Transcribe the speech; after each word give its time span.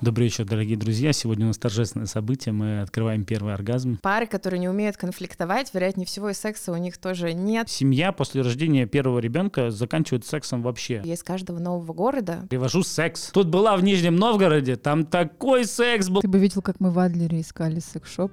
Добрый 0.00 0.26
вечер, 0.26 0.44
дорогие 0.44 0.76
друзья. 0.76 1.12
Сегодня 1.12 1.46
у 1.46 1.48
нас 1.48 1.58
торжественное 1.58 2.06
событие. 2.06 2.52
Мы 2.52 2.82
открываем 2.82 3.24
первый 3.24 3.52
оргазм. 3.52 3.98
Пары, 4.00 4.28
которые 4.28 4.60
не 4.60 4.68
умеют 4.68 4.96
конфликтовать, 4.96 5.74
вероятнее 5.74 6.06
всего 6.06 6.30
и 6.30 6.34
секса 6.34 6.70
у 6.70 6.76
них 6.76 6.98
тоже 6.98 7.32
нет. 7.32 7.68
Семья 7.68 8.12
после 8.12 8.42
рождения 8.42 8.86
первого 8.86 9.18
ребенка 9.18 9.72
заканчивает 9.72 10.24
сексом 10.24 10.62
вообще. 10.62 11.02
Я 11.04 11.14
из 11.14 11.24
каждого 11.24 11.58
нового 11.58 11.92
города. 11.92 12.46
Привожу 12.48 12.84
секс. 12.84 13.32
Тут 13.32 13.48
была 13.48 13.76
в 13.76 13.82
Нижнем 13.82 14.14
Новгороде, 14.14 14.76
там 14.76 15.04
такой 15.04 15.64
секс 15.64 16.08
был. 16.08 16.20
Ты 16.20 16.28
бы 16.28 16.38
видел, 16.38 16.62
как 16.62 16.78
мы 16.78 16.92
в 16.92 16.98
Адлере 17.00 17.40
искали 17.40 17.80
секс-шоп. 17.80 18.30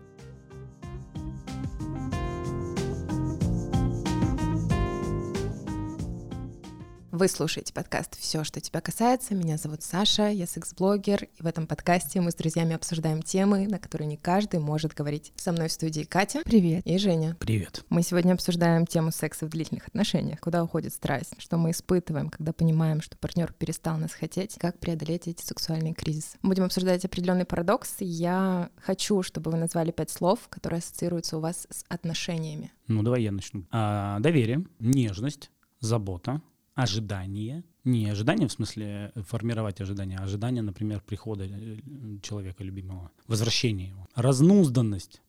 Вы 7.18 7.29
слушаете 7.29 7.73
подкаст 7.73 8.20
«Все, 8.20 8.43
что 8.43 8.59
тебя 8.59 8.82
касается». 8.82 9.36
Меня 9.36 9.55
зовут 9.55 9.84
Саша, 9.84 10.27
я 10.27 10.45
секс-блогер, 10.45 11.29
и 11.34 11.41
в 11.41 11.45
этом 11.45 11.65
подкасте 11.65 12.20
мы 12.20 12.29
с 12.29 12.36
друзьями 12.36 12.75
обсуждаем 12.75 13.21
темы, 13.21 13.69
на 13.69 13.79
которые 13.79 14.05
не 14.05 14.18
каждый 14.18 14.60
может 14.60 14.93
говорить. 14.93 15.32
Со 15.38 15.54
мной 15.54 15.69
в 15.69 15.71
студии 15.71 16.01
Катя. 16.01 16.41
Привет. 16.43 16.86
И 16.86 16.97
Женя. 16.97 17.38
Привет. 17.39 17.86
Мы 17.88 18.04
сегодня 18.04 18.33
обсуждаем 18.33 18.86
тему 18.86 19.11
секса 19.11 19.46
в 19.46 19.50
длительных 19.50 19.88
отношениях, 19.88 20.41
куда 20.41 20.61
уходит 20.61 20.91
страсть, 20.91 21.36
что 21.38 21.55
мы 21.55 21.71
испытываем, 21.71 22.29
когда 22.29 22.51
понимаем, 22.51 23.00
что 23.00 23.16
партнер 23.18 23.54
перестал 23.54 23.97
нас 23.97 24.11
хотеть, 24.11 24.55
как 24.60 24.77
преодолеть 24.79 25.29
эти 25.29 25.41
сексуальные 25.41 25.93
кризисы. 25.93 26.38
Будем 26.43 26.66
обсуждать 26.66 27.05
определенный 27.05 27.46
парадокс. 27.46 27.96
Я 28.02 28.71
хочу, 28.83 29.24
чтобы 29.24 29.52
вы 29.52 29.57
назвали 29.57 29.91
пять 29.91 30.10
слов, 30.10 30.50
которые 30.50 30.79
ассоциируются 30.79 31.38
у 31.38 31.39
вас 31.39 31.66
с 31.69 31.86
отношениями. 31.88 32.73
Ну, 32.89 33.03
давай 33.03 33.23
я 33.23 33.31
начну. 33.31 33.66
А, 33.72 34.19
доверие, 34.19 34.66
нежность, 34.80 35.50
забота, 35.80 36.41
ожидание, 36.75 37.64
не 37.86 38.09
ожидание 38.09 38.47
в 38.47 38.52
смысле 38.52 39.11
формировать 39.28 39.81
ожидание, 39.81 40.20
а 40.20 40.23
ожидание, 40.23 40.61
например, 40.61 41.02
прихода 41.02 41.45
э, 41.45 41.80
человека 42.22 42.64
любимого, 42.64 43.11
возвращения 43.28 43.88
его, 43.88 44.08
разнузданность. 44.14 45.22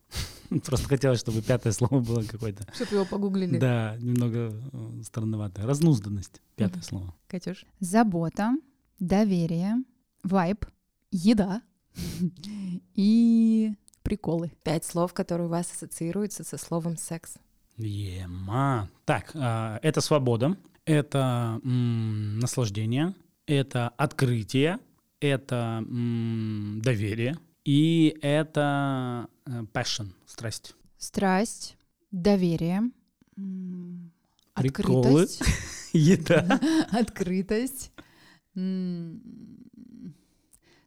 Просто 0.64 0.88
хотелось, 0.88 1.20
чтобы 1.20 1.42
пятое 1.42 1.72
слово 1.72 2.00
было 2.00 2.22
какое-то. 2.22 2.66
Чтобы 2.74 2.96
его 2.96 3.04
погуглили. 3.04 3.58
Да, 3.58 3.96
немного 4.00 4.52
э, 4.72 5.02
странноватое. 5.04 5.66
Разнузданность. 5.66 6.42
Пятое 6.56 6.82
слово. 6.82 7.14
Катюш? 7.28 7.64
Забота, 7.78 8.56
доверие, 8.98 9.76
вайб, 10.24 10.66
еда 11.12 11.62
и 12.94 13.72
приколы. 14.02 14.52
Пять 14.64 14.84
слов, 14.84 15.14
которые 15.14 15.46
у 15.46 15.50
вас 15.50 15.70
ассоциируются 15.70 16.42
со 16.42 16.58
словом 16.58 16.96
секс. 16.96 17.34
Ема. 17.76 18.88
Так, 19.04 19.30
а, 19.34 19.78
это 19.82 20.00
свобода, 20.00 20.56
это 20.86 21.60
м, 21.64 22.38
наслаждение, 22.38 23.14
это 23.46 23.88
открытие, 23.90 24.78
это 25.20 25.84
м, 25.86 26.80
доверие 26.82 27.36
и 27.64 28.16
это 28.22 29.28
э, 29.44 29.62
passion, 29.72 30.12
страсть. 30.26 30.74
Страсть, 30.96 31.76
доверие, 32.12 32.90
м, 33.36 34.12
Приколы. 34.54 35.24
открытость. 35.24 35.42
Еда. 35.92 36.60
Открытость. 36.92 37.92
м, 38.54 39.20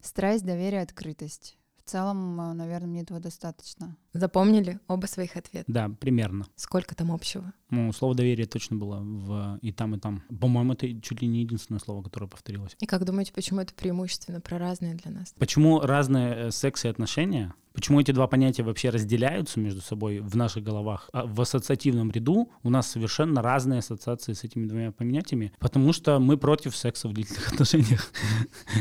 Страсть, 0.01 0.45
доверие, 0.45 0.81
открытость. 0.81 1.57
В 1.77 1.89
целом, 1.89 2.37
наверное, 2.55 2.87
мне 2.87 3.01
этого 3.01 3.19
достаточно. 3.19 3.97
Запомнили 4.13 4.79
оба 4.87 5.05
своих 5.05 5.35
ответа? 5.35 5.65
Да, 5.67 5.89
примерно. 5.89 6.45
Сколько 6.55 6.95
там 6.95 7.11
общего? 7.11 7.53
Ну, 7.69 7.91
слово 7.93 8.15
доверие 8.15 8.47
точно 8.47 8.77
было 8.77 8.99
в 8.99 9.59
и 9.61 9.71
там, 9.71 9.95
и 9.95 9.99
там. 9.99 10.23
По-моему, 10.39 10.73
это 10.73 10.87
чуть 11.01 11.21
ли 11.21 11.27
не 11.27 11.41
единственное 11.41 11.79
слово, 11.79 12.01
которое 12.01 12.27
повторилось. 12.27 12.75
И 12.79 12.85
как 12.85 13.05
думаете, 13.05 13.31
почему 13.33 13.61
это 13.61 13.73
преимущественно 13.73 14.41
про 14.41 14.57
разные 14.57 14.95
для 14.95 15.11
нас? 15.11 15.33
Почему 15.37 15.79
разные 15.79 16.47
э, 16.47 16.51
секс 16.51 16.85
и 16.85 16.87
отношения? 16.87 17.53
Почему 17.73 18.01
эти 18.01 18.11
два 18.11 18.27
понятия 18.27 18.63
вообще 18.63 18.89
разделяются 18.89 19.59
между 19.59 19.81
собой 19.81 20.19
в 20.19 20.35
наших 20.35 20.63
головах? 20.63 21.09
А 21.13 21.25
в 21.25 21.39
ассоциативном 21.39 22.11
ряду 22.11 22.51
у 22.63 22.69
нас 22.69 22.89
совершенно 22.89 23.41
разные 23.41 23.79
ассоциации 23.79 24.33
с 24.33 24.43
этими 24.43 24.65
двумя 24.65 24.91
понятиями, 24.91 25.53
потому 25.59 25.93
что 25.93 26.19
мы 26.19 26.37
против 26.37 26.75
секса 26.75 27.07
в 27.07 27.13
длительных 27.13 27.47
отношениях. 27.53 28.11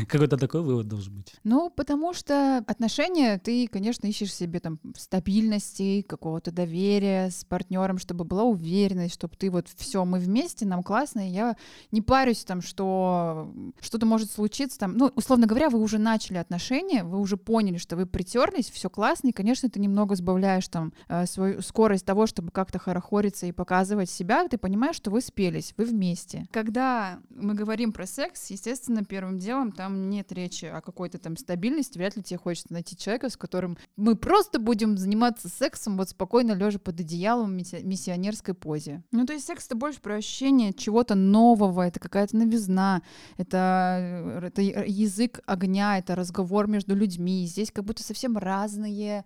Какой-то 0.07 0.37
такой 0.37 0.61
вывод 0.61 0.87
должен 0.87 1.15
быть. 1.15 1.35
Ну, 1.43 1.69
потому 1.69 2.13
что 2.13 2.57
отношения, 2.67 3.37
ты, 3.37 3.67
конечно, 3.67 4.07
ищешь 4.07 4.33
себе 4.33 4.59
там 4.59 4.79
стабильности, 5.19 6.01
какого-то 6.01 6.51
доверия 6.51 7.29
с 7.29 7.43
партнером, 7.43 7.97
чтобы 7.97 8.23
была 8.23 8.43
уверенность, 8.43 9.15
чтобы 9.15 9.35
ты 9.35 9.51
вот 9.51 9.67
все, 9.75 10.05
мы 10.05 10.17
вместе, 10.17 10.65
нам 10.65 10.81
классно, 10.81 11.27
и 11.27 11.31
я 11.31 11.57
не 11.91 12.01
парюсь 12.01 12.45
там, 12.45 12.61
что 12.61 13.51
что-то 13.81 14.05
может 14.05 14.31
случиться 14.31 14.79
там. 14.79 14.95
Ну, 14.95 15.11
условно 15.15 15.45
говоря, 15.45 15.69
вы 15.69 15.79
уже 15.79 15.97
начали 15.97 16.37
отношения, 16.37 17.03
вы 17.03 17.19
уже 17.19 17.35
поняли, 17.35 17.77
что 17.77 17.97
вы 17.97 18.05
притерлись, 18.05 18.71
все 18.71 18.89
классно, 18.89 19.27
и, 19.27 19.31
конечно, 19.33 19.69
ты 19.69 19.81
немного 19.81 20.15
сбавляешь 20.15 20.67
там 20.69 20.93
э, 21.09 21.25
свою 21.25 21.61
скорость 21.61 22.05
того, 22.05 22.25
чтобы 22.25 22.51
как-то 22.51 22.79
хорохориться 22.79 23.45
и 23.45 23.51
показывать 23.51 24.09
себя, 24.09 24.47
ты 24.47 24.57
понимаешь, 24.57 24.95
что 24.95 25.11
вы 25.11 25.19
спелись, 25.19 25.73
вы 25.75 25.83
вместе. 25.83 26.47
Когда 26.51 27.19
мы 27.29 27.55
говорим 27.55 27.91
про 27.91 28.07
секс, 28.07 28.49
естественно, 28.51 29.03
первым 29.03 29.37
делом 29.37 29.73
там 29.73 30.09
нет 30.09 30.31
речи 30.31 30.65
о 30.65 30.79
какой-то 30.79 31.17
там 31.17 31.35
стабильности, 31.35 31.97
вряд 31.97 32.15
ли 32.15 32.23
тебе 32.23 32.37
хочется 32.37 32.71
найти 32.71 32.95
человека, 32.95 33.29
с 33.29 33.35
которым 33.35 33.77
мы 33.97 34.15
просто 34.15 34.59
будем 34.59 34.97
заниматься 34.97 35.08
сексом 35.49 35.97
вот 35.97 36.09
спокойно 36.09 36.53
лежа 36.53 36.79
под 36.79 36.99
одеялом 36.99 37.51
в 37.57 37.83
миссионерской 37.83 38.53
позе. 38.53 39.03
Ну, 39.11 39.25
то 39.25 39.33
есть 39.33 39.45
секс 39.45 39.65
это 39.65 39.75
больше 39.75 40.01
про 40.01 40.15
ощущение 40.15 40.73
чего-то 40.73 41.15
нового, 41.15 41.87
это 41.87 41.99
какая-то 41.99 42.37
новизна, 42.37 43.01
это, 43.37 43.97
э, 43.99 44.47
это 44.47 44.61
язык 44.61 45.41
огня, 45.45 45.97
это 45.97 46.15
разговор 46.15 46.67
между 46.67 46.95
людьми. 46.95 47.45
Здесь 47.45 47.71
как 47.71 47.85
будто 47.85 48.03
совсем 48.03 48.37
разные 48.37 49.25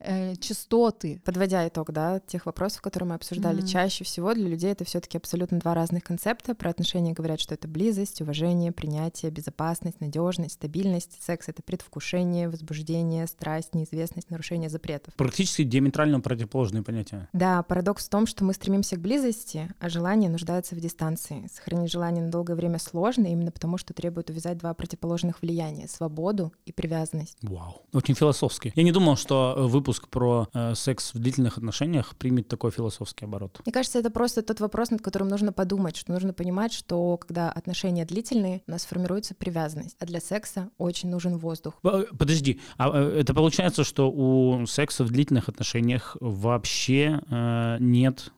э, 0.00 0.36
частоты. 0.36 1.20
Подводя 1.24 1.66
итог, 1.68 1.90
да, 1.92 2.20
тех 2.20 2.46
вопросов, 2.46 2.82
которые 2.82 3.08
мы 3.08 3.14
обсуждали, 3.14 3.58
Мгм. 3.58 3.66
чаще 3.66 4.04
всего 4.04 4.34
для 4.34 4.48
людей 4.48 4.70
это 4.72 4.84
все-таки 4.84 5.16
абсолютно 5.16 5.58
два 5.60 5.74
разных 5.74 6.04
концепта. 6.04 6.54
Про 6.54 6.70
отношения 6.70 7.12
говорят, 7.12 7.40
что 7.40 7.54
это 7.54 7.68
близость, 7.68 8.20
уважение, 8.20 8.72
принятие, 8.72 9.30
безопасность, 9.30 10.00
надежность, 10.00 10.54
стабильность. 10.54 11.18
Секс 11.22 11.48
это 11.48 11.62
предвкушение, 11.62 12.48
возбуждение, 12.48 13.26
страсть, 13.26 13.74
неизвестность, 13.74 14.30
нарушение 14.30 14.68
запретов. 14.68 15.14
Практически 15.14 15.62
диаметрально 15.62 16.20
противоположные 16.20 16.82
понятия. 16.82 17.28
Да, 17.32 17.62
парадокс 17.62 18.06
в 18.06 18.10
том, 18.10 18.26
что 18.26 18.44
мы 18.44 18.52
стремимся 18.54 18.96
к 18.96 19.00
близости, 19.00 19.72
а 19.80 19.88
желание 19.88 20.28
нуждается 20.30 20.74
в 20.74 20.80
дистанции. 20.80 21.48
Сохранить 21.52 21.90
желание 21.90 22.22
на 22.24 22.30
долгое 22.30 22.54
время 22.54 22.78
сложно, 22.78 23.26
именно 23.26 23.50
потому 23.50 23.78
что 23.78 23.94
требует 23.94 24.30
увязать 24.30 24.58
два 24.58 24.74
противоположных 24.74 25.40
влияния— 25.42 25.88
свободу 25.88 26.52
и 26.66 26.72
привязанность. 26.72 27.38
Вау. 27.42 27.82
Очень 27.92 28.14
философски. 28.14 28.72
Я 28.74 28.82
не 28.82 28.92
думал, 28.92 29.16
что 29.16 29.54
э, 29.56 29.66
выпуск 29.84 30.08
про 30.08 30.48
э, 30.54 30.74
секс 30.74 31.12
в 31.12 31.18
длительных 31.18 31.58
отношениях 31.58 32.16
примет 32.16 32.48
такой 32.48 32.70
философский 32.70 33.26
оборот. 33.26 33.60
Мне 33.66 33.72
кажется, 33.72 33.98
это 33.98 34.10
просто 34.10 34.40
тот 34.42 34.60
вопрос, 34.60 34.90
над 34.90 35.02
которым 35.02 35.28
нужно 35.28 35.52
подумать, 35.52 35.96
что 35.96 36.10
нужно 36.12 36.32
понимать, 36.32 36.72
что 36.72 37.18
когда 37.18 37.50
отношения 37.50 38.06
длительные, 38.06 38.62
у 38.66 38.70
нас 38.70 38.86
формируется 38.86 39.34
привязанность, 39.34 39.96
а 40.00 40.06
для 40.06 40.20
секса 40.20 40.70
очень 40.78 41.10
нужен 41.10 41.36
воздух. 41.36 41.74
Э, 41.84 42.04
Подожди, 42.18 42.60
а 42.78 42.90
э, 42.94 43.20
это 43.20 43.34
получается, 43.34 43.84
что 43.84 44.10
у 44.10 44.64
секса 44.66 45.04
в 45.04 45.10
длительных 45.10 45.50
отношениях 45.50 46.16
вообще 46.20 47.20
э, 47.28 47.76
нет 47.80 48.32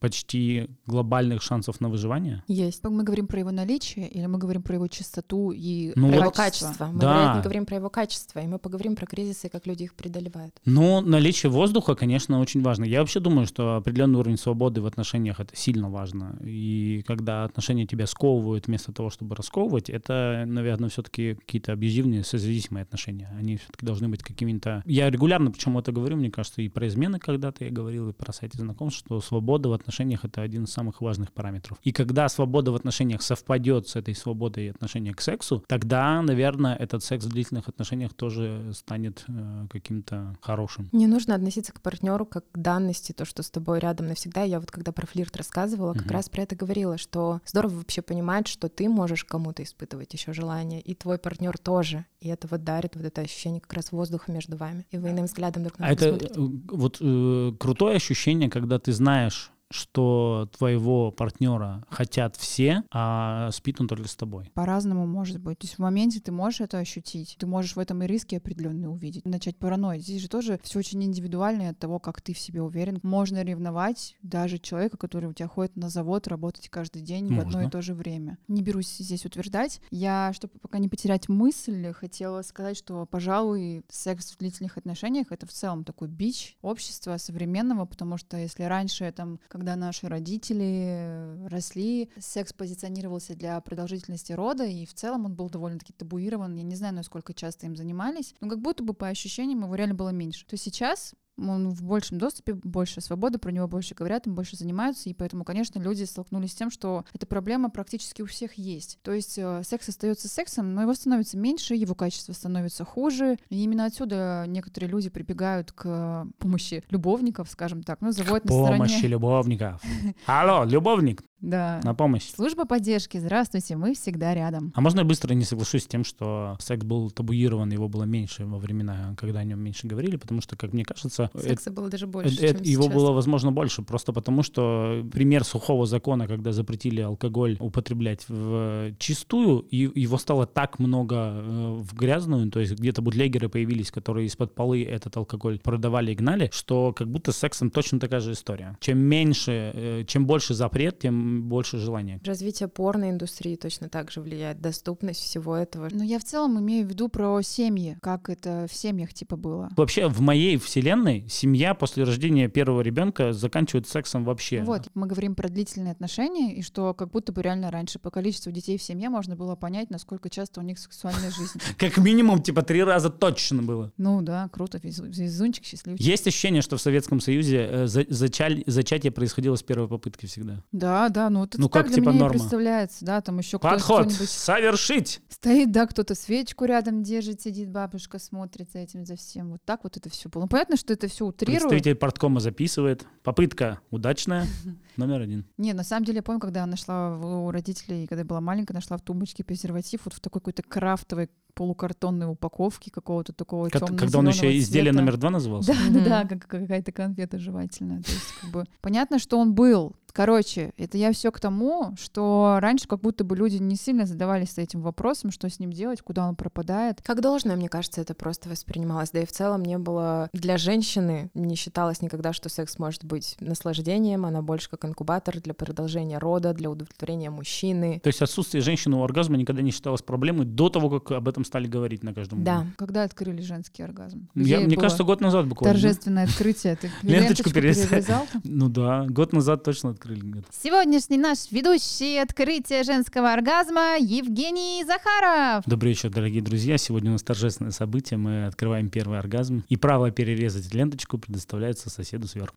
почти 0.00 0.68
глобальных 0.86 1.42
шансов 1.42 1.80
на 1.80 1.88
выживание? 1.88 2.42
Есть. 2.48 2.82
Мы 2.84 3.02
говорим 3.02 3.26
про 3.26 3.40
его 3.40 3.50
наличие 3.50 4.08
или 4.08 4.26
мы 4.26 4.38
говорим 4.38 4.62
про 4.62 4.74
его 4.74 4.88
чистоту 4.88 5.52
и 5.52 5.92
Ну 5.96 6.08
Про 6.08 6.16
вот- 6.16 6.22
его 6.22 6.30
качество. 6.30 6.86
Мы, 6.86 7.00
Да. 7.00 7.12
вероятно, 7.14 7.42
говорим 7.42 7.66
про 7.66 7.76
его 7.76 7.90
качество, 7.90 8.40
и 8.40 8.46
мы 8.46 8.58
поговорим 8.58 8.96
про 8.96 9.06
кризисы 9.06 9.48
как 9.48 9.66
люди 9.66 9.84
их 9.84 9.94
преодолевают. 9.94 10.54
Но 10.64 11.00
наличие 11.00 11.50
воздуха, 11.50 11.94
конечно, 11.94 12.40
очень 12.40 12.62
важно. 12.62 12.84
Я 12.84 13.00
вообще 13.00 13.20
думаю, 13.20 13.46
что 13.46 13.76
определенный 13.76 14.18
уровень 14.18 14.36
свободы 14.38 14.80
в 14.80 14.86
отношениях 14.86 15.40
это 15.40 15.54
сильно 15.56 15.90
важно. 15.90 16.38
И 16.44 17.02
когда 17.06 17.44
отношения 17.44 17.86
тебя 17.86 18.06
сковывают 18.06 18.66
вместо 18.66 18.92
того, 18.92 19.10
чтобы 19.10 19.36
расковывать, 19.36 19.90
это, 19.90 20.44
наверное, 20.46 20.88
все-таки 20.88 21.34
какие-то 21.34 21.72
абьюзивные, 21.72 22.24
созависимые 22.24 22.82
отношения. 22.82 23.30
Они 23.38 23.56
все-таки 23.56 23.86
должны 23.86 24.08
быть 24.08 24.22
какими-то... 24.22 24.82
Я 24.86 25.10
регулярно 25.10 25.50
почему 25.50 25.80
это 25.80 25.92
говорю, 25.92 26.16
мне 26.16 26.30
кажется, 26.30 26.62
и 26.62 26.68
про 26.68 26.86
измены 26.88 27.18
когда-то 27.18 27.64
я 27.64 27.70
говорил, 27.70 28.08
и 28.08 28.12
про 28.12 28.32
сайты 28.32 28.58
знакомств, 28.58 29.00
что 29.00 29.20
свобода 29.34 29.68
в 29.68 29.72
отношениях— 29.72 30.20
это 30.24 30.42
один 30.42 30.64
из 30.64 30.72
самых 30.72 31.00
важных 31.00 31.32
параметров. 31.32 31.78
И 31.82 31.90
когда 31.92 32.28
свобода 32.28 32.70
в 32.70 32.76
отношениях 32.76 33.20
совпадет 33.22 33.88
с 33.88 33.96
этой 33.96 34.14
свободой 34.14 34.70
отношения 34.70 35.12
к 35.12 35.20
сексу, 35.20 35.64
тогда, 35.66 36.22
наверное, 36.22 36.76
этот 36.76 37.02
секс 37.02 37.24
в 37.24 37.28
длительных 37.30 37.68
отношениях 37.68 38.14
тоже 38.14 38.70
станет 38.74 39.24
э, 39.28 39.66
каким-то 39.70 40.36
хорошим. 40.40 40.88
Не 40.92 41.06
нужно 41.08 41.34
относиться 41.34 41.72
к 41.72 41.80
партнеру 41.80 42.26
как 42.26 42.44
к 42.52 42.58
данности, 42.58 43.10
то, 43.12 43.24
что 43.24 43.42
с 43.42 43.50
тобой 43.50 43.80
рядом 43.80 44.06
навсегда. 44.06 44.42
Я 44.44 44.60
вот 44.60 44.70
когда 44.70 44.92
про 44.92 45.06
флирт 45.06 45.36
рассказывала, 45.36 45.94
как 45.94 46.04
Мгм. 46.04 46.12
раз 46.12 46.28
про 46.28 46.42
это 46.42 46.54
говорила, 46.54 46.96
что 46.96 47.40
здорово 47.44 47.74
вообще 47.74 48.02
понимать, 48.02 48.46
что 48.46 48.68
ты 48.68 48.88
можешь 48.88 49.24
кому-то 49.24 49.62
испытывать 49.64 50.12
еще 50.14 50.32
желание, 50.32 50.80
и 50.80 50.94
твой 50.94 51.18
партнер 51.18 51.58
тоже. 51.58 52.04
И 52.20 52.28
это 52.28 52.46
вот 52.48 52.62
дарит 52.62 52.94
вот 52.96 53.04
это 53.04 53.20
ощущение 53.20 53.60
как 53.60 53.72
раз 53.72 53.90
воздуха 53.92 54.30
между 54.30 54.56
вами. 54.56 54.86
И 54.92 54.96
вы 54.98 55.10
иным 55.10 55.24
взглядом 55.24 55.64
друг 55.64 55.78
на 55.80 55.86
А 55.88 55.96
друга 55.96 56.16
это 56.16 56.34
смотрите. 56.34 56.40
э, 56.40 56.76
вот 56.76 56.96
э, 57.00 57.52
крутое 57.58 57.96
ощущение, 57.96 58.48
когда 58.48 58.78
ты 58.78 58.92
знаешь, 58.92 59.23
знаешь, 59.24 59.50
что 59.70 60.48
твоего 60.56 61.10
партнера 61.10 61.84
хотят 61.88 62.36
все, 62.36 62.84
а 62.92 63.50
спит 63.52 63.80
он 63.80 63.88
только 63.88 64.08
с 64.08 64.16
тобой. 64.16 64.50
По-разному 64.54 65.06
может 65.06 65.40
быть. 65.40 65.58
То 65.58 65.66
есть 65.66 65.76
в 65.76 65.78
моменте 65.80 66.20
ты 66.20 66.32
можешь 66.32 66.60
это 66.60 66.78
ощутить, 66.78 67.36
ты 67.38 67.46
можешь 67.46 67.76
в 67.76 67.78
этом 67.78 68.02
и 68.02 68.06
риски 68.06 68.36
определенные 68.36 68.88
увидеть, 68.88 69.24
начать 69.24 69.56
параноить. 69.56 70.02
Здесь 70.02 70.22
же 70.22 70.28
тоже 70.28 70.60
все 70.62 70.78
очень 70.78 71.02
индивидуально 71.02 71.70
от 71.70 71.78
того, 71.78 71.98
как 71.98 72.20
ты 72.20 72.34
в 72.34 72.38
себе 72.38 72.62
уверен. 72.62 73.00
Можно 73.02 73.42
ревновать 73.42 74.16
даже 74.22 74.58
человека, 74.58 74.96
который 74.96 75.28
у 75.28 75.32
тебя 75.32 75.48
ходит 75.48 75.76
на 75.76 75.88
завод 75.88 76.28
работать 76.28 76.68
каждый 76.68 77.02
день 77.02 77.24
Можно. 77.24 77.36
в 77.36 77.46
одно 77.46 77.62
и 77.62 77.70
то 77.70 77.82
же 77.82 77.94
время. 77.94 78.38
Не 78.48 78.62
берусь 78.62 78.96
здесь 78.96 79.24
утверждать. 79.24 79.80
Я, 79.90 80.32
чтобы 80.34 80.54
пока 80.60 80.78
не 80.78 80.88
потерять 80.88 81.28
мысль, 81.28 81.92
хотела 81.92 82.42
сказать, 82.42 82.76
что, 82.76 83.06
пожалуй, 83.06 83.84
секс 83.88 84.30
в 84.32 84.38
длительных 84.38 84.76
отношениях— 84.76 85.28
это 85.30 85.46
в 85.46 85.52
целом 85.52 85.84
такой 85.84 86.08
бич 86.08 86.56
общества 86.62 87.16
современного, 87.16 87.84
потому 87.84 88.16
что 88.16 88.36
если 88.36 88.64
раньше, 88.64 89.12
там, 89.12 89.38
когда 89.54 89.76
наши 89.76 90.08
родители 90.08 91.46
росли, 91.46 92.10
секс 92.18 92.52
позиционировался 92.52 93.36
для 93.36 93.60
продолжительности 93.60 94.32
рода, 94.32 94.64
и 94.64 94.84
в 94.84 94.94
целом 94.94 95.26
он 95.26 95.36
был 95.36 95.48
довольно-таки 95.48 95.92
табуирован. 95.92 96.56
Я 96.56 96.64
не 96.64 96.74
знаю, 96.74 96.92
насколько 96.92 97.32
часто 97.32 97.66
им 97.66 97.76
занимались, 97.76 98.34
но 98.40 98.48
как 98.48 98.60
будто 98.60 98.82
бы 98.82 98.94
по 98.94 99.06
ощущениям 99.06 99.62
его 99.62 99.76
реально 99.76 99.94
было 99.94 100.08
меньше. 100.08 100.44
То 100.44 100.56
сейчас 100.56 101.14
он 101.36 101.70
в 101.70 101.82
большем 101.82 102.18
доступе, 102.18 102.54
больше 102.54 103.00
свободы, 103.00 103.38
про 103.38 103.50
него 103.50 103.66
больше 103.68 103.94
говорят, 103.94 104.26
им 104.26 104.34
больше 104.34 104.56
занимаются, 104.56 105.08
и 105.08 105.14
поэтому, 105.14 105.44
конечно, 105.44 105.78
люди 105.80 106.04
столкнулись 106.04 106.52
с 106.52 106.54
тем, 106.54 106.70
что 106.70 107.04
эта 107.12 107.26
проблема 107.26 107.70
практически 107.70 108.22
у 108.22 108.26
всех 108.26 108.54
есть. 108.54 108.98
То 109.02 109.12
есть 109.12 109.38
э, 109.38 109.62
секс 109.64 109.88
остается 109.88 110.28
сексом, 110.28 110.74
но 110.74 110.82
его 110.82 110.94
становится 110.94 111.36
меньше, 111.36 111.74
его 111.74 111.94
качество 111.94 112.32
становится 112.32 112.84
хуже, 112.84 113.38
и 113.48 113.62
именно 113.62 113.86
отсюда 113.86 114.44
некоторые 114.46 114.90
люди 114.90 115.10
прибегают 115.10 115.72
к 115.72 116.26
помощи 116.38 116.84
любовников, 116.90 117.50
скажем 117.50 117.82
так, 117.82 118.00
ну, 118.00 118.12
заводят 118.12 118.44
на 118.44 118.52
стороне... 118.52 118.78
Помощи 118.78 119.06
любовников. 119.06 119.82
Алло, 120.26 120.64
любовник, 120.64 121.22
да. 121.44 121.80
На 121.84 121.94
помощь. 121.94 122.30
Служба 122.34 122.64
поддержки. 122.64 123.18
Здравствуйте, 123.18 123.76
мы 123.76 123.94
всегда 123.94 124.34
рядом. 124.34 124.72
А 124.74 124.80
можно 124.80 125.00
я 125.00 125.04
быстро 125.04 125.34
не 125.34 125.44
соглашусь 125.44 125.84
с 125.84 125.86
тем, 125.86 126.04
что 126.04 126.56
секс 126.58 126.84
был 126.84 127.10
табуирован, 127.10 127.70
его 127.70 127.88
было 127.88 128.04
меньше 128.04 128.46
во 128.46 128.58
времена, 128.58 129.14
когда 129.18 129.40
о 129.40 129.44
нем 129.44 129.60
меньше 129.60 129.86
говорили, 129.86 130.16
потому 130.16 130.40
что, 130.40 130.56
как 130.56 130.72
мне 130.72 130.84
кажется... 130.84 131.30
Секса 131.34 131.70
это, 131.70 131.72
было 131.72 131.90
даже 131.90 132.06
больше, 132.06 132.34
это, 132.42 132.54
чем 132.54 132.72
Его 132.72 132.84
сейчас. 132.84 132.94
было, 132.94 133.12
возможно, 133.12 133.52
больше, 133.52 133.82
просто 133.82 134.12
потому 134.12 134.42
что 134.42 135.04
пример 135.12 135.44
сухого 135.44 135.86
закона, 135.86 136.26
когда 136.26 136.52
запретили 136.52 137.02
алкоголь 137.02 137.56
употреблять 137.60 138.24
в 138.28 138.94
чистую, 138.98 139.60
и 139.60 140.00
его 140.00 140.16
стало 140.18 140.46
так 140.46 140.78
много 140.78 141.16
э, 141.16 141.82
в 141.82 141.94
грязную, 141.94 142.50
то 142.50 142.60
есть 142.60 142.72
где-то 142.72 143.02
бутлегеры 143.02 143.48
появились, 143.48 143.90
которые 143.90 144.26
из-под 144.26 144.54
полы 144.54 144.82
этот 144.82 145.16
алкоголь 145.16 145.58
продавали 145.58 146.12
и 146.12 146.14
гнали, 146.14 146.48
что 146.52 146.92
как 146.92 147.10
будто 147.10 147.32
с 147.32 147.36
сексом 147.36 147.70
точно 147.70 148.00
такая 148.00 148.20
же 148.20 148.32
история. 148.32 148.78
Чем 148.80 148.98
меньше, 148.98 149.72
э, 149.74 150.04
чем 150.06 150.26
больше 150.26 150.54
запрет, 150.54 151.00
тем 151.00 151.33
больше 151.42 151.78
желания. 151.78 152.20
Развитие 152.24 152.68
порноиндустрии 152.68 153.56
точно 153.56 153.88
так 153.88 154.10
же 154.10 154.20
влияет, 154.20 154.60
доступность 154.60 155.20
всего 155.20 155.56
этого. 155.56 155.88
Но 155.90 156.04
я 156.04 156.18
в 156.18 156.24
целом 156.24 156.58
имею 156.60 156.86
в 156.86 156.88
виду 156.88 157.08
про 157.08 157.40
семьи, 157.42 157.96
как 158.00 158.28
это 158.28 158.66
в 158.70 158.74
семьях 158.74 159.12
типа 159.12 159.36
было. 159.36 159.70
Вообще 159.76 160.08
в 160.08 160.20
моей 160.20 160.56
вселенной 160.56 161.26
семья 161.28 161.74
после 161.74 162.04
рождения 162.04 162.48
первого 162.48 162.80
ребенка 162.80 163.32
заканчивает 163.32 163.88
сексом 163.88 164.24
вообще. 164.24 164.62
Вот, 164.62 164.88
мы 164.94 165.06
говорим 165.06 165.34
про 165.34 165.48
длительные 165.48 165.92
отношения, 165.92 166.54
и 166.54 166.62
что 166.62 166.94
как 166.94 167.10
будто 167.10 167.32
бы 167.32 167.42
реально 167.42 167.70
раньше 167.70 167.98
по 167.98 168.10
количеству 168.10 168.52
детей 168.52 168.78
в 168.78 168.82
семье 168.82 169.08
можно 169.08 169.36
было 169.36 169.54
понять, 169.56 169.90
насколько 169.90 170.30
часто 170.30 170.60
у 170.60 170.62
них 170.62 170.78
сексуальная 170.78 171.30
жизнь. 171.30 171.60
Как 171.78 171.96
минимум, 171.98 172.42
типа, 172.42 172.62
три 172.62 172.82
раза 172.82 173.10
точно 173.10 173.62
было. 173.62 173.92
Ну 173.96 174.22
да, 174.22 174.48
круто, 174.52 174.78
везунчик, 174.82 175.64
счастливчик. 175.64 176.04
Есть 176.04 176.26
ощущение, 176.26 176.62
что 176.62 176.76
в 176.76 176.80
Советском 176.80 177.20
Союзе 177.20 177.68
э, 177.70 177.86
зачатие 177.86 179.12
происходило 179.12 179.56
с 179.56 179.62
первой 179.62 179.88
попытки 179.88 180.26
всегда. 180.26 180.62
Да, 180.72 181.08
да, 181.08 181.23
ну 181.30 181.44
это 181.44 181.60
ну, 181.60 181.68
как, 181.68 181.86
для 181.86 181.96
типа, 181.96 182.10
меня 182.10 182.20
норма. 182.20 182.38
представляется, 182.38 183.04
да, 183.04 183.20
там 183.20 183.38
еще 183.38 183.58
Подход, 183.58 184.06
кто-нибудь... 184.06 184.28
совершить! 184.28 185.20
Стоит, 185.28 185.72
да, 185.72 185.86
кто-то 185.86 186.14
свечку 186.14 186.64
рядом 186.64 187.02
держит, 187.02 187.40
сидит, 187.40 187.70
бабушка 187.70 188.18
смотрит 188.18 188.70
за 188.72 188.78
этим, 188.78 189.04
за 189.04 189.16
всем. 189.16 189.52
Вот 189.52 189.62
так 189.64 189.84
вот 189.84 189.96
это 189.96 190.08
все 190.10 190.28
было. 190.28 190.42
Ну, 190.42 190.48
понятно, 190.48 190.76
что 190.76 190.92
это 190.92 191.08
все 191.08 191.26
утрирует. 191.26 191.62
Представитель 191.62 191.94
порткома 191.96 192.40
записывает. 192.40 193.06
Попытка 193.22 193.80
удачная, 193.90 194.46
номер 194.96 195.22
один. 195.22 195.46
Не, 195.58 195.72
на 195.72 195.84
самом 195.84 196.04
деле, 196.04 196.16
я 196.16 196.22
помню, 196.22 196.40
когда 196.40 196.60
я 196.60 196.66
нашла 196.66 197.16
у 197.16 197.50
родителей, 197.50 198.06
когда 198.06 198.20
я 198.20 198.26
была 198.26 198.40
маленькая, 198.40 198.74
нашла 198.74 198.96
в 198.96 199.02
тумбочке 199.02 199.44
презерватив 199.44 200.02
вот 200.04 200.14
в 200.14 200.20
такой 200.20 200.40
какой-то 200.40 200.62
крафтовой 200.62 201.30
полукартонной 201.54 202.30
упаковки 202.30 202.90
какого-то 202.90 203.32
такого 203.32 203.68
как, 203.68 203.86
Когда 203.96 204.18
он 204.18 204.28
еще 204.28 204.56
изделие 204.58 204.92
цвета. 204.92 205.04
номер 205.04 205.16
два 205.16 205.30
назывался? 205.30 205.72
Да, 205.72 206.00
да, 206.00 206.04
да, 206.04 206.28
как 206.28 206.46
какая-то 206.46 206.92
конфета 206.92 207.38
жевательная. 207.38 208.02
То 208.02 208.10
есть, 208.10 208.32
как 208.40 208.50
бы, 208.50 208.64
понятно, 208.80 209.18
что 209.18 209.38
он 209.38 209.54
был, 209.54 209.96
Короче, 210.14 210.72
это 210.76 210.96
я 210.96 211.12
все 211.12 211.32
к 211.32 211.40
тому, 211.40 211.92
что 212.00 212.58
раньше 212.60 212.86
как 212.86 213.00
будто 213.00 213.24
бы 213.24 213.36
люди 213.36 213.56
не 213.56 213.74
сильно 213.74 214.06
задавались 214.06 214.56
этим 214.58 214.80
вопросом, 214.80 215.32
что 215.32 215.50
с 215.50 215.58
ним 215.58 215.72
делать, 215.72 216.02
куда 216.02 216.28
он 216.28 216.36
пропадает. 216.36 217.02
Как 217.02 217.20
должное, 217.20 217.56
мне 217.56 217.68
кажется, 217.68 218.00
это 218.00 218.14
просто 218.14 218.48
воспринималось. 218.48 219.10
Да 219.10 219.20
и 219.20 219.26
в 219.26 219.32
целом 219.32 219.64
не 219.64 219.76
было 219.76 220.30
для 220.32 220.56
женщины, 220.56 221.30
не 221.34 221.56
считалось 221.56 222.00
никогда, 222.00 222.32
что 222.32 222.48
секс 222.48 222.78
может 222.78 223.04
быть 223.04 223.36
наслаждением, 223.40 224.24
она 224.24 224.40
больше 224.40 224.70
как 224.70 224.84
инкубатор 224.84 225.40
для 225.40 225.52
продолжения 225.52 226.18
рода, 226.18 226.54
для 226.54 226.70
удовлетворения 226.70 227.30
мужчины. 227.30 227.98
То 228.00 228.06
есть 228.06 228.22
отсутствие 228.22 228.62
женщины 228.62 228.94
у 228.96 229.02
оргазма 229.02 229.36
никогда 229.36 229.62
не 229.62 229.72
считалось 229.72 230.02
проблемой 230.02 230.46
до 230.46 230.68
того, 230.68 230.90
как 230.90 231.10
об 231.10 231.28
этом 231.28 231.44
стали 231.44 231.66
говорить 231.66 232.04
на 232.04 232.14
каждом 232.14 232.44
Да. 232.44 232.60
углу. 232.60 232.70
Когда 232.76 233.02
открыли 233.02 233.40
женский 233.42 233.82
оргазм? 233.82 234.28
Я, 234.36 234.60
мне 234.60 234.76
кажется, 234.76 235.02
год 235.02 235.20
назад 235.20 235.48
буквально. 235.48 235.74
Торжественное 235.74 236.24
открытие. 236.26 236.76
Ты 236.76 236.88
ленточку 237.02 237.50
перерезал? 237.50 238.28
Ну 238.44 238.68
да, 238.68 239.06
год 239.08 239.32
назад 239.32 239.64
точно 239.64 239.90
открыли. 239.90 240.03
Сегодняшний 240.52 241.16
наш 241.16 241.50
ведущий 241.50 242.18
открытие 242.18 242.82
женского 242.82 243.32
оргазма 243.32 243.96
Евгений 243.98 244.84
Захаров. 244.84 245.64
Добрый 245.64 245.92
вечер, 245.92 246.10
дорогие 246.10 246.42
друзья. 246.42 246.76
Сегодня 246.76 247.08
у 247.08 247.12
нас 247.14 247.22
торжественное 247.22 247.72
событие. 247.72 248.18
Мы 248.18 248.44
открываем 248.44 248.90
первый 248.90 249.18
оргазм. 249.18 249.64
И 249.70 249.78
право 249.78 250.10
перерезать 250.10 250.74
ленточку 250.74 251.16
предоставляется 251.16 251.88
соседу 251.88 252.28
сверху. 252.28 252.54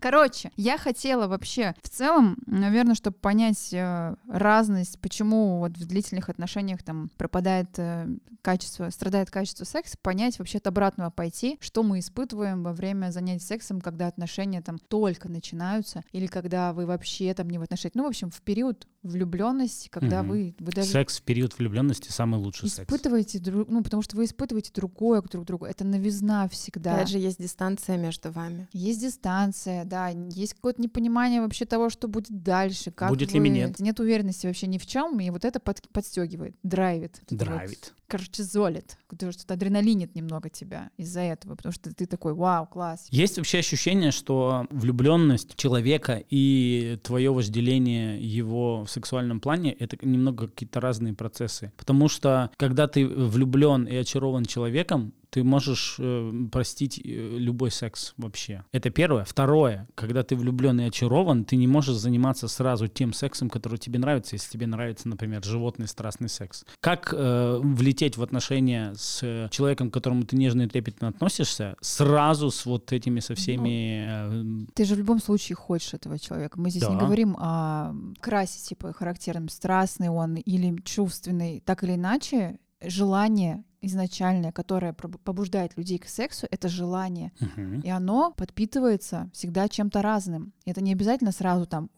Короче, 0.00 0.50
я 0.56 0.78
хотела 0.78 1.28
вообще 1.28 1.74
в 1.82 1.88
целом, 1.88 2.36
наверное, 2.46 2.94
чтобы 2.94 3.16
понять 3.18 3.72
э, 3.72 4.16
разность, 4.28 4.98
почему 5.00 5.60
вот 5.60 5.76
в 5.76 5.86
длительных 5.86 6.28
отношениях 6.28 6.82
там 6.82 7.08
пропадает 7.16 7.68
э, 7.76 8.08
качество, 8.42 8.90
страдает 8.90 9.30
качество 9.30 9.64
секса, 9.64 9.96
понять 10.02 10.38
вообще 10.38 10.58
от 10.58 10.66
обратного 10.66 11.10
пойти, 11.10 11.56
что 11.60 11.82
мы 11.82 12.00
испытываем 12.00 12.64
во 12.64 12.72
время 12.72 13.10
занятий 13.12 13.44
сексом, 13.44 13.80
когда 13.80 14.08
отношения 14.08 14.60
там 14.60 14.78
только 14.78 15.28
начинаются, 15.28 16.02
или 16.12 16.26
когда 16.26 16.61
вы 16.72 16.86
вообще 16.86 17.34
там 17.34 17.50
не 17.50 17.58
в 17.58 17.62
отношениях. 17.62 17.94
Ну, 17.96 18.04
в 18.04 18.08
общем, 18.08 18.30
в 18.30 18.40
период 18.42 18.86
влюбленности, 19.02 19.88
когда 19.88 20.20
угу. 20.20 20.30
вы, 20.30 20.54
вы 20.58 20.72
даже... 20.72 20.88
Секс 20.88 21.18
в 21.18 21.22
период 21.22 21.58
влюбленности 21.58 22.10
самый 22.10 22.40
лучший 22.40 22.68
испытываете 22.68 23.38
секс. 23.38 23.44
Друг, 23.44 23.68
ну, 23.68 23.82
потому 23.82 24.02
что 24.02 24.16
вы 24.16 24.24
испытываете 24.24 24.70
другое 24.74 25.22
друг 25.22 25.44
другу. 25.44 25.66
Это 25.66 25.84
новизна 25.84 26.48
всегда. 26.48 26.94
Опять 26.94 27.08
же, 27.08 27.18
есть 27.18 27.38
дистанция 27.38 27.96
между 27.96 28.30
вами. 28.30 28.68
Есть 28.72 29.00
дистанция, 29.00 29.84
да. 29.84 30.08
Есть 30.08 30.54
какое-то 30.54 30.80
непонимание 30.80 31.40
вообще 31.40 31.64
того, 31.64 31.90
что 31.90 32.08
будет 32.08 32.42
дальше. 32.42 32.90
Как 32.90 33.08
будет 33.08 33.32
вы... 33.32 33.38
ли 33.38 33.50
нет. 33.50 33.80
Нет 33.80 33.98
уверенности 34.00 34.46
вообще 34.46 34.66
ни 34.66 34.78
в 34.78 34.86
чем, 34.86 35.18
и 35.20 35.30
вот 35.30 35.44
это 35.44 35.60
под, 35.60 35.88
подстегивает, 35.88 36.56
драйвит. 36.62 37.22
Драйвит. 37.28 37.92
Вот 37.94 38.02
кортизолит, 38.12 38.98
потому 39.08 39.32
что 39.32 39.54
адреналинит 39.54 40.14
немного 40.14 40.50
тебя 40.50 40.90
из-за 40.98 41.20
этого, 41.20 41.54
потому 41.54 41.72
что 41.72 41.94
ты 41.94 42.04
такой, 42.04 42.34
вау, 42.34 42.66
класс. 42.66 43.06
Есть 43.08 43.38
вообще 43.38 43.60
ощущение, 43.60 44.10
что 44.10 44.66
влюбленность 44.68 45.56
человека 45.56 46.22
и 46.28 46.98
твое 47.02 47.32
вожделение 47.32 48.20
его 48.20 48.84
в 48.84 48.90
сексуальном 48.92 49.40
плане— 49.40 49.72
это 49.78 49.96
немного 50.02 50.48
какие-то 50.48 50.80
разные 50.80 51.14
процессы. 51.14 51.72
Потому 51.76 52.08
что 52.08 52.50
когда 52.56 52.86
ты 52.86 53.06
влюблен 53.06 53.84
и 53.84 53.96
очарован 53.96 54.44
человеком, 54.44 55.12
ты 55.32 55.42
можешь 55.44 55.96
э, 55.98 56.30
простить 56.52 57.00
э, 57.02 57.08
любой 57.38 57.70
секс 57.70 58.12
вообще. 58.18 58.64
Это 58.70 58.90
первое. 58.90 59.24
Второе, 59.24 59.88
когда 59.94 60.22
ты 60.22 60.36
влюблен 60.36 60.78
и 60.80 60.84
очарован, 60.84 61.46
ты 61.46 61.56
не 61.56 61.66
можешь 61.66 61.96
заниматься 61.96 62.48
сразу 62.48 62.86
тем 62.86 63.14
сексом, 63.14 63.48
который 63.48 63.78
тебе 63.78 63.98
нравится, 63.98 64.34
если 64.34 64.50
тебе 64.50 64.66
нравится, 64.66 65.08
например, 65.08 65.42
животный 65.42 65.88
страстный 65.88 66.28
секс. 66.28 66.66
Как 66.80 67.14
э, 67.16 67.58
влететь 67.62 68.18
в 68.18 68.22
отношения 68.22 68.92
с 68.94 69.48
человеком, 69.50 69.90
к 69.90 69.94
которому 69.94 70.24
ты 70.24 70.36
нежно 70.36 70.62
и 70.62 70.66
трепетно 70.66 71.08
относишься, 71.08 71.76
сразу 71.80 72.50
с 72.50 72.66
вот 72.66 72.92
этими, 72.92 73.20
со 73.20 73.34
всеми... 73.34 74.04
Э, 74.06 74.66
ты 74.74 74.84
же 74.84 74.96
в 74.96 74.98
любом 74.98 75.18
случае 75.18 75.56
хочешь 75.56 75.94
этого 75.94 76.18
человека. 76.18 76.60
Мы 76.60 76.68
здесь 76.68 76.82
да. 76.82 76.90
не 76.90 76.98
говорим 76.98 77.38
о 77.38 77.94
красе, 78.20 78.60
типа, 78.60 78.92
характерном, 78.92 79.48
страстный 79.48 80.10
он 80.10 80.34
или 80.34 80.76
чувственный. 80.84 81.62
Так 81.64 81.84
или 81.84 81.94
иначе, 81.94 82.58
желание 82.82 83.64
изначальное, 83.82 84.52
которое 84.52 84.92
побуждает 84.92 85.76
людей 85.76 85.98
к 85.98 86.06
сексу, 86.08 86.46
это 86.50 86.68
желание. 86.68 87.32
Мгм. 87.40 87.80
И 87.80 87.88
оно 87.90 88.32
подпитывается 88.36 89.30
всегда 89.32 89.68
чем-то 89.68 90.02
разным. 90.02 90.52
Это 90.64 90.80
не 90.80 90.92
обязательно 90.92 91.32
сразу 91.32 91.66
там 91.66 91.90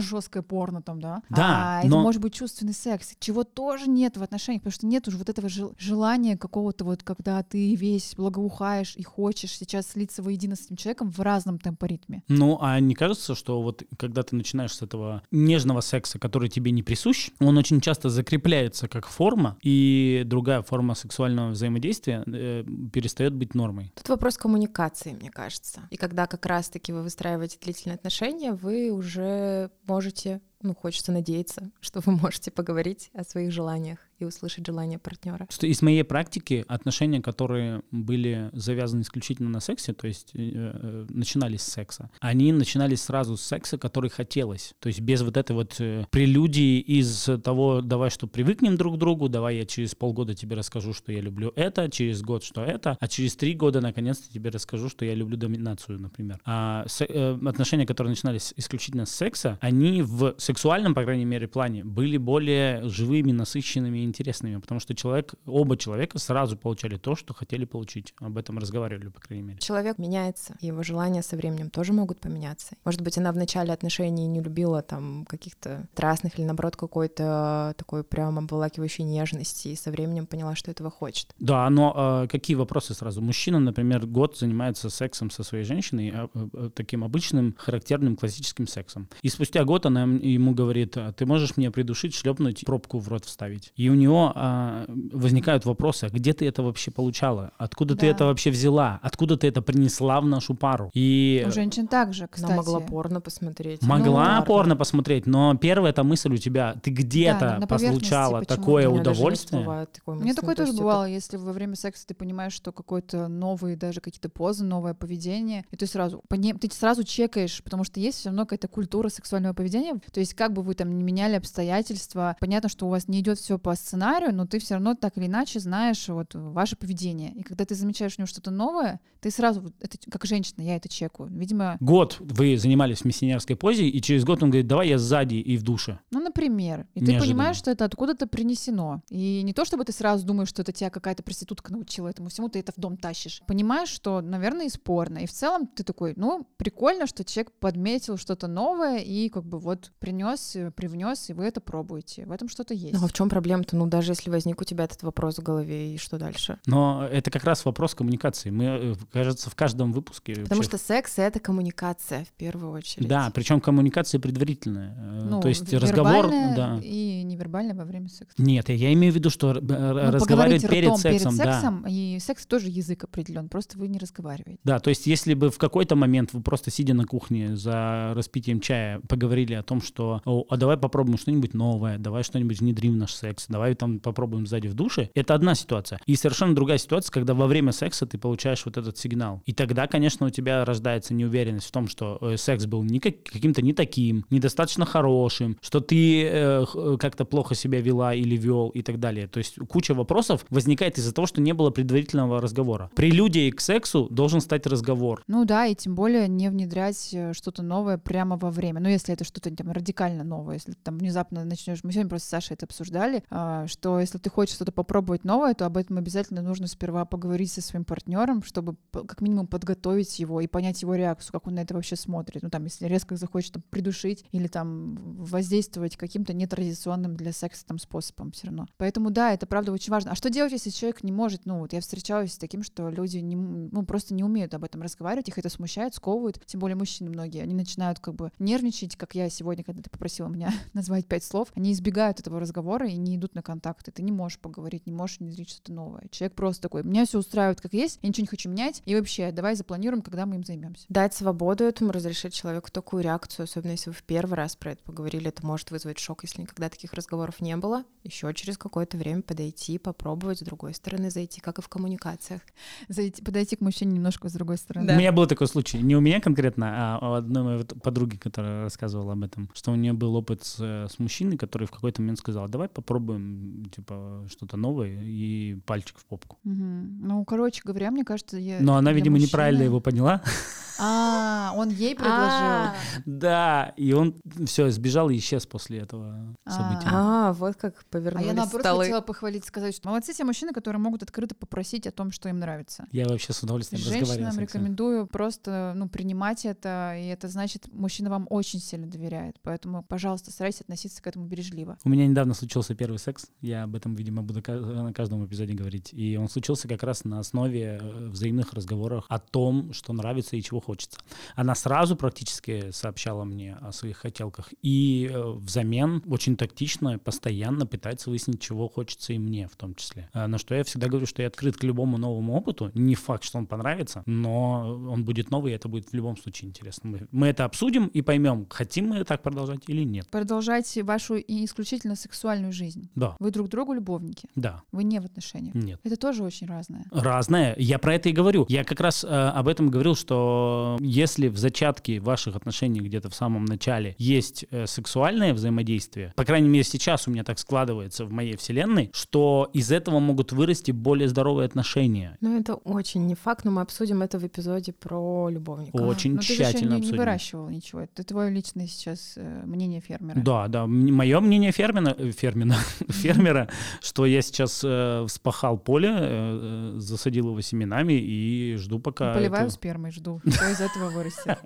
жесткое 0.00 0.42
порно 0.42 0.82
там, 0.82 1.00
да? 1.00 1.22
Да, 1.30 1.78
а 1.78 1.80
это 1.80 1.88
но- 1.88 2.02
может 2.02 2.20
быть 2.20 2.34
чувственный 2.34 2.72
секс, 2.72 3.14
чего 3.18 3.44
тоже 3.44 3.88
нет 3.88 4.16
в 4.16 4.22
отношениях, 4.22 4.62
потому 4.62 4.72
что 4.72 4.86
нет 4.86 5.06
уже 5.08 5.16
вот 5.16 5.28
этого 5.28 5.48
жел- 5.48 5.74
желания 5.78 6.36
какого-то 6.36 6.84
вот, 6.84 7.02
когда 7.02 7.42
ты 7.42 7.74
весь 7.74 8.14
благоухаешь 8.16 8.94
и 8.96 9.02
хочешь 9.02 9.56
сейчас 9.56 9.88
слиться 9.88 10.22
воедино 10.22 10.56
с 10.56 10.62
этим 10.66 10.76
человеком 10.76 11.10
в 11.10 11.20
разном 11.20 11.58
темпоритме. 11.58 12.22
Ну, 12.28 12.58
а 12.60 12.78
не 12.80 12.94
кажется, 12.94 13.34
что 13.34 13.62
вот 13.62 13.82
когда 13.96 14.22
ты 14.22 14.36
начинаешь 14.36 14.74
с 14.74 14.82
этого 14.82 15.22
нежного 15.30 15.80
секса, 15.80 16.18
который 16.18 16.48
тебе 16.48 16.70
не 16.72 16.82
присущ, 16.82 17.30
он 17.40 17.56
очень 17.58 17.80
часто 17.80 18.08
закрепляется 18.10 18.88
как 18.88 19.06
форма, 19.06 19.56
и 19.62 20.22
другая 20.26 20.62
форма 20.62 20.94
сексуального 21.28 21.50
взаимодействия 21.50 22.24
э, 22.26 22.64
перестает 22.92 23.34
быть 23.34 23.54
нормой. 23.54 23.92
Тут 23.94 24.08
вопрос 24.08 24.36
коммуникации, 24.36 25.12
мне 25.12 25.30
кажется. 25.30 25.82
И 25.90 25.96
когда 25.96 26.26
как 26.26 26.46
раз-таки 26.46 26.92
вы 26.92 27.02
выстраиваете 27.02 27.58
длительные 27.60 27.96
отношения, 27.96 28.52
вы 28.52 28.90
уже 28.90 29.70
можете, 29.86 30.40
ну, 30.62 30.74
хочется 30.74 31.12
надеяться, 31.12 31.70
что 31.80 32.00
вы 32.00 32.12
можете 32.12 32.50
поговорить 32.50 33.10
о 33.14 33.24
своих 33.24 33.52
желаниях 33.52 33.98
и 34.18 34.24
услышать 34.24 34.66
желания 34.66 34.98
партнера. 34.98 35.46
Из 35.60 35.82
моей 35.82 36.02
практики 36.02 36.64
отношения, 36.66 37.20
которые 37.20 37.82
были 37.92 38.50
завязаны 38.52 39.02
исключительно 39.02 39.48
на 39.48 39.60
сексе, 39.60 39.92
то 39.92 40.08
есть 40.08 40.32
э, 40.34 40.38
э, 40.42 41.06
начинались 41.10 41.62
с 41.62 41.72
секса, 41.72 42.10
они 42.20 42.52
начинались 42.52 43.02
сразу 43.02 43.36
с 43.36 43.42
секса, 43.42 43.78
который 43.78 44.10
хотелось. 44.10 44.74
То 44.80 44.88
есть 44.88 45.00
без 45.00 45.22
вот 45.22 45.36
этой 45.36 45.52
вот 45.52 45.76
э, 45.78 46.04
прелюдии 46.10 46.80
из 46.80 47.28
того, 47.44 47.80
давай 47.80 48.10
что 48.10 48.26
привыкнем 48.26 48.76
друг 48.76 48.96
к 48.96 48.98
другу, 48.98 49.28
давай 49.28 49.58
я 49.58 49.66
через 49.66 49.94
полгода 49.94 50.34
тебе 50.34 50.56
расскажу, 50.56 50.92
что 50.92 51.12
я 51.12 51.20
люблю 51.20 51.52
это, 51.54 51.88
через 51.88 52.22
год, 52.22 52.42
что 52.42 52.64
это, 52.64 52.96
а 52.98 53.08
через 53.08 53.36
три 53.36 53.54
года 53.54 53.80
наконец-то 53.80 54.32
тебе 54.32 54.50
расскажу, 54.50 54.88
что 54.88 55.04
я 55.04 55.14
люблю 55.14 55.36
доминацию, 55.36 56.00
например. 56.00 56.40
А 56.44 56.86
э, 57.00 57.38
отношения, 57.46 57.86
которые 57.86 58.10
начинались 58.10 58.52
исключительно 58.56 59.06
с 59.06 59.14
секса, 59.14 59.58
они 59.60 60.02
в 60.02 60.34
сексуальном, 60.48 60.94
по 60.94 61.02
крайней 61.04 61.26
мере, 61.26 61.46
плане 61.46 61.84
были 61.84 62.16
более 62.16 62.88
живыми, 62.88 63.32
насыщенными 63.32 63.98
и 63.98 64.04
интересными, 64.04 64.56
потому 64.56 64.80
что 64.80 64.94
человек, 64.94 65.34
оба 65.46 65.76
человека 65.76 66.18
сразу 66.18 66.56
получали 66.56 66.96
то, 66.96 67.16
что 67.16 67.34
хотели 67.34 67.66
получить. 67.66 68.14
Об 68.18 68.38
этом 68.38 68.58
разговаривали, 68.58 69.08
по 69.08 69.20
крайней 69.20 69.44
мере. 69.44 69.58
Человек 69.58 69.98
меняется, 69.98 70.56
его 70.60 70.82
желания 70.82 71.22
со 71.22 71.36
временем 71.36 71.68
тоже 71.68 71.92
могут 71.92 72.20
поменяться. 72.20 72.76
Может 72.86 73.02
быть, 73.02 73.18
она 73.18 73.30
в 73.32 73.36
начале 73.36 73.72
отношений 73.72 74.26
не 74.26 74.40
любила 74.40 74.80
там 74.80 75.26
каких-то 75.26 75.86
страстных 75.92 76.38
или, 76.38 76.46
наоборот, 76.46 76.76
какой-то 76.76 77.74
такой 77.76 78.02
прям 78.02 78.38
обволакивающей 78.38 79.04
нежности, 79.04 79.68
и 79.68 79.76
со 79.76 79.90
временем 79.90 80.26
поняла, 80.26 80.54
что 80.54 80.70
этого 80.70 80.90
хочет. 80.90 81.34
Да, 81.38 81.68
но 81.68 82.22
э, 82.24 82.28
какие 82.28 82.56
вопросы 82.56 82.94
сразу? 82.94 83.20
Мужчина, 83.20 83.60
например, 83.60 84.06
год 84.06 84.38
занимается 84.38 84.88
сексом 84.88 85.30
со 85.30 85.42
своей 85.42 85.64
женщиной, 85.64 86.12
э, 86.14 86.28
э, 86.34 86.70
таким 86.74 87.04
обычным, 87.04 87.54
характерным, 87.58 88.16
классическим 88.16 88.66
сексом. 88.66 89.08
И 89.20 89.28
спустя 89.28 89.64
год 89.64 89.84
она 89.84 90.06
ему 90.38 90.54
говорит, 90.54 90.96
«А 90.96 91.12
ты 91.12 91.26
можешь 91.26 91.56
меня 91.56 91.70
придушить, 91.70 92.14
шлепнуть, 92.14 92.64
пробку 92.64 92.98
в 92.98 93.08
рот 93.08 93.24
вставить. 93.24 93.72
И 93.76 93.88
у 93.90 93.94
него 93.94 94.32
а, 94.34 94.84
возникают 95.12 95.64
вопросы, 95.64 96.04
а 96.04 96.08
где 96.10 96.32
ты 96.32 96.46
это 96.46 96.62
вообще 96.62 96.90
получала? 96.90 97.52
Откуда 97.58 97.94
ты 97.94 98.06
Да. 98.06 98.12
это 98.12 98.24
вообще 98.26 98.50
взяла? 98.50 98.98
Откуда 99.02 99.36
ты 99.36 99.46
это 99.48 99.62
принесла 99.62 100.20
в 100.20 100.26
нашу 100.26 100.54
пару? 100.54 100.90
И 100.94 101.44
У 101.46 101.50
женщин 101.50 101.86
также, 101.88 102.26
кстати. 102.28 102.50
Она 102.52 102.56
могла 102.62 102.80
порно 102.80 103.20
посмотреть. 103.20 103.82
Могла 103.82 104.38
Ну, 104.40 104.44
порно 104.46 104.76
посмотреть, 104.76 105.26
но 105.26 105.56
первая 105.56 105.92
эта 105.92 106.02
мысль 106.04 106.32
у 106.32 106.36
тебя, 106.36 106.74
ты 106.82 106.90
где-то 106.90 107.58
Да, 107.60 107.66
получала 107.66 108.44
такое 108.44 108.88
удовольствие. 108.88 109.62
такой 109.92 110.14
меня 110.16 110.24
мысли. 110.26 110.36
такое 110.36 110.54
то 110.54 110.62
тоже 110.62 110.68
есть 110.68 110.78
это 110.78 110.82
бывало, 110.84 111.04
если 111.08 111.36
во 111.36 111.52
время 111.52 111.74
секса 111.76 112.06
ты 112.06 112.14
понимаешь, 112.14 112.52
что 112.52 112.72
какой-то 112.72 113.28
новый, 113.28 113.76
даже 113.76 114.00
какие-то 114.00 114.28
позы, 114.28 114.64
новое 114.64 114.94
поведение, 114.94 115.64
и 115.70 115.76
ты 115.76 115.86
сразу, 115.86 116.22
ты 116.28 116.70
сразу 116.72 117.04
чекаешь, 117.04 117.62
потому 117.62 117.84
что 117.84 118.00
есть 118.00 118.18
все 118.18 118.28
равно 118.28 118.44
какая-то 118.44 118.68
культура 118.68 119.08
сексуального 119.08 119.54
поведения, 119.54 119.94
то 120.12 120.20
есть 120.20 120.27
как 120.34 120.52
бы 120.52 120.62
вы 120.62 120.74
там 120.74 120.96
не 120.96 121.04
меняли 121.04 121.36
обстоятельства, 121.36 122.36
понятно, 122.40 122.68
что 122.68 122.86
у 122.86 122.90
вас 122.90 123.08
не 123.08 123.20
идет 123.20 123.38
все 123.38 123.58
по 123.58 123.74
сценарию, 123.74 124.34
но 124.34 124.46
ты 124.46 124.58
все 124.58 124.74
равно 124.74 124.94
так 124.94 125.16
или 125.18 125.26
иначе 125.26 125.60
знаешь 125.60 126.08
вот 126.08 126.34
ваше 126.34 126.76
поведение, 126.76 127.32
и 127.32 127.42
когда 127.42 127.64
ты 127.64 127.74
замечаешь 127.74 128.14
у 128.18 128.22
него 128.22 128.26
что-то 128.26 128.50
новое, 128.50 129.00
ты 129.20 129.30
сразу, 129.30 129.72
это 129.80 129.98
как 130.10 130.24
женщина, 130.24 130.62
я 130.62 130.76
это 130.76 130.88
чекаю, 130.88 131.30
видимо, 131.30 131.76
Год 131.80 132.16
вы 132.20 132.56
занимались 132.56 133.00
в 133.00 133.04
миссионерской 133.04 133.56
позе, 133.56 133.88
и 133.88 134.02
через 134.02 134.24
год 134.24 134.42
он 134.42 134.50
говорит, 134.50 134.66
давай 134.66 134.88
я 134.88 134.98
сзади 134.98 135.36
и 135.36 135.56
в 135.56 135.62
душе. 135.62 135.98
Ну, 136.10 136.20
например. 136.20 136.86
И 136.94 137.00
ты 137.00 137.12
Неожиданно. 137.12 137.24
понимаешь, 137.24 137.56
что 137.56 137.70
это 137.70 137.84
откуда-то 137.84 138.26
принесено. 138.26 139.02
И 139.08 139.42
не 139.42 139.52
то, 139.52 139.64
чтобы 139.64 139.84
ты 139.84 139.92
сразу 139.92 140.26
думаешь, 140.26 140.48
что 140.48 140.62
это 140.62 140.72
тебя 140.72 140.90
какая-то 140.90 141.22
проститутка 141.22 141.72
научила 141.72 142.08
этому 142.08 142.28
всему, 142.28 142.48
ты 142.48 142.58
это 142.58 142.72
в 142.72 142.80
дом 142.80 142.96
тащишь. 142.96 143.42
Понимаешь, 143.46 143.88
что, 143.88 144.20
наверное, 144.20 144.66
и 144.66 144.68
спорно. 144.68 145.18
И 145.18 145.26
в 145.26 145.32
целом 145.32 145.66
ты 145.66 145.82
такой, 145.82 146.14
ну, 146.16 146.46
прикольно, 146.56 147.06
что 147.06 147.24
человек 147.24 147.52
подметил 147.52 148.16
что-то 148.16 148.48
новое 148.48 148.98
и 148.98 149.28
как 149.28 149.44
бы 149.44 149.58
вот 149.58 149.92
принес, 149.98 150.17
привнес, 150.22 151.30
и 151.30 151.32
вы 151.32 151.44
это 151.46 151.60
пробуете. 151.60 152.24
В 152.26 152.32
этом 152.32 152.48
что-то 152.48 152.74
есть. 152.74 152.92
Ну 152.94 153.04
а 153.04 153.08
в 153.08 153.12
чем 153.12 153.28
проблема-то? 153.28 153.76
Ну 153.76 153.86
даже 153.86 154.12
если 154.12 154.30
возник 154.30 154.60
у 154.60 154.64
тебя 154.64 154.84
этот 154.84 155.02
вопрос 155.02 155.38
в 155.38 155.42
голове, 155.42 155.94
и 155.94 155.98
что 155.98 156.18
дальше? 156.18 156.58
Но 156.66 157.06
это 157.10 157.30
как 157.30 157.44
раз 157.44 157.64
вопрос 157.64 157.94
коммуникации. 157.94 158.50
Мы, 158.50 158.64
э, 158.64 158.94
кажется, 159.12 159.50
в 159.50 159.54
каждом 159.54 159.92
выпуске... 159.92 160.34
Потому 160.34 160.60
вообще- 160.62 160.76
что 160.76 160.78
секс— 160.78 161.14
это 161.18 161.40
коммуникация 161.40 162.24
в 162.24 162.32
первую 162.32 162.72
очередь. 162.72 163.08
Да, 163.08 163.30
причем 163.34 163.60
коммуникация 163.60 164.20
предварительная. 164.20 164.94
Э, 164.96 165.28
Ну, 165.28 165.40
То 165.40 165.48
есть 165.48 165.72
разговор... 165.72 166.28
Да. 166.28 166.80
И 166.82 167.22
невербально 167.24 167.74
во 167.74 167.84
время 167.84 168.08
секса. 168.08 168.34
Нет, 168.42 168.68
я- 168.68 168.74
я 168.74 168.92
имею 168.92 169.12
в 169.12 169.16
виду, 169.16 169.30
что 169.30 169.52
Ну, 169.54 170.10
разговаривать 170.10 170.68
перед 170.68 170.96
сексом, 170.96 171.32
перед 171.32 171.44
да. 171.44 171.52
сексом, 171.54 171.84
и 171.88 172.18
секс 172.20 172.46
тоже 172.46 172.68
язык 172.68 173.04
определен, 173.04 173.48
просто 173.48 173.78
вы 173.78 173.88
не 173.88 173.98
разговариваете. 173.98 174.60
Да, 174.64 174.78
то 174.80 174.90
есть 174.90 175.06
если 175.06 175.34
бы 175.34 175.50
в 175.50 175.58
какой-то 175.58 175.96
момент 175.96 176.32
вы 176.32 176.40
просто 176.40 176.70
сидя 176.70 176.94
на 176.94 177.04
кухне 177.04 177.56
за 177.56 178.12
распитием 178.14 178.60
чая 178.60 179.00
поговорили 179.08 179.54
о 179.54 179.62
том, 179.62 179.80
что 179.82 180.07
«О, 180.24 180.44
а 180.48 180.56
давай 180.56 180.76
попробуем 180.76 181.18
что-нибудь 181.18 181.54
новое, 181.54 181.98
давай 181.98 182.22
что-нибудь 182.22 182.60
внедрим 182.60 182.94
в 182.94 182.96
наш 182.96 183.12
секс, 183.14 183.46
давай 183.48 183.74
там 183.74 183.98
попробуем 184.00 184.46
сзади 184.46 184.68
в 184.68 184.74
душе, 184.74 185.10
это 185.14 185.34
одна 185.34 185.54
ситуация. 185.54 185.98
И 186.06 186.16
совершенно 186.16 186.54
другая 186.54 186.78
ситуация, 186.78 187.12
когда 187.12 187.34
во 187.34 187.46
время 187.46 187.72
секса 187.72 188.06
ты 188.06 188.18
получаешь 188.18 188.64
вот 188.64 188.76
этот 188.76 188.96
сигнал. 188.98 189.42
И 189.46 189.52
тогда, 189.52 189.86
конечно, 189.86 190.26
у 190.26 190.30
тебя 190.30 190.64
рождается 190.64 191.14
неуверенность 191.14 191.66
в 191.66 191.70
том, 191.72 191.88
что 191.88 192.18
э, 192.20 192.36
секс 192.36 192.66
был 192.66 192.82
не 192.82 193.00
как- 193.00 193.22
каким-то 193.24 193.62
не 193.62 193.72
таким, 193.72 194.24
недостаточно 194.30 194.84
хорошим, 194.86 195.56
что 195.60 195.80
ты 195.80 196.24
э, 196.24 196.64
х- 196.66 196.96
как-то 196.98 197.24
плохо 197.24 197.54
себя 197.54 197.80
вела 197.80 198.14
или 198.14 198.36
вел 198.36 198.68
и 198.70 198.82
так 198.82 198.98
далее. 199.00 199.26
То 199.28 199.38
есть 199.38 199.56
куча 199.68 199.94
вопросов 199.94 200.44
возникает 200.50 200.98
из-за 200.98 201.12
того, 201.14 201.26
что 201.26 201.40
не 201.40 201.52
было 201.52 201.70
предварительного 201.70 202.40
разговора. 202.40 202.90
Прелюдией 202.94 203.50
к 203.52 203.60
сексу 203.60 204.08
должен 204.10 204.40
стать 204.40 204.66
разговор. 204.66 205.22
Ну 205.26 205.44
да, 205.44 205.66
и 205.66 205.74
тем 205.74 205.94
более 205.94 206.28
не 206.28 206.48
внедрять 206.50 207.10
э, 207.12 207.32
что-то 207.32 207.62
новое 207.62 207.98
прямо 207.98 208.36
во 208.36 208.50
время. 208.50 208.80
Ну, 208.80 208.88
если 208.88 209.14
это 209.14 209.24
что-то 209.24 209.50
там 209.54 209.70
радикально 209.98 210.24
новое, 210.24 210.54
если 210.54 210.72
ты 210.72 210.78
там 210.82 210.98
внезапно 210.98 211.44
начнешь. 211.44 211.82
Мы 211.82 211.92
сегодня 211.92 212.08
просто 212.08 212.26
с 212.26 212.30
Сашей 212.30 212.54
это 212.54 212.66
обсуждали, 212.66 213.24
а, 213.30 213.66
что 213.66 214.00
если 214.00 214.18
ты 214.18 214.30
хочешь 214.30 214.54
что-то 214.54 214.72
попробовать 214.72 215.24
новое, 215.24 215.54
то 215.54 215.66
об 215.66 215.76
этом 215.76 215.98
обязательно 215.98 216.42
нужно 216.42 216.66
сперва 216.66 217.04
поговорить 217.04 217.50
со 217.50 217.60
своим 217.60 217.84
партнером, 217.84 218.42
чтобы 218.42 218.76
как 218.92 219.20
минимум 219.20 219.46
подготовить 219.46 220.18
его 220.18 220.40
и 220.40 220.46
понять 220.46 220.82
его 220.82 220.94
реакцию, 220.94 221.32
как 221.32 221.46
он 221.46 221.54
на 221.54 221.60
это 221.60 221.74
вообще 221.74 221.96
смотрит. 221.96 222.42
Ну, 222.42 222.50
там, 222.50 222.64
если 222.64 222.86
резко 222.86 223.16
захочет 223.16 223.54
там, 223.54 223.62
придушить 223.70 224.24
или 224.32 224.46
там 224.46 224.96
воздействовать 225.16 225.96
каким-то 225.96 226.32
нетрадиционным 226.32 227.16
для 227.16 227.32
секса 227.32 227.66
там 227.66 227.78
способом 227.78 228.30
все 228.32 228.46
равно. 228.46 228.66
Поэтому 228.76 229.10
да, 229.10 229.32
это 229.32 229.46
правда 229.46 229.72
очень 229.72 229.90
важно. 229.90 230.12
А 230.12 230.14
что 230.14 230.30
делать, 230.30 230.52
если 230.52 230.70
человек 230.70 231.02
не 231.02 231.12
может? 231.12 231.46
Ну, 231.46 231.60
вот 231.60 231.72
я 231.72 231.80
встречалась 231.80 232.34
с 232.34 232.38
таким, 232.38 232.62
что 232.62 232.88
люди 232.88 233.18
не, 233.18 233.36
ну, 233.36 233.84
просто 233.84 234.14
не 234.14 234.22
умеют 234.22 234.54
об 234.54 234.64
этом 234.64 234.82
разговаривать, 234.82 235.28
их 235.28 235.38
это 235.38 235.48
смущает, 235.48 235.94
сковывает, 235.94 236.40
тем 236.46 236.60
более 236.60 236.76
мужчины 236.76 237.10
многие, 237.10 237.42
они 237.42 237.54
начинают 237.54 237.98
как 237.98 238.14
бы 238.14 238.30
нервничать, 238.38 238.96
как 238.96 239.14
я 239.14 239.28
сегодня, 239.28 239.64
когда 239.64 239.82
ты 239.88 239.92
попросила 239.92 240.28
меня 240.28 240.52
назвать 240.74 241.06
пять 241.06 241.24
слов, 241.24 241.48
они 241.54 241.72
избегают 241.72 242.20
этого 242.20 242.40
разговора 242.40 242.88
и 242.88 242.96
не 242.96 243.16
идут 243.16 243.34
на 243.34 243.42
контакты. 243.42 243.90
Ты 243.90 244.02
не 244.02 244.12
можешь 244.12 244.38
поговорить, 244.38 244.86
не 244.86 244.92
можешь 244.92 245.18
внедрить 245.18 245.50
что-то 245.50 245.72
новое. 245.72 246.04
Человек 246.10 246.34
просто 246.34 246.62
такой, 246.62 246.82
меня 246.82 247.06
все 247.06 247.18
устраивает 247.18 247.60
как 247.60 247.72
есть, 247.72 247.98
я 248.02 248.08
ничего 248.08 248.22
не 248.22 248.28
хочу 248.28 248.48
менять, 248.50 248.82
и 248.84 248.94
вообще, 248.94 249.32
давай 249.32 249.56
запланируем, 249.56 250.02
когда 250.02 250.26
мы 250.26 250.36
им 250.36 250.44
займемся. 250.44 250.86
Дать 250.88 251.14
свободу 251.14 251.64
этому, 251.64 251.92
разрешить 251.92 252.34
человеку 252.34 252.70
такую 252.70 253.02
реакцию, 253.02 253.44
особенно 253.44 253.72
если 253.72 253.90
вы 253.90 253.96
в 253.96 254.02
первый 254.02 254.34
раз 254.34 254.56
про 254.56 254.72
это 254.72 254.82
поговорили, 254.82 255.28
это 255.28 255.44
может 255.44 255.70
вызвать 255.70 255.98
шок, 255.98 256.22
если 256.22 256.42
никогда 256.42 256.68
таких 256.68 256.92
разговоров 256.92 257.40
не 257.40 257.56
было. 257.56 257.84
Еще 258.04 258.32
через 258.34 258.58
какое-то 258.58 258.96
время 258.96 259.22
подойти, 259.22 259.78
попробовать 259.78 260.38
с 260.38 260.42
другой 260.42 260.74
стороны 260.74 261.10
зайти, 261.10 261.40
как 261.40 261.58
и 261.58 261.62
в 261.62 261.68
коммуникациях. 261.68 262.42
Зайти, 262.88 263.22
подойти 263.22 263.56
к 263.56 263.60
мужчине 263.60 263.92
немножко 263.92 264.28
с 264.28 264.32
другой 264.32 264.58
стороны. 264.58 264.86
Да. 264.86 264.94
У 264.94 264.98
меня 264.98 265.12
был 265.12 265.26
такой 265.26 265.46
случай. 265.46 265.82
Не 265.82 265.96
у 265.96 266.00
меня 266.00 266.20
конкретно, 266.20 266.98
а 267.00 267.10
у 267.10 267.12
одной 267.14 267.42
моей 267.42 267.64
подруги, 267.64 268.16
которая 268.16 268.62
рассказывала 268.62 269.12
об 269.12 269.24
этом, 269.24 269.50
что 269.54 269.72
у 269.72 269.76
нее 269.78 269.92
был 269.92 270.14
опыт 270.16 270.44
с, 270.44 270.56
э, 270.60 270.86
с 270.88 270.98
мужчиной, 270.98 271.36
который 271.36 271.66
в 271.66 271.70
какой-то 271.70 272.02
момент 272.02 272.18
сказал, 272.18 272.48
давай 272.48 272.68
попробуем, 272.68 273.64
типа, 273.74 274.26
что-то 274.28 274.56
новое 274.56 275.00
и 275.02 275.54
пальчик 275.66 275.98
в 275.98 276.04
попку. 276.04 276.38
Мгм. 276.44 277.00
Ну, 277.06 277.24
короче 277.24 277.62
говоря, 277.64 277.90
мне 277.90 278.04
кажется, 278.04 278.36
я... 278.36 278.58
Но 278.60 278.76
она, 278.76 278.92
видимо, 278.92 279.16
мужчины- 279.16 279.26
неправильно 279.28 279.62
его 279.62 279.80
поняла. 279.80 280.22
А, 280.80 281.52
он 281.56 281.70
ей 281.70 281.94
предложил. 281.96 282.72
Да, 283.04 283.72
и 283.76 283.92
он 283.92 284.14
все, 284.46 284.70
сбежал 284.70 285.10
и 285.10 285.16
исчез 285.16 285.44
после 285.44 285.80
этого 285.80 286.36
события. 286.46 286.88
А, 286.90 287.32
вот 287.32 287.56
как 287.56 287.74
А 287.80 287.82
повернулись 287.90 288.26
я 288.26 288.32
наоборот 288.32 288.64
хотела 288.64 289.00
похвалить, 289.00 289.44
сказать, 289.44 289.74
что 289.74 289.88
молодцы 289.88 290.12
те 290.12 290.24
мужчины, 290.24 290.52
которые 290.52 290.80
могут 290.80 291.02
открыто 291.02 291.34
попросить 291.34 291.86
о 291.88 291.90
том, 291.90 292.12
что 292.12 292.28
им 292.28 292.38
нравится. 292.38 292.86
Я 292.92 293.08
вообще 293.08 293.32
с 293.32 293.42
удовольствием 293.42 293.82
разговариваю. 293.82 294.06
Женщинам 294.06 294.40
рекомендую 294.40 295.06
просто 295.08 295.72
ну, 295.74 295.88
принимать 295.88 296.44
это, 296.44 296.94
и 296.96 297.06
это 297.06 297.26
значит, 297.26 297.66
мужчина 297.72 298.10
вам 298.10 298.26
очень 298.30 298.60
сильно 298.60 298.86
доверяет. 298.86 299.36
Поэтому, 299.42 299.57
пожалуйста, 299.88 300.30
старайтесь 300.30 300.60
относиться 300.60 301.02
к 301.02 301.06
этому 301.06 301.26
бережливо. 301.26 301.78
У 301.84 301.88
меня 301.88 302.06
недавно 302.06 302.34
случился 302.34 302.74
первый 302.74 302.98
секс. 302.98 303.26
Я 303.40 303.64
об 303.64 303.74
этом, 303.74 303.94
видимо, 303.94 304.22
буду 304.22 304.42
на 304.46 304.92
каждом 304.92 305.24
эпизоде 305.24 305.54
говорить. 305.54 305.92
И 305.92 306.16
он 306.16 306.28
случился 306.28 306.68
как 306.68 306.82
раз 306.82 307.04
на 307.04 307.18
основе 307.18 307.78
э, 307.80 308.08
взаимных 308.08 308.52
разговоров 308.52 309.04
о 309.08 309.18
том, 309.18 309.72
что 309.72 309.92
нравится 309.92 310.36
и 310.36 310.42
чего 310.42 310.60
хочется. 310.60 310.98
Она 311.34 311.54
сразу 311.54 311.96
практически 311.96 312.70
сообщала 312.70 313.24
мне 313.24 313.56
о 313.60 313.72
своих 313.72 313.96
хотелках. 313.96 314.52
И 314.62 315.10
э, 315.12 315.22
взамен 315.32 316.02
очень 316.06 316.36
тактично, 316.36 316.98
постоянно 316.98 317.66
пытается 317.66 318.10
выяснить, 318.10 318.40
чего 318.40 318.68
хочется 318.68 319.12
и 319.12 319.18
мне 319.18 319.48
в 319.48 319.56
том 319.56 319.74
числе. 319.74 320.08
А, 320.12 320.28
На 320.28 320.38
что 320.38 320.54
я 320.54 320.64
всегда 320.64 320.88
говорю, 320.88 321.06
что 321.06 321.22
я 321.22 321.28
открыт 321.28 321.56
к 321.56 321.62
любому 321.62 321.98
новому 321.98 322.34
опыту. 322.34 322.70
Не 322.74 322.94
факт, 322.94 323.24
что 323.24 323.38
он 323.38 323.46
понравится, 323.46 324.02
но 324.06 324.78
он 324.90 325.04
будет 325.04 325.30
новый, 325.30 325.52
и 325.52 325.54
это 325.54 325.68
будет 325.68 325.90
в 325.90 325.94
любом 325.94 326.16
случае 326.16 326.48
интересно. 326.48 326.98
Мы 327.10 327.28
это 327.28 327.44
обсудим 327.44 327.86
и 327.86 328.02
поймем, 328.02 328.46
хотим 328.48 328.88
мы 328.88 329.04
так 329.04 329.22
продолжать 329.22 329.47
или 329.66 329.84
нет. 329.84 330.06
Продолжайте 330.10 330.82
вашу 330.82 331.16
и 331.16 331.44
исключительно 331.44 331.96
сексуальную 331.96 332.52
жизнь. 332.52 332.90
Да, 332.94 333.16
Вы 333.18 333.30
друг 333.30 333.48
другу 333.48 333.72
любовники. 333.72 334.28
да, 334.34 334.62
Вы 334.72 334.84
не 334.84 335.00
в 335.00 335.04
отношениях. 335.04 335.54
нет. 335.54 335.80
Это 335.84 335.96
тоже 335.96 336.22
очень 336.24 336.46
разное. 336.46 336.84
Разное. 336.90 337.54
Я 337.58 337.78
про 337.78 337.94
это 337.94 338.08
и 338.08 338.12
говорю. 338.12 338.46
Я 338.48 338.64
как 338.64 338.80
раз 338.80 339.04
э, 339.04 339.08
об 339.08 339.48
этом 339.48 339.70
говорил, 339.70 339.94
что 339.94 340.76
если 340.80 341.28
в 341.28 341.38
зачатке 341.38 342.00
ваших 342.00 342.36
отношений 342.36 342.80
где-то 342.80 343.10
в 343.10 343.14
самом 343.14 343.44
начале 343.44 343.94
есть 343.98 344.44
э, 344.50 344.66
сексуальное 344.66 345.34
взаимодействие, 345.34 346.12
по 346.16 346.24
крайней 346.24 346.48
мере 346.48 346.64
сейчас 346.64 347.08
у 347.08 347.10
меня 347.10 347.24
так 347.24 347.38
складывается 347.38 348.04
в 348.04 348.12
моей 348.12 348.36
вселенной, 348.36 348.90
что 348.92 349.50
из 349.52 349.70
этого 349.72 349.98
могут 349.98 350.32
вырасти 350.32 350.70
более 350.70 351.08
здоровые 351.08 351.46
отношения. 351.46 352.16
Ну, 352.20 352.38
это 352.38 352.54
очень 352.54 353.06
не 353.06 353.14
факт, 353.14 353.44
но 353.44 353.50
мы 353.50 353.62
обсудим 353.62 354.02
это 354.02 354.18
в 354.18 354.26
эпизоде 354.26 354.72
про 354.72 355.28
любовника. 355.28 355.76
Очень 355.76 356.14
Но 356.14 356.20
ты 356.20 356.26
же 356.26 356.32
еще 356.34 356.44
тщательно 356.44 356.74
не, 356.74 356.90
не 356.90 356.96
выращивал 356.96 357.48
ничего. 357.48 357.82
Это 357.82 358.04
твое 358.04 358.30
личное 358.30 358.66
сейчас 358.66 359.14
э, 359.16 359.37
мнение 359.44 359.80
фермера. 359.80 360.20
Да, 360.20 360.48
да. 360.48 360.66
Мое 360.66 361.20
мнение 361.20 361.52
фермера, 361.52 361.94
э, 361.98 362.10
фермера, 362.10 362.56
фермера, 362.88 363.48
что 363.80 364.06
я 364.06 364.22
сейчас 364.22 364.62
э, 364.64 365.04
вспахал 365.06 365.58
поле, 365.58 365.88
э, 365.90 366.72
э, 366.76 366.78
засадил 366.78 367.28
его 367.28 367.40
семенами 367.40 367.92
и 367.94 368.56
жду 368.56 368.78
пока. 368.78 369.14
Поливаю 369.14 369.46
это- 369.46 369.54
спермой, 369.54 369.90
жду, 369.90 370.20
что 370.26 370.50
из 370.50 370.60
этого 370.60 370.90
вырастет. 370.90 371.38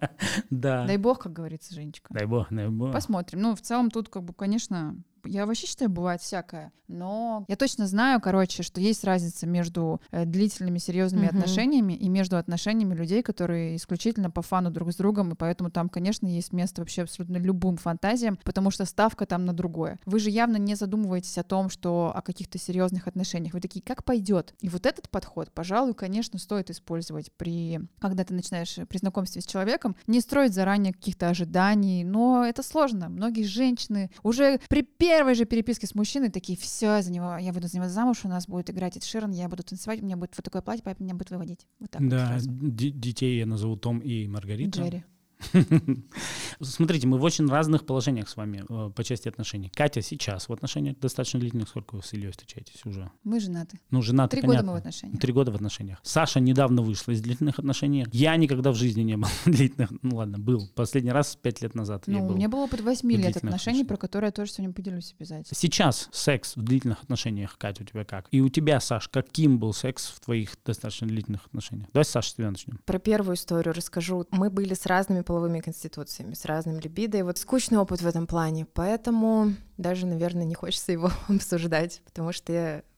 Да. 0.50 0.86
Дай 0.86 0.96
бог, 0.96 1.18
как 1.20 1.32
говорится, 1.32 1.74
Женечка. 1.74 2.12
Дай 2.12 2.26
бог, 2.26 2.46
дай 2.50 2.68
бог. 2.68 2.92
Посмотрим. 2.92 3.40
Ну, 3.40 3.54
в 3.54 3.60
целом 3.60 3.90
тут, 3.90 4.08
как 4.08 4.22
бы, 4.24 4.32
конечно, 4.32 4.96
я 5.24 5.46
вообще 5.46 5.66
считаю, 5.66 5.90
бывает 5.90 6.20
всякое. 6.20 6.72
Но 6.88 7.46
я 7.48 7.56
точно 7.56 7.86
знаю, 7.86 8.20
короче, 8.20 8.62
что 8.62 8.80
есть 8.80 9.02
разница 9.04 9.46
между 9.46 10.02
э, 10.10 10.26
длительными 10.26 10.76
серьезными 10.78 11.26
Мгм. 11.26 11.36
отношениями 11.38 11.94
и 11.94 12.08
между 12.10 12.36
отношениями 12.36 12.94
людей, 12.94 13.22
которые 13.22 13.76
исключительно 13.76 14.30
по 14.30 14.42
фану 14.42 14.70
друг 14.70 14.92
с 14.92 14.96
другом, 14.96 15.32
и 15.32 15.34
поэтому 15.34 15.70
там, 15.70 15.88
конечно, 15.88 16.26
есть 16.26 16.52
место 16.52 16.82
вообще 16.82 17.02
абсолютно 17.02 17.38
любым 17.38 17.78
фантазиям, 17.78 18.38
потому 18.44 18.70
что 18.70 18.84
ставка 18.84 19.24
там 19.24 19.46
на 19.46 19.54
другое. 19.54 19.98
Вы 20.04 20.18
же 20.18 20.28
явно 20.28 20.58
не 20.58 20.74
задумываетесь 20.74 21.38
о 21.38 21.44
том, 21.44 21.70
что 21.70 22.12
о 22.14 22.20
каких-то 22.20 22.58
серьезных 22.58 23.06
отношениях. 23.08 23.54
Вы 23.54 23.60
такие, 23.60 23.82
как 23.82 24.04
пойдет? 24.04 24.54
И 24.60 24.68
вот 24.68 24.84
этот 24.84 25.08
подход, 25.08 25.50
пожалуй, 25.52 25.94
конечно, 25.94 26.38
стоит 26.38 26.68
использовать 26.68 27.32
при, 27.32 27.80
когда 28.00 28.24
ты 28.24 28.34
начинаешь 28.34 28.76
э, 28.76 28.84
при 28.84 28.98
знакомстве 28.98 29.40
с 29.40 29.46
человеком, 29.46 29.96
не 30.06 30.20
строить 30.20 30.52
заранее 30.52 30.92
каких-то 30.92 31.28
ожиданий, 31.30 32.04
но 32.04 32.44
это 32.44 32.62
сложно. 32.62 33.08
Многие 33.08 33.44
женщины 33.44 34.10
уже 34.22 34.60
при 34.68 34.82
первой 35.12 35.34
же 35.34 35.44
переписке 35.44 35.86
с 35.86 35.94
мужчиной 35.94 36.30
такие, 36.30 36.56
все, 36.58 37.02
за 37.02 37.10
него, 37.12 37.36
я 37.36 37.52
буду 37.52 37.68
за 37.68 37.76
него 37.76 37.88
замуж, 37.88 38.20
у 38.24 38.28
нас 38.28 38.46
будет 38.46 38.70
играть 38.70 38.96
Эд 38.96 39.04
Ширан, 39.04 39.30
я 39.32 39.48
буду 39.48 39.62
танцевать, 39.62 40.00
у 40.00 40.04
меня 40.04 40.16
будет 40.16 40.34
вот 40.36 40.44
такое 40.44 40.62
платье, 40.62 40.82
папа 40.82 41.02
меня 41.02 41.14
будет 41.14 41.30
выводить. 41.30 41.66
Вот 41.80 41.90
так 41.90 42.00
вот 42.00 42.10
Да, 42.10 42.26
сразу. 42.28 42.50
д- 42.50 42.90
детей 42.90 43.38
я 43.38 43.46
назову 43.46 43.76
Том 43.76 43.98
и 43.98 44.26
Маргарита. 44.26 44.80
Джерри. 44.80 45.04
Смотрите, 46.60 47.06
мы 47.06 47.18
в 47.18 47.22
очень 47.24 47.48
разных 47.48 47.84
положениях 47.86 48.28
с 48.28 48.36
вами 48.36 48.64
э, 48.68 48.90
по 48.90 49.04
части 49.04 49.28
отношений. 49.28 49.70
Катя 49.74 50.02
сейчас 50.02 50.48
в 50.48 50.52
отношениях 50.52 50.98
достаточно 50.98 51.40
длительных. 51.40 51.68
Сколько 51.68 51.96
вы 51.96 52.02
с 52.02 52.12
Ильей 52.12 52.30
встречаетесь 52.30 52.84
уже? 52.84 53.10
Мы 53.24 53.40
женаты. 53.40 53.78
Ну, 53.90 54.02
жена 54.02 54.28
Три 54.28 54.42
года 54.42 54.62
мы 54.62 54.72
в 54.72 54.76
отношениях. 54.76 55.20
Три 55.20 55.32
года 55.32 55.52
в 55.52 55.54
отношениях. 55.54 55.98
Саша 56.02 56.40
недавно 56.40 56.82
вышла 56.82 57.12
из 57.12 57.20
длительных 57.20 57.58
отношений. 57.58 58.06
Я 58.12 58.36
никогда 58.36 58.70
в 58.70 58.76
жизни 58.76 59.02
не 59.02 59.16
был 59.16 59.28
длительных. 59.46 59.90
Ну 60.02 60.16
ладно, 60.16 60.38
был. 60.38 60.68
Последний 60.74 61.12
раз 61.12 61.36
пять 61.36 61.62
лет 61.62 61.74
назад 61.74 62.04
я 62.06 62.14
Ну, 62.18 62.24
у 62.24 62.28
был. 62.28 62.36
меня 62.36 62.48
было 62.48 62.64
опыт 62.64 62.80
8 62.80 63.10
лет 63.10 63.36
отношений, 63.36 63.48
отношениях. 63.48 63.86
про 63.88 63.96
которые 63.96 64.28
я 64.28 64.32
тоже 64.32 64.52
сегодня 64.52 64.72
поделюсь 64.74 65.14
обязательно. 65.18 65.54
Сейчас 65.58 66.08
секс 66.12 66.56
в 66.56 66.62
длительных 66.62 67.02
отношениях, 67.02 67.56
Катя, 67.58 67.82
у 67.82 67.86
тебя 67.86 68.04
как? 68.04 68.26
И 68.30 68.40
у 68.40 68.48
тебя, 68.48 68.80
Саш, 68.80 69.08
каким 69.08 69.58
был 69.58 69.72
секс 69.72 70.06
в 70.08 70.20
твоих 70.20 70.56
достаточно 70.64 71.06
длительных 71.06 71.46
отношениях? 71.46 71.88
Давай, 71.92 72.04
Саша, 72.04 72.30
с 72.30 72.34
тебя 72.34 72.50
начнем. 72.50 72.78
Про 72.84 72.98
первую 72.98 73.36
историю 73.36 73.74
расскажу. 73.74 74.26
Мы 74.30 74.50
были 74.50 74.74
с 74.74 74.86
разными 74.86 75.22
половыми 75.32 75.60
конституциями, 75.60 76.34
с 76.34 76.44
разным 76.44 76.78
либидо, 76.78 77.16
и 77.16 77.22
вот 77.22 77.38
скучный 77.38 77.78
опыт 77.78 78.02
в 78.02 78.06
этом 78.06 78.26
плане, 78.26 78.66
поэтому 78.66 79.54
даже, 79.78 80.04
наверное, 80.04 80.44
не 80.44 80.54
хочется 80.54 80.92
его 80.92 81.10
обсуждать, 81.28 82.02
потому 82.04 82.32
что 82.32 82.52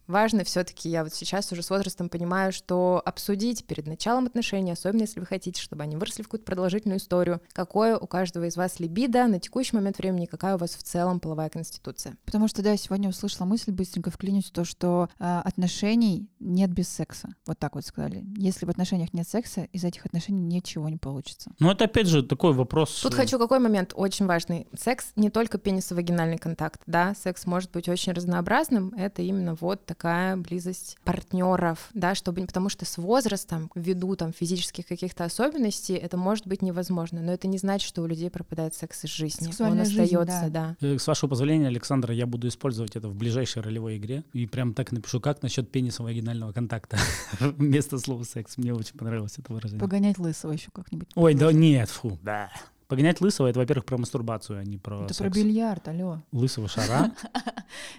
важно 0.07 0.45
все-таки, 0.45 0.89
я 0.89 1.05
вот 1.05 1.15
сейчас 1.15 1.51
уже 1.53 1.63
с 1.63 1.71
возрастом 1.71 2.09
понимаю, 2.09 2.53
что 2.53 3.03
обсудить 3.05 3.65
перед 3.67 3.87
началом 3.87 4.27
отношений, 4.27 4.73
особенно 4.73 5.03
если 5.03 5.21
вы 5.21 5.27
хотите, 5.27 5.61
чтобы 5.61 5.83
они 5.83 5.97
выросли 5.97 6.23
в 6.23 6.27
какую-то 6.27 6.47
продолжительную 6.47 6.99
историю, 6.99 7.41
какое 7.53 7.97
у 7.97 8.07
каждого 8.07 8.45
из 8.45 8.57
вас 8.57 8.81
либидо 8.81 9.27
на 9.27 9.41
текущий 9.41 9.77
момент 9.77 9.99
времени, 9.99 10.27
какая 10.27 10.57
у 10.57 10.59
вас 10.59 10.75
в 10.75 10.83
целом 10.83 11.21
половая 11.21 11.49
конституция. 11.49 12.17
Потому 12.25 12.49
что, 12.49 12.63
да, 12.63 12.73
я 12.73 12.77
сегодня 12.77 13.09
услышала 13.09 13.47
мысль, 13.47 13.73
быстренько 13.73 14.11
вклинюсь, 14.11 14.51
то, 14.51 14.65
что 14.65 15.09
э, 15.19 15.41
отношений 15.45 16.29
нет 16.39 16.71
без 16.71 16.89
секса. 16.89 17.35
Вот 17.47 17.59
так 17.59 17.75
вот 17.75 17.85
сказали. 17.85 18.25
Если 18.37 18.67
в 18.67 18.71
отношениях 18.71 19.13
нет 19.13 19.29
секса, 19.29 19.65
из 19.73 19.85
этих 19.85 20.07
отношений 20.07 20.43
ничего 20.43 20.89
не 20.89 20.97
получится. 20.97 21.53
Ну, 21.59 21.71
это 21.71 21.85
опять 21.85 22.07
же 22.07 22.23
такой 22.23 22.53
вопрос. 22.53 23.01
Тут 23.01 23.15
э, 23.15 23.17
хочу 23.17 23.39
какой 23.39 23.59
момент 23.59 23.93
очень 23.95 24.27
важный. 24.27 24.67
Секс 24.77 25.13
не 25.17 25.31
только 25.31 25.59
пенисо-вагинальный 25.59 26.39
контакт, 26.39 26.83
да, 26.87 27.15
секс 27.15 27.47
может 27.47 27.71
быть 27.73 27.89
очень 27.89 28.13
разнообразным. 28.13 28.93
Это 28.97 29.23
именно 29.23 29.55
вот 29.55 29.85
такая 29.95 30.37
близость 30.37 30.99
партнеров, 31.05 31.89
да, 31.95 32.17
чтобы 32.17 32.45
потому 32.47 32.69
что 32.69 32.85
с 32.85 32.99
возрастом, 32.99 33.71
ввиду 33.77 34.17
там 34.17 34.33
физических 34.33 34.87
каких-то 34.87 35.25
особенностей, 35.25 35.95
это 35.95 36.17
может 36.17 36.49
быть 36.49 36.63
невозможно. 36.63 37.23
Но 37.23 37.33
это 37.33 37.47
не 37.47 37.59
значит, 37.59 37.87
что 37.87 38.03
у 38.03 38.07
людей 38.07 38.29
пропадает 38.29 38.75
секс 38.75 39.05
из 39.05 39.11
жизни. 39.11 39.47
Сексуальная 39.47 39.85
Он 39.85 39.91
жизнь, 39.91 40.17
остается, 40.17 40.51
да. 40.51 40.77
Э, 40.81 40.99
С 40.99 41.07
вашего 41.07 41.31
позволения, 41.31 41.69
Александра, 41.69 42.13
я 42.13 42.27
буду 42.27 42.49
использовать 42.49 42.97
это 42.97 43.09
в 43.09 43.15
ближайшей 43.15 43.63
ролевой 43.63 43.97
игре. 43.99 44.25
И 44.33 44.47
прям 44.47 44.75
так 44.75 44.91
напишу, 44.91 45.21
как 45.21 45.43
насчет 45.43 45.71
пениса 45.71 46.03
вагинального 46.03 46.53
контакта 46.53 46.99
вместо 47.41 47.99
слова 47.99 48.25
секс. 48.25 48.59
Мне 48.59 48.75
очень 48.75 48.99
понравилось 48.99 49.39
это 49.39 49.53
выражение. 49.53 49.81
Погонять 49.81 50.19
лысого 50.19 50.53
еще 50.53 50.71
как-нибудь. 50.73 51.09
Ой, 51.15 51.35
да 51.35 51.53
нет, 51.53 51.89
фу, 51.89 52.19
да. 52.23 52.51
Погонять 52.89 53.21
лысого— 53.21 53.47
это, 53.49 53.59
во-первых, 53.61 53.85
про 53.85 53.99
мастурбацию, 53.99 54.59
а 54.61 54.65
не 54.65 54.79
про 54.79 55.05
Это 55.05 55.15
секс. 55.15 55.19
про 55.19 55.31
бильярд, 55.31 55.89
алло. 55.89 56.23
Лысого 56.33 56.69
шара. 56.69 57.13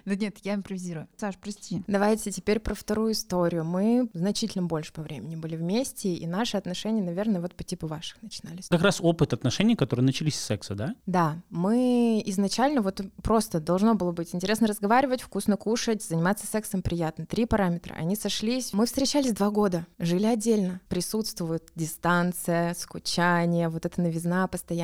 Да 0.04 0.14
нет, 0.14 0.38
я 0.44 0.54
импровизирую. 0.54 1.08
Саш, 1.16 1.36
прости. 1.38 1.82
Давайте 1.86 2.30
теперь 2.30 2.60
про 2.60 2.74
вторую 2.74 3.12
историю. 3.12 3.64
Мы 3.64 4.08
значительно 4.14 4.66
больше 4.66 4.92
по 4.92 5.02
времени 5.02 5.36
были 5.36 5.56
вместе, 5.56 6.14
и 6.14 6.26
наши 6.26 6.56
отношения, 6.56 7.02
наверное, 7.02 7.40
вот 7.40 7.54
по 7.54 7.64
типу 7.64 7.86
ваших 7.86 8.22
начинались. 8.22 8.68
Как 8.68 8.82
раз 8.82 9.00
опыт 9.00 9.32
отношений, 9.32 9.74
которые 9.76 10.04
начались 10.04 10.36
с 10.38 10.44
секса, 10.44 10.74
да? 10.74 10.94
Да, 11.06 11.42
мы 11.50 12.22
изначально 12.26 12.80
вот 12.80 13.00
просто 13.22 13.60
должно 13.60 13.94
было 13.94 14.12
быть 14.12 14.34
интересно 14.34 14.66
разговаривать, 14.66 15.20
вкусно 15.20 15.56
кушать, 15.56 16.02
заниматься 16.02 16.46
сексом 16.46 16.82
приятно. 16.82 17.26
Три 17.26 17.46
параметра. 17.46 17.94
Они 17.94 18.14
сошлись. 18.16 18.72
Мы 18.72 18.86
встречались 18.86 19.32
два 19.32 19.50
года, 19.50 19.86
жили 19.98 20.26
отдельно. 20.26 20.80
Присутствует 20.88 21.68
дистанция, 21.74 22.74
скучание, 22.74 23.68
вот 23.68 23.84
эта 23.84 24.00
новизна 24.00 24.46
постоянно, 24.46 24.75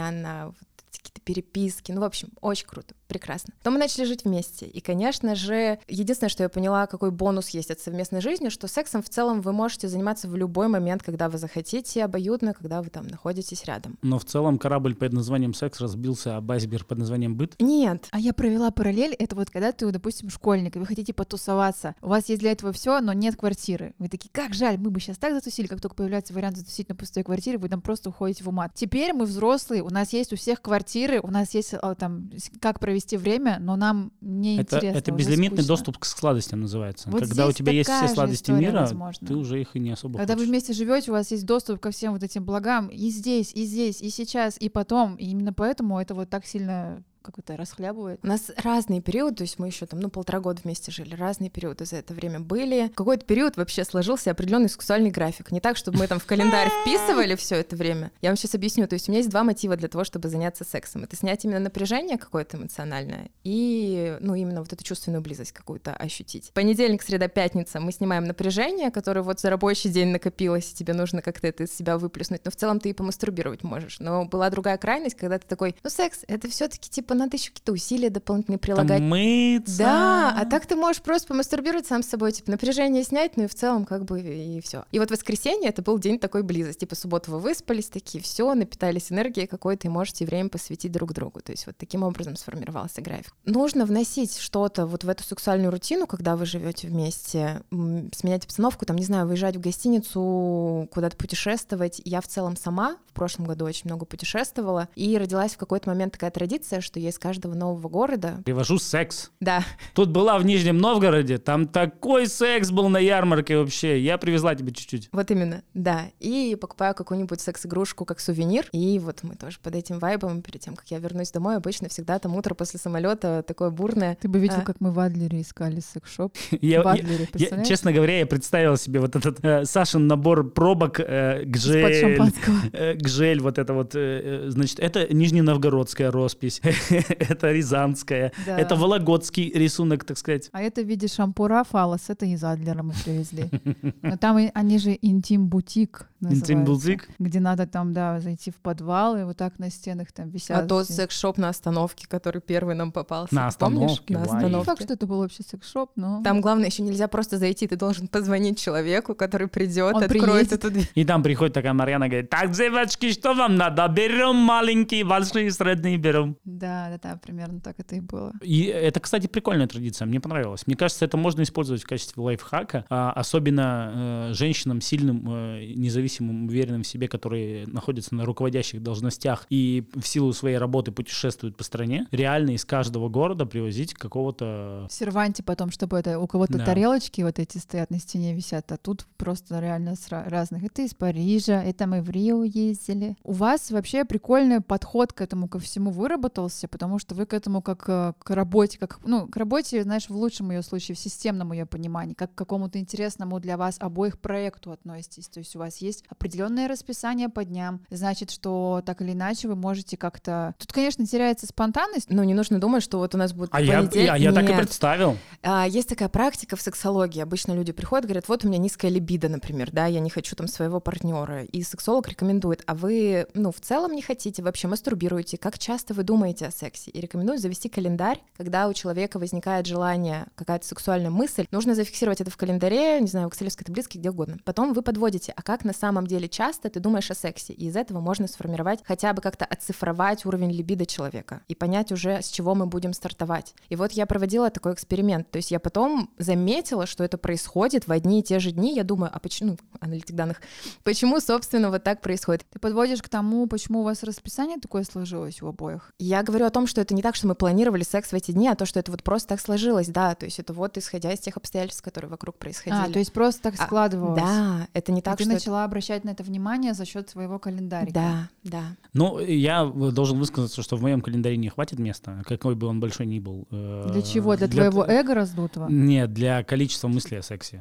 вот 0.47 0.57
эти 0.91 0.99
какие-то 0.99 1.21
переписки. 1.21 1.93
Ну, 1.93 2.01
в 2.01 2.05
общем, 2.05 2.31
очень 2.41 2.67
круто, 2.67 2.95
прекрасно. 3.13 3.53
Потом 3.59 3.75
мы 3.75 3.81
начали 3.81 4.05
жить 4.05 4.25
вместе. 4.25 4.67
И, 4.67 4.81
конечно 4.81 5.35
же, 5.35 5.79
единственное, 5.87 6.31
что 6.31 6.43
я 6.43 6.49
поняла, 6.49 6.87
какой 6.87 7.11
бонус 7.11 7.51
есть 7.51 7.71
от 7.71 7.79
совместной 7.79 8.23
жизни, 8.23 8.49
что 8.49 8.69
сексом 8.69 9.03
в 9.03 9.11
целом 9.11 9.43
вы 9.43 9.53
можете 9.53 9.87
заниматься 9.89 10.29
в 10.29 10.37
любой 10.37 10.69
момент, 10.69 11.03
когда 11.03 11.29
вы 11.29 11.37
захотите, 11.37 12.05
обоюдно, 12.05 12.55
когда 12.55 12.81
вы 12.81 12.89
там 12.89 13.07
находитесь 13.07 13.65
рядом. 13.67 13.99
Но 14.01 14.19
в 14.19 14.25
целом 14.25 14.59
корабль 14.59 14.95
под 14.95 15.13
названием 15.13 15.53
«Секс» 15.53 15.79
разбился, 15.79 16.39
а 16.39 16.41
байсбер 16.41 16.85
под 16.85 16.99
названием 16.99 17.37
«Быт». 17.37 17.55
Нет, 17.61 18.09
А 18.11 18.19
я 18.19 18.33
провела 18.33 18.71
параллель, 18.71 19.15
это 19.19 19.37
вот 19.37 19.51
когда 19.51 19.73
ты, 19.73 19.91
допустим, 19.91 20.31
школьник, 20.31 20.77
и 20.77 20.79
вы 20.79 20.87
хотите 20.87 21.13
потусоваться, 21.13 21.95
у 22.01 22.09
вас 22.09 22.31
есть 22.31 22.41
для 22.41 22.53
этого 22.53 22.73
все, 22.73 23.01
но 23.01 23.13
нет 23.13 23.37
квартиры. 23.37 23.95
Вы 23.99 24.09
такие, 24.09 24.31
как 24.33 24.55
жаль, 24.55 24.79
мы 24.79 24.91
бы 24.91 25.01
сейчас 25.01 25.19
так 25.19 25.35
затусили, 25.35 25.67
как 25.67 25.83
только 25.83 25.97
появляется 25.97 26.33
вариант 26.33 26.57
затусить 26.57 26.89
на 26.89 26.95
пустой 26.95 27.25
квартире, 27.25 27.59
вы 27.59 27.69
там 27.69 27.83
просто 27.83 28.09
уходите 28.09 28.43
в 28.43 28.49
умат. 28.49 28.73
Теперь 28.75 29.13
мы 29.13 29.27
взрослые, 29.27 29.83
у 29.83 29.91
нас 29.91 30.13
есть 30.15 30.33
у 30.33 30.37
всех 30.37 30.63
квартиры, 30.63 31.21
у 31.21 31.29
нас 31.29 31.53
есть 31.55 31.75
а, 31.75 31.95
там 31.95 32.31
как 32.61 32.81
провести 32.81 33.02
провести 33.03 33.17
время, 33.17 33.59
но 33.61 33.77
нам 33.77 34.13
не 34.21 34.57
Это, 34.59 34.77
интересно. 34.77 34.99
это 34.99 35.11
безлимитный 35.13 35.59
скучно. 35.59 35.69
доступ 35.69 35.99
к 35.99 36.05
сладостям 36.05 36.61
называется. 36.61 37.11
Вот 37.11 37.21
Когда 37.21 37.47
у 37.47 37.53
тебя 37.53 37.73
есть 37.73 37.91
все 37.91 38.09
сладости 38.09 38.51
мира, 38.51 38.81
возможно. 38.81 39.27
ты 39.27 39.35
уже 39.35 39.61
их 39.61 39.75
и 39.77 39.81
не 39.81 39.91
особо 39.91 40.19
Когда 40.19 40.35
вы 40.35 40.41
хочешь. 40.41 40.51
вместе 40.51 40.73
живете, 40.73 41.11
у 41.11 41.15
вас 41.15 41.31
есть 41.31 41.45
доступ 41.47 41.81
ко 41.81 41.91
всем 41.91 42.13
вот 42.13 42.23
этим 42.23 42.45
благам 42.45 42.89
и 42.89 43.11
здесь, 43.11 43.53
и 43.55 43.65
здесь, 43.65 44.01
и 44.01 44.11
сейчас, 44.11 44.57
и 44.59 44.69
потом. 44.69 45.17
И 45.17 45.27
именно 45.27 45.53
поэтому 45.53 46.01
это 46.01 46.15
вот 46.15 46.31
так 46.31 46.47
сильно 46.47 47.03
как 47.23 47.39
это 47.39 47.57
расхлябывает. 47.57 48.21
У 48.23 48.27
нас 48.27 48.51
разные 48.57 49.01
периоды, 49.01 49.37
то 49.37 49.43
есть 49.43 49.59
мы 49.59 49.69
еще 49.69 49.87
там, 49.87 50.01
ну, 50.01 50.11
полтора 50.11 50.41
года 50.41 50.61
вместе 50.63 50.91
жили, 50.93 51.15
разные 51.15 51.51
периоды 51.51 51.85
за 51.85 51.97
это 51.97 52.15
время 52.15 52.41
были. 52.41 52.89
Какой-то 52.95 53.25
период 53.25 53.57
вообще 53.57 53.85
сложился 53.85 54.31
определенный 54.31 54.69
сексуальный 54.69 55.11
график. 55.11 55.51
Не 55.51 55.61
так, 55.61 55.77
чтобы 55.77 55.99
мы 55.99 56.07
там 56.07 56.19
в 56.19 56.27
календарь 56.27 56.69
вписывали 56.83 57.37
все 57.37 57.57
это 57.57 57.77
время. 57.77 58.13
Я 58.21 58.31
вам 58.31 58.37
сейчас 58.37 58.55
объясню. 58.55 58.87
То 58.87 58.95
есть 58.95 59.09
у 59.09 59.13
меня 59.13 59.21
есть 59.21 59.31
два 59.31 59.45
мотива 59.45 59.77
для 59.77 59.89
того, 59.89 60.05
чтобы 60.05 60.29
заняться 60.29 60.65
сексом. 60.65 61.05
Это 61.05 61.17
снять 61.17 61.45
именно 61.45 61.61
напряжение 61.61 62.19
какое-то 62.19 62.57
эмоциональное 62.57 63.31
и, 63.45 64.17
ну, 64.21 64.35
именно 64.35 64.61
вот 64.61 64.73
эту 64.73 64.85
чувственную 64.85 65.23
близость 65.23 65.53
какую-то 65.53 65.95
ощутить. 65.95 66.51
Понедельник, 66.53 67.03
среда, 67.03 67.29
пятница 67.29 67.81
мы 67.81 67.93
снимаем 67.93 68.25
напряжение, 68.25 68.91
которое 68.91 69.23
вот 69.23 69.41
за 69.41 69.51
рабочий 69.51 69.89
день 69.89 70.09
накопилось, 70.09 70.73
и 70.73 70.75
тебе 70.75 70.93
нужно 70.95 71.23
как-то 71.23 71.47
это 71.47 71.65
из 71.65 71.75
себя 71.75 71.99
выплеснуть. 71.99 72.45
Но 72.45 72.51
в 72.51 72.57
целом 72.57 72.81
ты 72.81 72.91
и 72.91 72.93
помастурбировать 72.93 73.63
можешь. 73.63 74.01
Но 74.01 74.25
была 74.25 74.51
другая 74.51 74.79
крайность, 74.79 75.17
когда 75.17 75.39
ты 75.39 75.47
такой, 75.47 75.77
ну, 75.83 75.91
секс, 75.91 76.25
это 76.29 76.49
все-таки 76.49 76.91
типа 76.91 77.12
надо 77.15 77.37
еще 77.37 77.51
какие-то 77.51 77.73
усилия 77.73 78.11
дополнительные 78.11 78.59
прилагать. 78.59 78.99
Там 78.99 79.09
мыться. 79.09 79.79
Да, 79.79 80.35
а 80.37 80.45
так 80.47 80.67
ты 80.67 80.77
можешь 80.77 81.03
просто 81.03 81.29
помастурбировать 81.29 81.87
сам 81.87 82.03
с 82.03 82.07
собой, 82.07 82.33
типа 82.33 82.51
напряжение 82.51 83.05
снять, 83.05 83.37
ну 83.37 83.45
и 83.45 83.47
в 83.47 83.55
целом 83.55 83.85
как 83.85 84.05
бы 84.05 84.21
и 84.21 84.61
все. 84.61 84.85
И 84.93 84.99
вот 84.99 85.11
воскресенье 85.11 85.69
это 85.69 85.83
был 85.83 85.99
день 85.99 86.19
такой 86.19 86.43
близости. 86.43 86.81
Типа 86.81 86.95
субботу 86.95 87.31
вы 87.31 87.39
выспались, 87.39 87.87
такие 87.87 88.23
все, 88.23 88.53
напитались 88.55 89.13
энергией 89.13 89.47
какой-то 89.47 89.87
и 89.87 89.91
можете 89.91 90.25
время 90.25 90.49
посвятить 90.49 90.91
друг 90.91 91.13
другу. 91.13 91.41
То 91.41 91.53
есть 91.53 91.67
вот 91.67 91.77
таким 91.77 92.03
образом 92.03 92.37
сформировался 92.37 93.03
график. 93.03 93.35
Нужно 93.45 93.85
вносить 93.85 94.39
что-то 94.39 94.87
вот 94.87 95.05
в 95.05 95.09
эту 95.09 95.23
сексуальную 95.23 95.71
рутину, 95.71 96.07
когда 96.07 96.37
вы 96.37 96.47
живете 96.47 96.89
вместе, 96.89 97.63
сменять 97.71 98.45
обстановку, 98.45 98.87
там, 98.87 98.97
не 98.97 99.05
знаю, 99.05 99.27
выезжать 99.27 99.57
в 99.57 99.61
гостиницу, 99.61 100.89
куда-то 100.93 101.17
путешествовать. 101.17 102.01
Я 102.05 102.21
в 102.21 102.27
целом 102.27 102.57
сама 102.57 102.97
в 103.09 103.13
прошлом 103.13 103.47
году 103.47 103.65
очень 103.65 103.83
много 103.85 104.07
путешествовала, 104.07 104.89
и 104.95 105.17
родилась 105.19 105.53
в 105.53 105.59
какой-то 105.59 105.91
момент 105.91 106.15
такая 106.15 106.31
традиция, 106.31 106.81
что 106.81 106.99
я 107.03 107.11
из 107.11 107.19
каждого 107.19 107.55
нового 107.55 107.89
города... 107.89 108.41
Привожу 108.45 108.79
секс. 108.79 109.31
Да, 109.41 109.65
Тут 109.95 110.11
была 110.11 110.39
в 110.39 110.45
Нижнем 110.45 110.79
Новгороде, 110.79 111.39
там 111.39 111.67
такой 111.67 112.27
секс 112.27 112.71
был 112.71 112.89
на 112.89 112.99
ярмарке 112.99 113.57
вообще. 113.59 114.01
Я 114.01 114.19
привезла 114.19 114.55
тебе 114.55 114.73
чуть-чуть. 114.73 115.09
Вот 115.13 115.31
именно, 115.31 115.63
да. 115.75 116.05
И 116.21 116.57
покупаю 116.61 116.95
какую-нибудь 116.95 117.41
секс-игрушку 117.41 118.05
как 118.05 118.21
сувенир. 118.21 118.67
И 118.73 118.99
вот 118.99 119.23
мы 119.23 119.35
тоже 119.35 119.59
под 119.63 119.75
этим 119.77 119.99
вайбом, 119.99 120.43
перед 120.43 120.61
тем, 120.61 120.77
как 120.77 120.87
я 120.91 120.99
вернусь 120.99 121.31
домой, 121.31 121.57
обычно 121.57 121.89
всегда 121.89 122.19
там 122.19 122.37
утро 122.37 122.55
после 122.55 122.79
самолета 122.79 123.45
такое 123.47 123.71
бурное. 123.71 124.17
Ты 124.21 124.29
бы 124.29 124.39
видел, 124.39 124.59
А. 124.59 124.63
как 124.63 124.81
мы 124.81 124.93
в 124.93 124.99
Адлере 125.01 125.41
искали 125.43 125.81
секс-шоп. 125.81 126.35
Я, 126.61 126.83
в 126.83 126.85
я- 126.87 126.91
Адлере, 126.93 127.23
я- 127.25 127.27
представляешь? 127.27 127.69
честно 127.69 127.93
говоря, 127.93 128.19
я 128.19 128.27
представил 128.27 128.77
себе 128.77 129.01
вот 129.01 129.17
этот 129.17 129.45
э, 129.45 129.65
Сашин 129.65 130.07
набор 130.07 130.51
пробок 130.51 131.01
э, 131.01 131.43
гжель, 131.45 131.95
шампанского. 132.01 132.57
э, 132.73 132.95
гжель, 132.95 133.41
вот 133.41 133.59
это 133.59 133.73
вот, 133.75 133.95
э, 133.95 134.45
э, 134.47 134.51
значит, 134.51 134.79
это 134.81 135.13
нижненовгородская 135.13 136.11
роспись, 136.11 136.61
это 137.19 137.53
рязанская, 137.53 138.33
Да. 138.47 138.59
это 138.59 138.77
вологодский 138.77 139.51
рисунок, 139.55 140.05
так 140.05 140.19
сказать. 140.19 140.49
А 140.53 140.61
это 140.63 140.83
в 140.83 140.87
виде 140.87 141.09
шампура 141.09 141.65
фалос, 141.65 142.09
это 142.09 142.27
из 142.27 142.43
Адлера 142.45 142.83
мы 142.83 142.95
привезли. 143.05 143.51
Но 144.03 144.17
там 144.17 144.39
они 144.55 144.79
же 144.79 144.97
интим-бутик. 145.01 146.09
Интим-бутик? 146.23 147.09
Где 147.19 147.41
надо 147.41 147.67
там, 147.67 147.93
да, 147.93 148.21
зайти 148.21 148.51
в 148.51 148.57
подвал, 148.57 149.17
и 149.17 149.25
вот 149.25 149.37
так 149.37 149.59
на 149.59 149.71
стенах 149.71 150.13
там 150.13 150.29
висят. 150.31 150.65
А 150.65 150.67
тот 150.67 150.89
секс-шоп 150.89 151.39
на 151.39 151.49
остановке, 151.49 152.07
который 152.09 152.41
первый 152.41 152.75
нам 152.75 152.93
попался. 152.93 153.35
На 153.35 153.47
остановке, 153.49 154.15
На. 154.15 154.21
Ну, 154.21 154.27
не 154.27 154.33
остановке. 154.33 154.67
факт, 154.67 154.83
что 154.83 154.95
это 154.95 155.07
был 155.07 155.19
вообще 155.19 155.43
секс-шоп, 155.43 155.91
но... 155.97 156.23
Там 156.23 156.41
главное 156.41 156.67
еще 156.67 156.83
нельзя 156.83 157.09
просто 157.09 157.39
зайти, 157.39 157.67
ты 157.67 157.77
должен 157.77 158.07
позвонить 158.09 158.59
человеку, 158.59 159.15
который 159.15 159.49
придет, 159.49 159.95
Он 159.95 160.03
откроет 160.03 160.25
приедет. 160.25 160.53
эту 160.53 160.71
дверь. 160.71 160.91
И 160.95 161.05
там 161.05 161.23
приходит 161.23 161.55
такая 161.55 161.73
Марьяна, 161.73 162.09
говорит, 162.09 162.31
так, 162.31 162.51
девочки, 162.53 163.13
что 163.13 163.35
вам 163.35 163.57
надо? 163.57 163.89
Берем 163.89 164.37
маленькие, 164.37 165.05
большие, 165.05 165.51
средние 165.51 165.97
берем. 165.97 166.37
Да, 166.45 166.82
да, 166.91 166.99
да, 167.03 167.17
примерно 167.17 167.61
так 167.61 167.79
это 167.79 167.97
и 167.97 168.01
было. 168.01 168.33
И 168.43 168.65
это, 168.65 169.01
кстати, 169.01 169.27
прикольная 169.27 169.67
традиция, 169.67 170.07
мне 170.07 170.21
понравилось. 170.21 170.67
Мне 170.67 170.77
кажется, 170.77 171.05
это 171.05 171.17
можно 171.17 171.43
использовать 171.43 171.83
в 171.83 171.87
качестве 171.87 172.23
лайфхака, 172.23 172.85
а, 172.89 173.13
особенно 173.13 174.29
э, 174.31 174.35
женщинам 174.35 174.81
сильным, 174.81 175.25
э, 175.29 175.73
независимым, 175.75 176.47
уверенным 176.47 176.83
в 176.83 176.87
себе, 176.87 177.09
которые 177.09 177.67
находятся 177.67 178.15
на 178.15 178.25
руководящих 178.25 178.83
должностях 178.83 179.47
и 179.51 179.85
в 179.95 180.07
силу 180.07 180.33
своей 180.33 180.59
работы 180.59 180.93
путешествуют 180.93 181.57
по 181.57 181.65
стране, 181.65 182.07
реально 182.11 182.51
из 182.51 182.65
каждого 182.65 183.09
города 183.09 183.47
привозить 183.47 183.95
какого-то... 183.95 184.87
В 184.89 184.93
серванте 184.93 185.43
потом, 185.43 185.71
чтобы 185.71 185.99
это 185.99 186.19
у 186.19 186.27
кого-то 186.27 186.59
Да. 186.59 186.65
тарелочки 186.65 187.23
вот 187.23 187.39
эти 187.39 187.59
стоят 187.59 187.91
на 187.91 187.99
стене 187.99 188.35
висят, 188.35 188.71
а 188.73 188.77
тут 188.77 189.07
просто 189.17 189.61
реально 189.61 189.97
с 189.97 190.09
ра- 190.09 190.29
разных. 190.29 190.65
Это 190.65 190.83
из 190.83 190.95
Парижа, 190.95 191.63
это 191.63 191.87
мы 191.87 192.03
в 192.03 192.11
Рио 192.11 192.45
ездили. 192.45 193.17
У 193.23 193.33
вас 193.33 193.71
вообще 193.71 194.05
прикольный 194.05 194.61
подход 194.61 195.13
к 195.13 195.21
этому 195.21 195.49
ко 195.49 195.59
всему 195.59 195.91
выработался, 195.91 196.69
потому 196.73 196.99
что 196.99 197.15
вы 197.15 197.27
к 197.27 197.35
этому 197.35 197.63
как 197.63 197.85
э, 197.87 198.15
к 198.19 198.35
работе, 198.35 198.79
как 198.79 198.99
ну 199.05 199.29
к 199.29 199.37
работе, 199.37 199.83
знаешь, 199.83 200.09
в 200.09 200.17
лучшем 200.17 200.51
ее 200.51 200.63
случае, 200.63 200.97
в 200.97 200.99
системном 200.99 201.53
ее 201.53 201.67
понимании, 201.67 202.15
как 202.15 202.35
к 202.35 202.39
какому-то 202.39 202.79
интересному 202.81 203.39
для 203.39 203.57
вас 203.57 203.77
обоих 203.79 204.19
проекту 204.19 204.73
относитесь. 204.73 205.29
То 205.29 205.39
есть 205.39 205.55
у 205.55 205.59
вас 205.59 205.77
есть 205.79 206.05
определенное 206.09 206.67
расписание 206.67 207.29
по 207.29 207.45
дням, 207.45 207.83
значит, 207.91 208.31
что 208.31 208.83
так 208.85 209.03
или 209.03 209.13
иначе 209.13 209.49
вы 209.49 209.55
можете 209.55 209.97
как-то. 209.97 210.55
Тут, 210.59 210.73
конечно, 210.73 211.07
теряется 211.07 211.47
спонтанность. 211.47 212.11
Ну, 212.11 212.23
не 212.23 212.33
нужно 212.35 212.59
думать, 212.59 212.83
что 212.83 212.99
вот 212.99 213.15
у 213.15 213.19
нас 213.19 213.35
будет 213.35 213.51
А 213.53 213.61
я, 213.61 213.79
понедельник. 213.81 214.07
я, 214.07 214.17
я 214.17 214.33
так 214.33 214.49
и 214.49 214.55
представил. 214.55 215.19
А, 215.43 215.67
Есть 215.69 215.91
такая 215.91 216.09
практика 216.09 216.57
в 216.57 216.63
сексологии. 216.63 217.21
Обычно 217.21 217.53
люди 217.53 217.73
приходят, 217.73 218.07
говорят, 218.07 218.29
вот 218.29 218.45
у 218.45 218.49
меня 218.49 218.59
низкая 218.59 218.91
либидо, 218.91 219.29
например, 219.29 219.71
да, 219.73 219.87
я 219.87 220.01
не 220.01 220.09
хочу 220.09 220.35
там 220.35 220.49
своего 220.49 220.81
партнера. 220.81 221.45
И 221.45 221.63
сексолог 221.63 222.09
рекомендует, 222.09 222.63
а 222.67 222.75
вы, 222.75 223.27
ну, 223.35 223.53
в 223.53 223.61
целом 223.61 223.93
не 223.93 224.01
хотите, 224.01 224.43
вообще 224.43 224.69
мастурбируете, 224.69 225.37
как 225.37 225.59
часто 225.59 225.93
вы 225.93 226.03
думаете 226.03 226.47
о 226.47 226.51
сексе? 226.53 226.91
И 226.91 227.01
рекомендую 227.01 227.39
завести 227.39 227.69
календарь, 227.69 228.21
когда 228.37 228.69
у 228.69 228.73
человека 228.73 229.19
возникает 229.19 229.67
желание, 229.67 230.27
какая-то 230.35 230.67
сексуальная 230.67 231.11
мысль, 231.11 231.47
нужно 231.51 231.75
зафиксировать 231.75 232.21
это 232.21 232.31
в 232.31 232.37
календаре, 232.37 233.01
не 233.01 233.07
знаю, 233.07 233.29
в 233.29 233.33
экселевской 233.33 233.65
табличке, 233.65 233.99
где 233.99 234.11
угодно. 234.11 234.39
Потом 234.45 234.73
вы 234.73 234.83
подводите, 234.83 235.33
а 235.37 235.43
как 235.43 235.65
на 235.65 235.73
самом 235.73 236.07
деле 236.07 236.29
часто 236.29 236.71
ты 236.71 236.81
думаешь 236.81 237.11
о 237.11 237.15
сексе? 237.15 237.53
И 237.53 237.67
из 237.67 237.77
этого 237.77 238.01
можно 238.01 238.29
сформировать, 238.29 238.81
хотя 238.85 239.13
бы 239.13 239.23
как-то 239.23 239.45
оцифровать 239.45 240.25
уровень 240.25 240.53
либидо 240.53 240.87
человека 240.87 241.43
и 241.49 241.55
понять 241.55 241.93
уже, 241.93 242.23
с 242.23 242.29
чего 242.29 242.55
мы 242.55 242.67
будем 242.67 242.93
стартовать. 242.93 243.55
И 243.69 243.77
вот 243.77 243.93
я 243.93 244.07
проводила 244.07 244.51
такой 244.51 244.75
эксперимент. 244.75 245.31
То 245.31 245.37
есть 245.37 245.51
я 245.51 245.61
потом 245.61 246.11
заметила, 246.19 246.87
что 246.87 247.05
это 247.05 247.19
происходит 247.19 247.87
в 247.87 247.93
одни 247.93 248.21
и 248.21 248.23
те 248.23 248.39
же 248.39 248.51
дни. 248.51 248.75
Я 248.75 248.85
думаю, 248.85 249.11
а 249.13 249.19
почему, 249.19 249.51
ну, 249.51 249.59
аналитик 249.81 250.15
данных, 250.15 250.41
почему, 250.85 251.21
собственно, 251.21 251.71
вот 251.71 251.83
так 251.83 252.01
происходит? 252.01 252.45
Ты 252.51 252.59
подводишь 252.59 253.03
к 253.03 253.09
тому, 253.09 253.47
почему 253.47 253.81
у 253.81 253.85
вас 253.85 254.03
расписание 254.03 254.59
такое 254.59 254.85
сложилось 254.85 255.43
у 255.43 255.49
обоих. 255.49 255.93
Я 255.99 256.23
говорю 256.23 256.42
о 256.47 256.51
том, 256.51 256.67
что 256.67 256.81
это 256.81 256.95
не 256.95 257.03
так, 257.03 257.15
что 257.15 257.27
мы 257.27 257.35
планировали 257.35 257.83
секс 257.83 258.11
в 258.11 258.15
эти 258.15 258.33
дни, 258.33 258.49
а 258.49 258.55
то, 258.55 258.67
что 258.67 258.79
это 258.81 258.91
вот 258.91 259.03
просто 259.03 259.31
так 259.31 259.41
сложилось, 259.41 259.89
да, 259.89 260.15
то 260.15 260.25
есть 260.27 260.39
это 260.39 260.53
вот 260.53 260.77
исходя 260.79 261.13
из 261.13 261.21
тех 261.21 261.37
обстоятельств, 261.37 261.83
которые 261.83 262.11
вокруг 262.11 262.37
происходили. 262.37 262.91
А, 262.91 262.93
то 262.93 262.99
есть 262.99 263.13
просто 263.13 263.43
так 263.43 263.55
А, 263.59 263.65
складывалось. 263.65 264.23
Да, 264.23 264.69
это 264.73 264.93
не 264.93 265.01
И 265.01 265.03
так, 265.03 265.17
ты 265.19 265.25
что... 265.25 265.33
это- 265.33 265.41
начала 265.41 265.65
обращать 265.65 266.05
на 266.05 266.11
это 266.11 266.23
внимание 266.23 266.75
за 266.75 266.85
счет 266.85 267.09
своего 267.11 267.39
календарика. 267.39 267.93
Да, 267.93 268.29
да. 268.45 268.63
Ну, 268.93 269.19
я 269.21 269.65
должен 269.65 270.19
высказаться, 270.19 270.63
что 270.63 270.77
в 270.77 270.83
моем 270.83 271.01
календаре 271.01 271.37
не 271.37 271.49
хватит 271.49 271.79
места, 271.79 272.23
какой 272.27 272.55
бы 272.55 272.67
он 272.67 272.81
большой 272.81 273.07
ни 273.07 273.19
был. 273.19 273.47
Э, 273.51 273.89
Для 273.93 274.03
чего? 274.03 274.37
Для, 274.37 274.49
твоего 274.49 274.85
эго 274.85 275.15
раздутого? 275.15 275.69
Нет, 275.69 276.13
для 276.13 276.43
количества 276.45 276.89
мыслей 276.89 277.19
о 277.19 277.23
сексе. 277.23 277.61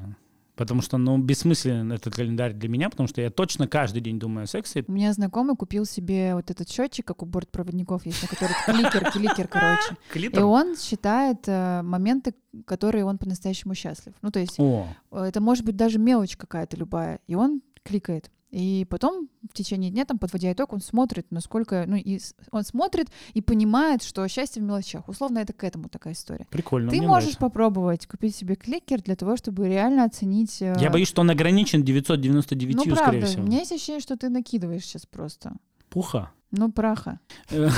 Потому 0.56 0.82
что, 0.82 0.98
ну, 0.98 1.18
бессмыслен 1.18 1.92
этот 1.92 2.14
календарь 2.14 2.54
для 2.54 2.70
меня, 2.70 2.90
потому 2.90 3.08
что 3.08 3.22
я 3.22 3.30
точно 3.30 3.68
каждый 3.68 4.02
день 4.02 4.20
думаю 4.20 4.44
о 4.44 4.48
сексе. 4.48 4.84
У 4.88 4.92
меня 4.92 5.14
знакомый 5.14 5.56
купил 5.56 5.86
себе 5.86 6.36
вот 6.36 6.52
этот 6.52 6.70
счетчик, 6.70 7.06
как 7.06 7.24
у 7.24 7.26
бортпроводников 7.26 8.06
есть, 8.06 8.22
на 8.22 8.28
который 8.28 8.56
кликер, 8.66 9.12
кликер, 9.12 9.48
короче. 9.48 9.96
И 10.10 10.14
Клитор? 10.14 10.44
он 10.44 10.78
считает 10.78 11.48
э, 11.48 11.82
моменты, 11.84 12.34
которые 12.66 13.06
он 13.06 13.18
по-настоящему 13.18 13.76
счастлив. 13.76 14.14
Ну, 14.22 14.32
то 14.32 14.40
есть 14.40 14.60
О, 14.60 14.88
э, 15.12 15.24
это 15.24 15.40
может 15.42 15.66
быть 15.66 15.76
даже 15.76 16.00
мелочь 16.00 16.36
какая-то 16.36 16.78
любая. 16.78 17.20
И 17.28 17.36
он 17.36 17.62
кликает. 17.84 18.30
И 18.52 18.86
потом 18.90 19.30
в 19.50 19.54
течение 19.54 19.92
дня, 19.92 20.04
там, 20.06 20.20
подводя 20.20 20.52
итог, 20.52 20.74
он 20.74 20.82
смотрит, 20.82 21.26
насколько... 21.32 21.86
Ну, 21.88 21.96
и 21.96 22.20
он 22.52 22.64
смотрит 22.64 23.08
и 23.34 23.42
понимает, 23.42 24.04
что 24.04 24.28
счастье 24.28 24.62
в 24.62 24.66
мелочах. 24.66 25.08
Условно, 25.08 25.40
это 25.40 25.54
к 25.54 25.64
этому 25.64 25.88
такая 25.88 26.14
история. 26.14 26.46
прикольно. 26.50 26.92
Ты 26.92 26.98
можешь 26.98 27.10
нравится. 27.30 27.40
попробовать 27.40 28.08
купить 28.08 28.36
себе 28.36 28.56
кликер 28.56 29.02
для 29.02 29.16
того, 29.16 29.38
чтобы 29.38 29.68
реально 29.70 30.04
оценить... 30.04 30.62
э, 30.62 30.76
Я 30.80 30.90
боюсь, 30.90 31.08
что 31.08 31.22
он 31.22 31.30
ограничен 31.30 31.84
999, 31.84 32.76
Ну, 32.76 32.82
скорее 32.84 32.96
правда, 32.98 33.26
всего. 33.26 33.44
у 33.44 33.46
меня 33.48 33.60
есть 33.60 33.72
ощущение, 33.72 34.02
что 34.02 34.18
ты 34.18 34.30
накидываешь 34.30 34.84
сейчас 34.84 35.06
просто. 35.06 35.54
Пуха. 35.92 36.32
Ну, 36.52 36.72
праха. 36.72 37.20
Э, 37.50 37.70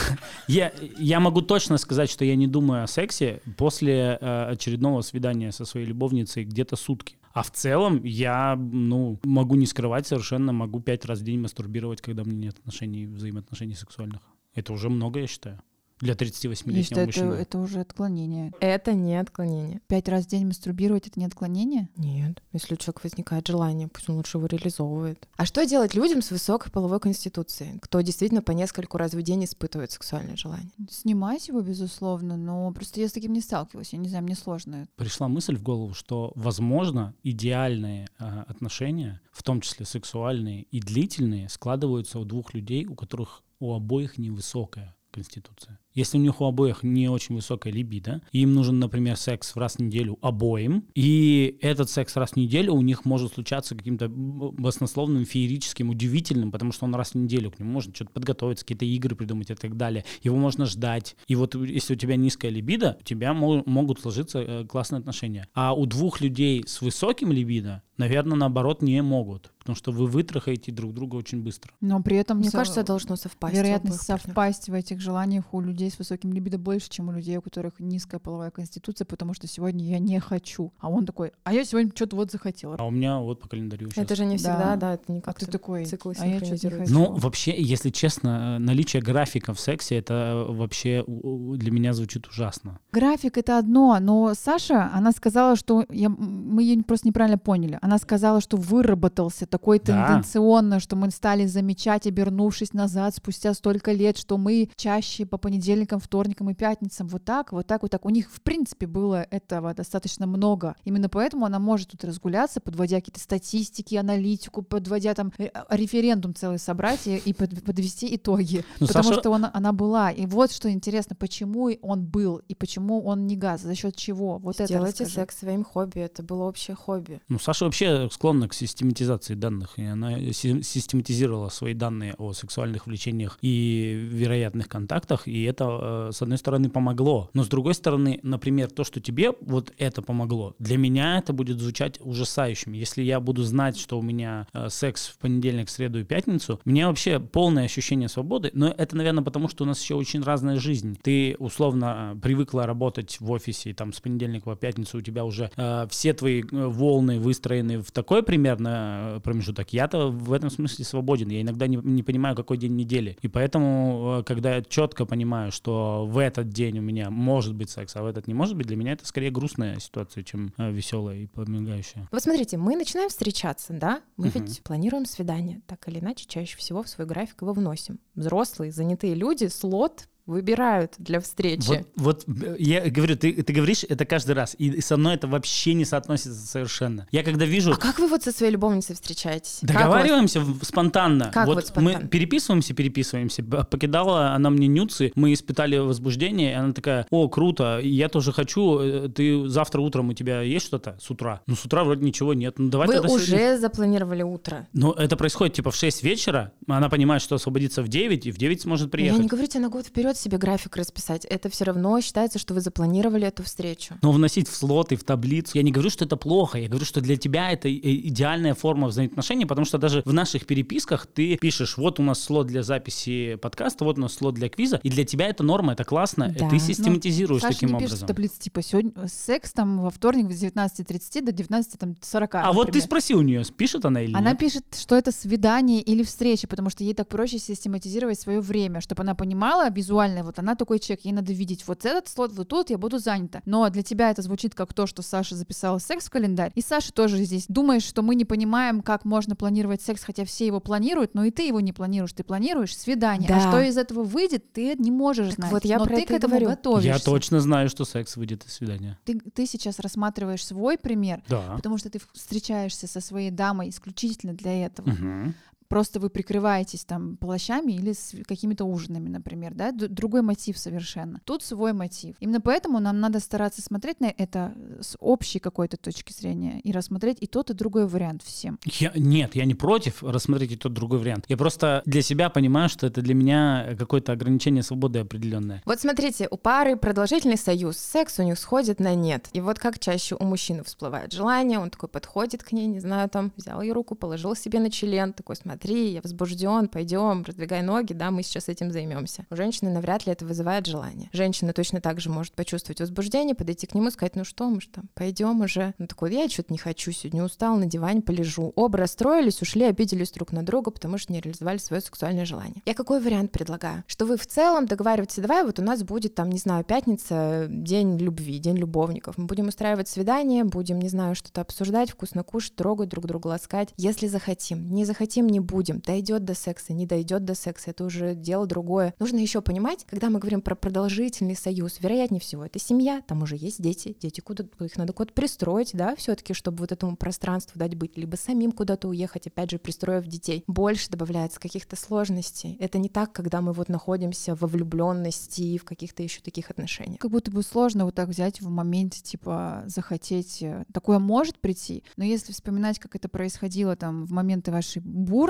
Я, 0.48 0.72
я 0.98 1.20
могу 1.20 1.42
точно 1.42 1.78
сказать, 1.78 2.10
что 2.10 2.26
я 2.26 2.36
не 2.36 2.48
думаю 2.48 2.84
о 2.84 2.88
сексе 2.88 3.42
после 3.58 4.18
э, 4.22 4.46
очередного 4.52 5.02
свидания 5.02 5.52
со 5.52 5.66
своей 5.66 5.88
любовницей 5.88 6.46
где-то 6.46 6.76
сутки. 6.76 7.18
А 7.34 7.42
в 7.42 7.52
целом 7.52 8.04
я, 8.04 8.56
ну, 8.56 9.20
могу 9.24 9.56
не 9.56 9.66
скрывать 9.66 10.08
совершенно, 10.08 10.54
могу 10.54 10.80
пять 10.80 11.06
раз 11.06 11.20
в 11.20 11.24
день 11.24 11.40
мастурбировать, 11.40 12.02
когда 12.02 12.22
у 12.22 12.26
меня 12.26 12.48
нет 12.48 12.60
отношений, 12.60 13.08
взаимоотношений 13.08 13.76
сексуальных. 13.76 14.22
Это 14.54 14.74
уже 14.74 14.90
много, 14.90 15.20
я 15.20 15.28
считаю. 15.28 15.60
Для 16.04 16.14
Я 16.14 16.18
38-летнего 16.18 16.84
считаю, 16.84 17.08
это, 17.08 17.24
мужчины. 17.24 17.42
это 17.42 17.58
уже 17.60 17.80
отклонение. 17.80 18.52
Это 18.60 18.94
не 18.94 19.16
отклонение. 19.16 19.80
Пять 19.88 20.10
раз 20.10 20.26
в 20.26 20.28
день 20.28 20.46
мастурбировать— 20.46 21.08
это 21.08 21.18
не 21.20 21.26
отклонение? 21.26 21.90
Нет. 21.96 22.44
Если 22.52 22.74
у 22.74 22.78
человека 22.78 23.02
возникает 23.04 23.48
желание, 23.48 23.88
пусть 23.88 24.10
он 24.10 24.18
лучше 24.18 24.38
его 24.38 24.48
реализовывает. 24.48 25.28
А 25.38 25.46
что 25.46 25.66
делать 25.66 25.96
людям 25.96 26.22
с 26.22 26.30
высокой 26.30 26.72
половой 26.72 27.00
конституцией, 27.00 27.80
кто 27.80 28.02
действительно 28.02 28.42
по 28.42 28.52
нескольку 28.52 28.98
раз 28.98 29.14
в 29.14 29.22
день 29.22 29.46
испытывает 29.46 29.92
сексуальное 29.92 30.36
желание? 30.36 30.70
Снимать 30.90 31.48
его, 31.48 31.62
безусловно, 31.62 32.36
но 32.36 32.72
просто 32.74 33.00
я 33.00 33.08
с 33.08 33.14
таким 33.14 33.32
не 33.32 33.42
сталкивалась. 33.42 33.94
Я 33.94 34.00
не 34.00 34.10
знаю, 34.10 34.26
мне 34.26 34.36
сложно. 34.36 34.88
Пришла 34.98 35.30
мысль 35.30 35.56
в 35.56 35.64
голову, 35.64 35.94
что, 35.94 36.34
возможно, 36.36 37.16
идеальные 37.24 38.10
э, 38.20 38.44
отношения, 38.48 39.22
в 39.32 39.42
том 39.42 39.62
числе 39.62 39.86
сексуальные 39.86 40.64
и 40.64 40.82
длительные, 40.82 41.48
складываются 41.48 42.20
у 42.20 42.26
двух 42.26 42.54
людей, 42.54 42.86
у 42.86 42.96
которых 42.96 43.44
у 43.60 43.74
обоих 43.74 44.18
невысокая 44.18 44.98
конституция. 45.12 45.80
Если 45.94 46.18
у 46.18 46.22
них 46.22 46.42
у 46.42 46.46
обоих 46.46 46.84
не 46.84 47.08
очень 47.10 47.36
высокая 47.36 47.72
либидо, 47.72 48.22
и 48.32 48.40
им 48.42 48.54
нужен, 48.54 48.80
например, 48.80 49.16
секс 49.18 49.56
в 49.56 49.58
раз 49.60 49.76
в 49.76 49.80
неделю 49.80 50.18
обоим, 50.22 50.86
и 50.96 51.58
этот 51.62 51.90
секс 51.90 52.16
раз 52.16 52.32
в 52.32 52.36
неделю 52.38 52.74
у 52.74 52.82
них 52.82 53.06
может 53.06 53.34
случаться 53.34 53.76
каким-то 53.76 54.10
баснословным, 54.10 55.26
феерическим, 55.26 55.90
удивительным, 55.90 56.52
потому 56.52 56.72
что 56.72 56.86
он 56.86 56.96
раз 56.96 57.12
в 57.12 57.16
неделю, 57.16 57.52
к 57.52 57.60
нему 57.60 57.72
можно 57.72 57.94
что-то 57.94 58.12
подготовиться, 58.12 58.66
какие-то 58.66 58.86
игры 58.86 59.16
придумать 59.16 59.50
и 59.52 59.56
так 59.56 59.78
далее. 59.78 60.06
Его 60.22 60.38
можно 60.38 60.66
ждать. 60.66 61.16
И 61.28 61.36
вот 61.36 61.56
если 61.56 61.94
у 61.94 61.98
тебя 61.98 62.16
низкая 62.16 62.52
либидо, 62.52 62.98
у 63.00 63.04
тебя 63.04 63.34
мо- 63.34 63.64
могут 63.66 64.00
сложиться 64.00 64.40
э, 64.40 64.66
классные 64.66 65.00
отношения. 65.00 65.48
А 65.54 65.74
у 65.74 65.86
двух 65.86 66.22
людей 66.22 66.64
с 66.68 66.82
высоким 66.82 67.32
либидо, 67.32 67.82
наверное, 67.98 68.38
наоборот, 68.38 68.82
не 68.82 69.02
могут, 69.02 69.52
потому 69.60 69.76
что 69.76 69.92
вы 69.92 70.08
вытрахаете 70.08 70.72
друг 70.72 70.94
друга 70.94 71.16
очень 71.16 71.42
быстро. 71.42 71.72
Но 71.82 72.02
при 72.02 72.18
этом 72.18 72.40
Мне 72.40 72.50
со- 72.50 72.58
кажется, 72.58 72.84
должно 72.84 73.16
совпасть. 73.16 73.56
вероятность 73.56 74.02
совпасть 74.04 74.70
в 74.70 74.74
этих 74.74 75.00
желаниях 75.00 75.54
у 75.54 75.62
людей 75.62 75.83
с 75.90 75.98
высоким 76.00 76.34
либидо 76.34 76.58
больше, 76.58 76.90
чем 76.90 77.10
у 77.10 77.12
людей, 77.12 77.38
у 77.38 77.42
которых 77.42 77.80
низкая 77.80 78.20
половая 78.20 78.52
конституция, 78.52 79.06
потому 79.06 79.34
что 79.34 79.48
сегодня 79.48 79.86
я 79.86 80.00
не 80.00 80.20
хочу. 80.20 80.72
А 80.80 80.90
он 80.90 81.06
такой, 81.06 81.32
а 81.44 81.54
я 81.54 81.64
сегодня 81.66 81.92
что-то 81.96 82.16
вот 82.16 82.32
захотел. 82.32 82.76
А 82.78 82.86
у 82.86 82.92
меня 82.92 83.20
вот 83.20 83.40
по 83.40 83.48
календарю 83.48 83.90
сейчас. 83.90 84.04
Это 84.06 84.16
же 84.16 84.26
не 84.26 84.38
всегда, 84.38 84.72
Да. 84.72 84.76
да, 84.76 84.94
это 84.96 85.12
не 85.12 85.20
А 85.20 85.22
как 85.22 85.40
ты 85.40 85.46
такой, 85.48 85.86
циклы 85.86 86.14
а 86.20 86.26
я 86.28 86.38
что-то 86.40 86.68
не 86.68 86.72
хочу. 86.80 86.94
Ну, 86.94 87.14
вообще, 87.16 87.54
если 87.58 87.90
честно, 87.90 88.60
наличие 88.60 89.02
графика 89.02 89.54
в 89.54 89.60
сексе, 89.60 89.96
это 89.98 90.46
вообще 90.50 91.04
для 91.08 91.72
меня 91.72 91.94
звучит 91.94 92.28
ужасно. 92.28 92.80
График 92.92 93.38
это 93.38 93.58
одно, 93.58 93.98
но 94.00 94.34
Саша, 94.36 94.90
она 94.94 95.12
сказала, 95.12 95.56
что 95.56 95.86
я, 95.90 96.10
мы 96.10 96.64
ее 96.64 96.84
просто 96.84 97.08
неправильно 97.08 97.38
поняли. 97.38 97.80
Она 97.82 97.98
сказала, 97.98 98.42
что 98.42 98.58
выработался 98.58 99.46
такой 99.46 99.80
Да. 99.80 100.08
тенденционно, 100.08 100.80
что 100.80 100.96
мы 100.96 101.10
стали 101.12 101.46
замечать, 101.46 102.08
обернувшись 102.08 102.74
назад 102.74 103.16
спустя 103.16 103.54
столько 103.54 103.92
лет, 103.92 104.18
что 104.18 104.38
мы 104.38 104.70
чаще 104.76 105.26
по 105.26 105.38
понедельникам, 105.38 105.73
вторникам 105.76 106.50
и 106.50 106.54
пятницам 106.54 107.08
вот 107.08 107.24
так, 107.26 107.52
вот 107.52 107.68
так, 107.68 107.82
вот 107.82 107.92
так. 107.92 108.06
У 108.06 108.10
них 108.10 108.30
в 108.32 108.42
принципе 108.42 108.88
было 108.88 109.26
этого 109.32 109.74
достаточно 109.74 110.28
много. 110.28 110.76
Именно 110.86 111.10
поэтому 111.10 111.46
она 111.46 111.60
может 111.60 111.90
тут 111.90 112.04
разгуляться, 112.04 112.60
подводя 112.62 112.98
какие-то 112.98 113.20
статистики, 113.20 113.96
аналитику, 113.96 114.62
подводя 114.62 115.14
там 115.14 115.32
э, 115.38 115.50
референдум 115.70 116.34
целый 116.36 116.60
собрать 116.60 117.08
и, 117.08 117.18
и 117.18 117.34
под- 117.34 117.64
подвести 117.64 118.16
итоги. 118.16 118.64
Ну, 118.80 118.88
Потому 118.88 119.10
Саша- 119.10 119.20
что 119.20 119.32
он, 119.32 119.46
она 119.52 119.74
была. 119.74 120.12
И 120.12 120.26
вот 120.26 120.52
что 120.52 120.70
интересно, 120.72 121.16
почему 121.16 121.72
он 121.82 122.06
был 122.06 122.42
и 122.48 122.56
почему 122.56 123.04
он 123.04 123.28
не 123.28 123.36
газ, 123.38 123.62
за 123.62 123.76
счет 123.76 123.96
чего. 123.96 124.38
Вот 124.38 124.56
это 124.56 124.66
Сделайте 124.68 125.04
расскажи. 125.04 125.12
секс 125.22 125.40
своим 125.40 125.64
хобби, 125.64 126.00
это 126.00 126.24
было 126.24 126.44
общее 126.44 126.76
хобби. 126.76 127.22
Ну, 127.30 127.40
Саша 127.40 127.66
вообще 127.66 128.10
склонна 128.12 128.48
к 128.48 128.54
систематизации 128.54 129.36
данных, 129.36 129.78
и 129.78 129.84
она 129.84 130.18
си- 130.34 130.62
систематизировала 130.64 131.50
свои 131.50 131.74
данные 131.74 132.14
о 132.18 132.34
сексуальных 132.34 132.88
влечениях 132.88 133.38
и 133.42 134.08
вероятных 134.12 134.68
контактах, 134.68 135.28
и 135.28 135.44
это, 135.44 135.63
э, 135.70 136.10
с 136.12 136.22
одной 136.22 136.38
стороны, 136.38 136.70
помогло. 136.70 137.30
Но 137.34 137.44
с 137.44 137.48
другой 137.48 137.74
стороны, 137.74 138.20
например, 138.24 138.70
то, 138.72 138.84
что 138.84 139.00
тебе 139.00 139.34
вот 139.42 139.74
это 139.78 140.02
помогло, 140.02 140.56
для 140.60 140.78
меня 140.78 141.20
это 141.20 141.34
будет 141.34 141.60
звучать 141.60 142.00
ужасающим. 142.02 142.74
Если 142.74 143.02
я 143.02 143.20
буду 143.20 143.44
знать, 143.44 143.78
что 143.78 143.98
у 144.00 144.02
меня 144.02 144.48
э, 144.54 144.70
секс 144.70 145.08
в 145.08 145.18
понедельник, 145.18 145.70
среду 145.70 146.00
и 146.00 146.04
пятницу, 146.04 146.60
мне 146.66 146.88
вообще 146.88 147.20
полное 147.20 147.66
ощущение 147.66 148.10
свободы, 148.10 148.52
но 148.54 148.68
это, 148.68 148.96
наверное, 148.96 149.24
потому 149.24 149.48
что 149.48 149.64
у 149.64 149.68
нас 149.68 149.82
еще 149.82 149.96
очень 149.96 150.22
разная 150.22 150.58
жизнь. 150.58 150.98
Ты, 151.02 151.36
условно, 151.40 152.18
привыкла 152.22 152.66
работать 152.66 153.18
в 153.20 153.32
офисе, 153.32 153.74
там 153.74 153.94
с 153.94 154.02
понедельника 154.02 154.50
по 154.50 154.56
пятницу 154.56 154.98
у 154.98 155.02
тебя 155.02 155.26
уже 155.26 155.52
э, 155.56 155.88
все 155.90 156.14
твои 156.14 156.42
э, 156.42 156.46
волны 156.52 157.20
выстроены 157.20 157.82
в 157.82 157.92
такой 157.92 158.24
примерно 158.24 159.22
промежуток. 159.24 159.72
Я-то 159.72 160.10
в 160.10 160.34
этом 160.34 160.50
смысле 160.50 160.86
свободен. 160.86 161.30
Я 161.30 161.42
иногда 161.42 161.68
не, 161.68 161.78
не 161.78 162.04
понимаю, 162.04 162.36
какой 162.36 162.58
день 162.58 162.76
недели. 162.76 163.18
И 163.22 163.28
поэтому, 163.28 164.24
когда 164.26 164.56
я 164.56 164.62
четко 164.62 165.06
понимаю, 165.06 165.52
что 165.54 166.06
в 166.06 166.18
этот 166.18 166.50
день 166.50 166.80
у 166.80 166.82
меня 166.82 167.10
может 167.10 167.54
быть 167.56 167.70
секс, 167.70 167.96
а 167.96 168.04
в 168.04 168.06
этот 168.06 168.28
не 168.28 168.34
может 168.34 168.58
быть, 168.58 168.68
для 168.68 168.76
меня 168.76 168.94
это 168.94 169.06
скорее 169.06 169.32
грустная 169.32 169.80
ситуация, 169.80 170.24
чем 170.24 170.54
э, 170.58 170.72
веселая 170.72 171.18
и 171.20 171.28
помогающая. 171.28 172.08
Вот 172.12 172.22
смотрите, 172.22 172.58
мы 172.58 172.76
начинаем 172.76 173.10
встречаться, 173.10 173.74
да? 173.74 174.02
Мы 174.18 174.28
Мгм. 174.28 174.46
ведь 174.46 174.64
планируем 174.64 175.06
свидание. 175.06 175.62
Так 175.68 175.88
или 175.88 176.00
иначе, 176.00 176.26
чаще 176.28 176.58
всего 176.58 176.84
в 176.84 176.90
свой 176.90 177.08
график 177.08 177.42
его 177.42 177.54
вносим. 177.54 178.00
Взрослые, 178.16 178.72
занятые 178.72 179.14
люди 179.16 179.46
слот 179.46 180.08
выбирают 180.26 180.94
для 180.98 181.20
встречи. 181.20 181.86
Вот, 181.96 182.24
вот 182.28 182.44
э, 182.44 182.56
я 182.60 182.90
говорю, 182.90 183.18
ты, 183.18 183.44
ты 183.44 183.54
говоришь 183.54 183.84
это 183.88 184.06
каждый 184.06 184.36
раз, 184.36 184.56
и 184.58 184.80
со 184.80 184.96
мной 184.98 185.16
это 185.16 185.28
вообще 185.28 185.74
не 185.74 185.86
соотносится 185.86 186.48
совершенно. 186.48 187.08
Я 187.12 187.24
когда 187.24 187.46
вижу... 187.46 187.74
А 187.74 187.76
как 187.76 188.00
вы 188.00 188.08
вот 188.08 188.24
со 188.24 188.32
своей 188.32 188.54
любовницей 188.54 188.96
встречаетесь? 188.96 189.60
Как 189.62 189.70
у 189.70 189.74
вас? 189.74 189.84
Договариваемся 189.84 190.46
спонтанно. 190.62 191.32
Как 191.34 191.46
вот 191.48 191.56
вот 191.56 191.68
спонтанно? 191.68 192.00
мы 192.04 192.08
переписываемся, 192.08 192.74
переписываемся. 192.74 193.44
Покидала 193.44 194.32
она 194.32 194.50
мне 194.50 194.68
нюцы, 194.68 195.12
мы 195.16 195.34
испытали 195.34 195.78
возбуждение, 195.78 196.52
и 196.52 196.56
она 196.56 196.74
такая, 196.74 197.06
о, 197.10 197.28
круто, 197.28 197.80
я 197.84 198.08
тоже 198.08 198.32
хочу, 198.32 198.80
э, 198.80 199.10
ты 199.10 199.48
завтра 199.50 199.82
утром 199.82 200.10
у 200.10 200.14
тебя 200.14 200.42
есть 200.42 200.66
что-то 200.66 200.98
с 201.02 201.10
утра? 201.10 201.42
Ну, 201.48 201.56
с 201.56 201.66
утра 201.66 201.84
вроде 201.84 202.06
ничего 202.06 202.34
нет, 202.34 202.60
ну 202.60 202.70
давай 202.70 202.88
Вы 202.88 202.94
тогда 202.96 203.10
уже 203.14 203.26
сегодня- 203.26 203.58
запланировали 203.60 204.24
утро. 204.24 204.68
Ну, 204.74 204.92
это 204.92 205.18
происходит 205.18 205.56
типа 205.56 205.72
в 205.72 205.76
6 205.76 206.04
вечера, 206.04 206.54
она 206.68 206.88
понимает, 206.90 207.22
что 207.22 207.36
освободится 207.36 207.84
в 207.84 207.90
9, 207.90 208.26
и 208.26 208.32
в 208.32 208.38
9 208.38 208.62
сможет 208.62 208.88
Я 208.88 208.92
приехать. 208.92 209.20
не 209.20 209.28
говорю 209.28 209.48
тебе 209.48 209.60
на 209.62 209.70
год 209.70 209.86
вперед 209.86 210.13
себе 210.18 210.38
график 210.38 210.76
расписать. 210.78 211.26
Это 211.26 211.50
все 211.50 211.66
равно 211.66 212.00
считается, 212.02 212.40
что 212.40 212.54
вы 212.54 212.62
запланировали 212.62 213.28
эту 213.28 213.44
встречу. 213.44 213.96
Но 214.02 214.12
вносить 214.12 214.48
в 214.48 214.56
слоты, 214.56 214.96
в 214.96 215.04
таблицу. 215.04 215.52
Я 215.58 215.64
не 215.64 215.72
говорю, 215.72 215.90
что 215.90 216.06
это 216.06 216.18
плохо. 216.18 216.58
Я 216.58 216.68
говорю, 216.70 216.86
что 216.86 217.02
для 217.02 217.16
тебя 217.18 217.52
это 217.52 217.68
и- 217.68 218.08
идеальная 218.10 218.54
форма 218.54 218.88
взаимоотношений, 218.88 219.46
потому 219.46 219.66
что 219.66 219.78
даже 219.78 220.02
в 220.06 220.14
наших 220.14 220.46
переписках 220.46 221.08
ты 221.08 221.38
пишешь, 221.38 221.78
вот 221.78 222.00
у 222.00 222.04
нас 222.04 222.22
слот 222.22 222.48
для 222.48 222.64
записи 222.64 223.36
подкаста, 223.36 223.86
вот 223.86 223.98
у 223.98 224.02
нас 224.02 224.14
слот 224.14 224.36
для 224.36 224.50
квиза, 224.50 224.80
и 224.84 224.90
для 224.90 225.06
тебя 225.06 225.28
это 225.28 225.44
норма, 225.44 225.74
это 225.74 225.84
классно, 225.84 226.34
Да. 226.38 226.50
ты 226.50 226.60
систематизируешь 226.60 227.42
Саша 227.42 227.54
таким 227.54 227.70
не 227.70 227.76
пишет 227.76 227.90
образом. 227.92 228.08
таблице, 228.08 228.40
типа, 228.40 228.62
сегодня 228.62 228.92
секс 229.08 229.52
там 229.54 229.82
во 229.82 229.90
вторник 229.90 230.32
с 230.32 230.42
19.30 230.42 231.22
до 231.26 231.32
19.40. 231.32 232.40
А 232.42 232.52
вот 232.54 232.64
ты 232.64 232.68
например. 232.68 232.86
спроси 232.86 233.16
у 233.16 233.22
нее, 233.22 233.44
пишет 233.56 233.86
она 233.86 234.02
или 234.02 234.14
Она 234.14 234.32
нет? 234.32 234.40
пишет, 234.40 234.64
что 234.78 234.96
это 234.96 235.12
свидание 235.12 235.82
или 235.82 236.04
встреча, 236.04 236.48
потому 236.48 236.70
что 236.70 236.84
ей 236.84 236.94
так 236.94 237.08
проще 237.08 237.40
систематизировать 237.40 238.20
свое 238.20 238.40
время, 238.42 238.82
чтобы 238.82 239.04
она 239.04 239.16
понимала 239.16 239.70
визуально, 239.70 239.94
вот 240.24 240.40
она 240.40 240.56
такой 240.56 240.80
человек, 240.80 241.06
ей 241.06 241.14
надо 241.14 241.34
видеть 241.34 241.66
вот 241.68 241.86
этот 241.86 242.08
слот, 242.08 242.32
вот 242.34 242.48
тут 242.48 242.70
я 242.70 242.78
буду 242.78 243.00
занята. 243.00 243.42
Но 243.46 243.70
для 243.70 243.84
тебя 243.84 244.12
это 244.12 244.22
звучит 244.22 244.56
как 244.56 244.74
то, 244.74 244.88
что 244.88 245.02
Саша 245.02 245.36
записала 245.36 245.78
секс 245.80 246.06
в 246.08 246.10
календарь. 246.10 246.52
И 246.56 246.62
Саша 246.62 246.92
тоже 246.94 247.24
здесь 247.24 247.46
думаешь, 247.48 247.84
что 247.84 248.02
мы 248.02 248.16
не 248.16 248.26
понимаем, 248.26 248.82
как 248.82 249.06
можно 249.06 249.36
планировать 249.36 249.82
секс, 249.82 250.04
хотя 250.04 250.26
все 250.26 250.46
его 250.46 250.60
планируют, 250.60 251.14
но 251.14 251.24
и 251.24 251.32
ты 251.32 251.48
его 251.48 251.60
не 251.60 251.74
планируешь. 251.74 252.14
Ты 252.14 252.24
планируешь 252.24 252.76
свидание. 252.78 253.28
Да. 253.30 253.38
А 253.38 253.40
что 253.40 253.60
из 253.62 253.78
этого 253.78 254.04
выйдет, 254.04 254.52
ты 254.54 254.76
не 254.76 254.92
можешь 254.92 255.28
Так 255.30 255.36
знать. 255.36 255.52
вот 255.52 255.66
я 255.66 255.78
но 255.80 255.86
про 255.86 255.96
ты 255.96 256.02
это 256.04 256.14
к 256.14 256.18
этому 256.18 256.32
говорю. 256.36 256.50
готовишься. 256.50 256.88
Я 256.90 257.00
точно 257.00 257.40
знаю, 257.40 257.70
что 257.70 257.86
секс 257.86 258.16
выйдет 258.18 258.46
из 258.46 258.54
свидания. 258.54 258.98
Ты, 259.06 259.20
ты 259.20 259.46
сейчас 259.46 259.80
рассматриваешь 259.80 260.46
свой 260.46 260.78
пример, 260.78 261.22
Да. 261.30 261.54
потому 261.56 261.78
что 261.78 261.90
ты 261.90 262.00
встречаешься 262.14 262.88
со 262.88 263.02
своей 263.02 263.32
дамой 263.32 263.70
исключительно 263.70 264.34
для 264.34 264.66
этого. 264.66 264.90
Мгм. 264.90 265.36
Просто 265.74 266.00
вы 266.00 266.12
прикрываетесь 266.12 266.86
там 266.86 267.18
плащами 267.18 267.72
или 267.72 267.94
с 267.94 268.14
какими-то 268.28 268.64
ужинами, 268.64 269.10
например, 269.10 269.56
да, 269.56 269.72
другой 269.72 270.22
мотив 270.22 270.60
совершенно. 270.60 271.20
Тут 271.26 271.42
свой 271.42 271.74
мотив. 271.74 272.16
Именно 272.20 272.42
поэтому 272.42 272.80
нам 272.80 273.00
надо 273.00 273.20
стараться 273.20 273.64
смотреть 273.64 274.00
на 274.00 274.14
это 274.16 274.54
с 274.82 274.96
общей 275.00 275.40
какой-то 275.40 275.78
точки 275.78 276.14
зрения 276.14 276.60
и 276.60 276.72
рассмотреть 276.72 277.18
и 277.22 277.26
тот, 277.26 277.50
и 277.50 277.56
другой 277.56 277.88
вариант 277.88 278.22
всем. 278.22 278.60
Я, 278.66 278.92
нет, 278.96 279.34
я 279.34 279.46
не 279.46 279.56
против 279.56 280.04
рассмотреть 280.04 280.52
и 280.52 280.58
тот 280.58 280.74
другой 280.74 281.00
вариант. 281.00 281.26
Я 281.28 281.38
просто 281.38 281.82
для 281.88 282.04
себя 282.04 282.30
понимаю, 282.30 282.70
что 282.70 282.86
это 282.86 283.02
для 283.02 283.16
меня 283.16 283.76
какое-то 283.76 284.12
ограничение 284.12 284.62
свободы 284.62 285.00
определенное. 285.00 285.64
Вот 285.66 285.80
смотрите, 285.80 286.28
у 286.30 286.38
пары 286.38 286.76
продолжительный 286.76 287.36
союз, 287.38 287.78
секс 287.78 288.20
у 288.20 288.22
них 288.22 288.38
сходит 288.38 288.80
на 288.80 288.94
нет. 288.94 289.28
И 289.34 289.42
вот 289.42 289.58
как 289.58 289.80
чаще 289.80 290.16
у 290.20 290.24
мужчины 290.24 290.64
всплывает 290.64 291.14
желание, 291.14 291.58
он 291.58 291.72
такой 291.72 291.90
подходит 291.90 292.44
к 292.44 292.52
ней, 292.52 292.68
не 292.68 292.80
знаю, 292.80 293.10
там, 293.10 293.32
взял 293.38 293.60
ее 293.60 293.74
руку, 293.74 293.96
положил 293.96 294.36
себе 294.36 294.60
на 294.60 294.70
член, 294.70 295.14
такой, 295.14 295.36
смотри, 295.36 295.63
смотри, 295.64 295.92
я 295.92 296.02
возбужден, 296.02 296.68
пойдем, 296.68 297.24
раздвигай 297.24 297.62
ноги, 297.62 297.94
да, 297.94 298.12
мы 298.12 298.24
сейчас 298.24 298.50
этим 298.50 298.72
займемся. 298.72 299.26
У 299.30 299.36
женщины 299.38 299.72
навряд 299.72 300.06
ли 300.06 300.12
это 300.12 300.26
вызывает 300.26 300.66
желание. 300.66 301.10
Женщина 301.14 301.54
точно 301.54 301.80
так 301.80 302.02
же 302.02 302.10
может 302.10 302.34
почувствовать 302.34 302.82
возбуждение, 302.82 303.34
подойти 303.34 303.66
к 303.66 303.74
нему 303.74 303.88
и 303.88 303.92
сказать, 303.92 304.18
ну 304.18 304.26
что, 304.26 304.50
мы 304.50 304.60
что, 304.60 304.82
пойдем 304.94 305.40
уже. 305.40 305.74
Он 305.80 305.88
такой, 305.88 306.14
я 306.14 306.28
что-то 306.28 306.52
не 306.52 306.60
хочу, 306.60 306.92
сегодня 306.92 307.24
устал, 307.24 307.56
на 307.56 307.66
диване 307.66 308.02
полежу. 308.02 308.52
Оба 308.56 308.80
расстроились, 308.80 309.42
ушли, 309.42 309.64
обиделись 309.64 310.12
друг 310.12 310.34
на 310.34 310.44
друга, 310.44 310.70
потому 310.70 310.98
что 310.98 311.14
не 311.14 311.22
реализовали 311.22 311.60
свое 311.60 311.82
сексуальное 311.82 312.26
желание. 312.26 312.62
Я 312.66 312.74
какой 312.74 313.00
вариант 313.00 313.32
предлагаю? 313.32 313.86
Что 313.88 314.06
вы 314.06 314.18
в 314.18 314.28
целом 314.28 314.66
договариваетесь, 314.66 315.22
давай 315.22 315.46
вот 315.46 315.60
у 315.60 315.64
нас 315.64 315.84
будет 315.84 316.14
там, 316.14 316.30
не 316.30 316.40
знаю, 316.40 316.66
пятница, 316.66 317.48
день 317.50 317.98
любви, 317.98 318.38
день 318.40 318.58
любовников. 318.58 319.18
Мы 319.18 319.28
будем 319.28 319.48
устраивать 319.48 319.88
свидание, 319.88 320.44
будем, 320.44 320.80
не 320.80 320.90
знаю, 320.90 321.16
что-то 321.16 321.40
обсуждать, 321.40 321.92
вкусно 321.92 322.24
кушать, 322.24 322.56
трогать 322.56 322.90
друг 322.90 323.06
друга, 323.06 323.28
ласкать, 323.28 323.70
если 323.78 324.08
захотим. 324.08 324.74
Не 324.74 324.84
захотим, 324.84 325.28
не 325.28 325.40
будем. 325.44 325.80
Дойдет 325.80 326.26
до 326.26 326.34
секса, 326.34 326.74
не 326.74 326.86
дойдет 326.86 327.26
до 327.26 327.36
секса, 327.36 327.72
это 327.72 327.86
уже 327.86 328.16
дело 328.16 328.46
другое. 328.46 328.94
Нужно 329.00 329.18
еще 329.18 329.42
понимать, 329.42 329.86
когда 329.90 330.10
мы 330.10 330.20
говорим 330.20 330.42
про 330.42 330.56
продолжительный 330.56 331.36
союз, 331.36 331.80
вероятнее 331.80 332.20
всего, 332.22 332.46
это 332.46 332.60
семья, 332.60 333.02
там 333.08 333.22
уже 333.22 333.36
есть 333.36 333.62
дети, 333.62 333.96
дети 334.00 334.22
куда 334.22 334.46
их 334.60 334.78
надо 334.78 334.94
куда-то 334.94 335.14
пристроить, 335.14 335.72
да, 335.74 335.96
все-таки, 335.96 336.34
чтобы 336.34 336.60
вот 336.60 336.72
этому 336.72 336.96
пространству 336.96 337.60
дать 337.60 337.76
быть, 337.76 337.98
либо 337.98 338.16
самим 338.16 338.52
куда-то 338.52 338.88
уехать, 338.88 339.28
опять 339.28 339.52
же, 339.52 339.60
пристроив 339.60 340.06
детей. 340.08 340.44
Больше 340.48 340.90
добавляется 340.90 341.40
каких-то 341.40 341.76
сложностей. 341.76 342.58
Это 342.60 342.78
не 342.78 342.90
так, 342.90 343.12
когда 343.12 343.42
мы 343.42 343.54
вот 343.54 343.70
находимся 343.70 344.36
во 344.36 344.48
влюбленности 344.48 345.58
в 345.58 345.66
каких-то 345.66 346.04
еще 346.04 346.22
таких 346.22 346.50
отношениях. 346.50 347.00
Как 347.00 347.12
будто 347.12 347.32
бы 347.32 347.44
сложно 347.44 347.86
вот 347.86 347.96
так 347.96 348.10
взять 348.10 348.42
в 348.42 348.50
моменте, 348.50 349.02
типа, 349.02 349.64
захотеть. 349.68 350.42
Э, 350.42 350.66
такое 350.74 351.00
может 351.00 351.40
прийти, 351.40 351.84
но 351.98 352.04
если 352.04 352.32
вспоминать, 352.32 352.80
как 352.80 352.96
это 352.96 353.10
происходило 353.10 353.76
там 353.76 354.06
в 354.06 354.12
моменты 354.12 354.52
вашей 354.52 354.82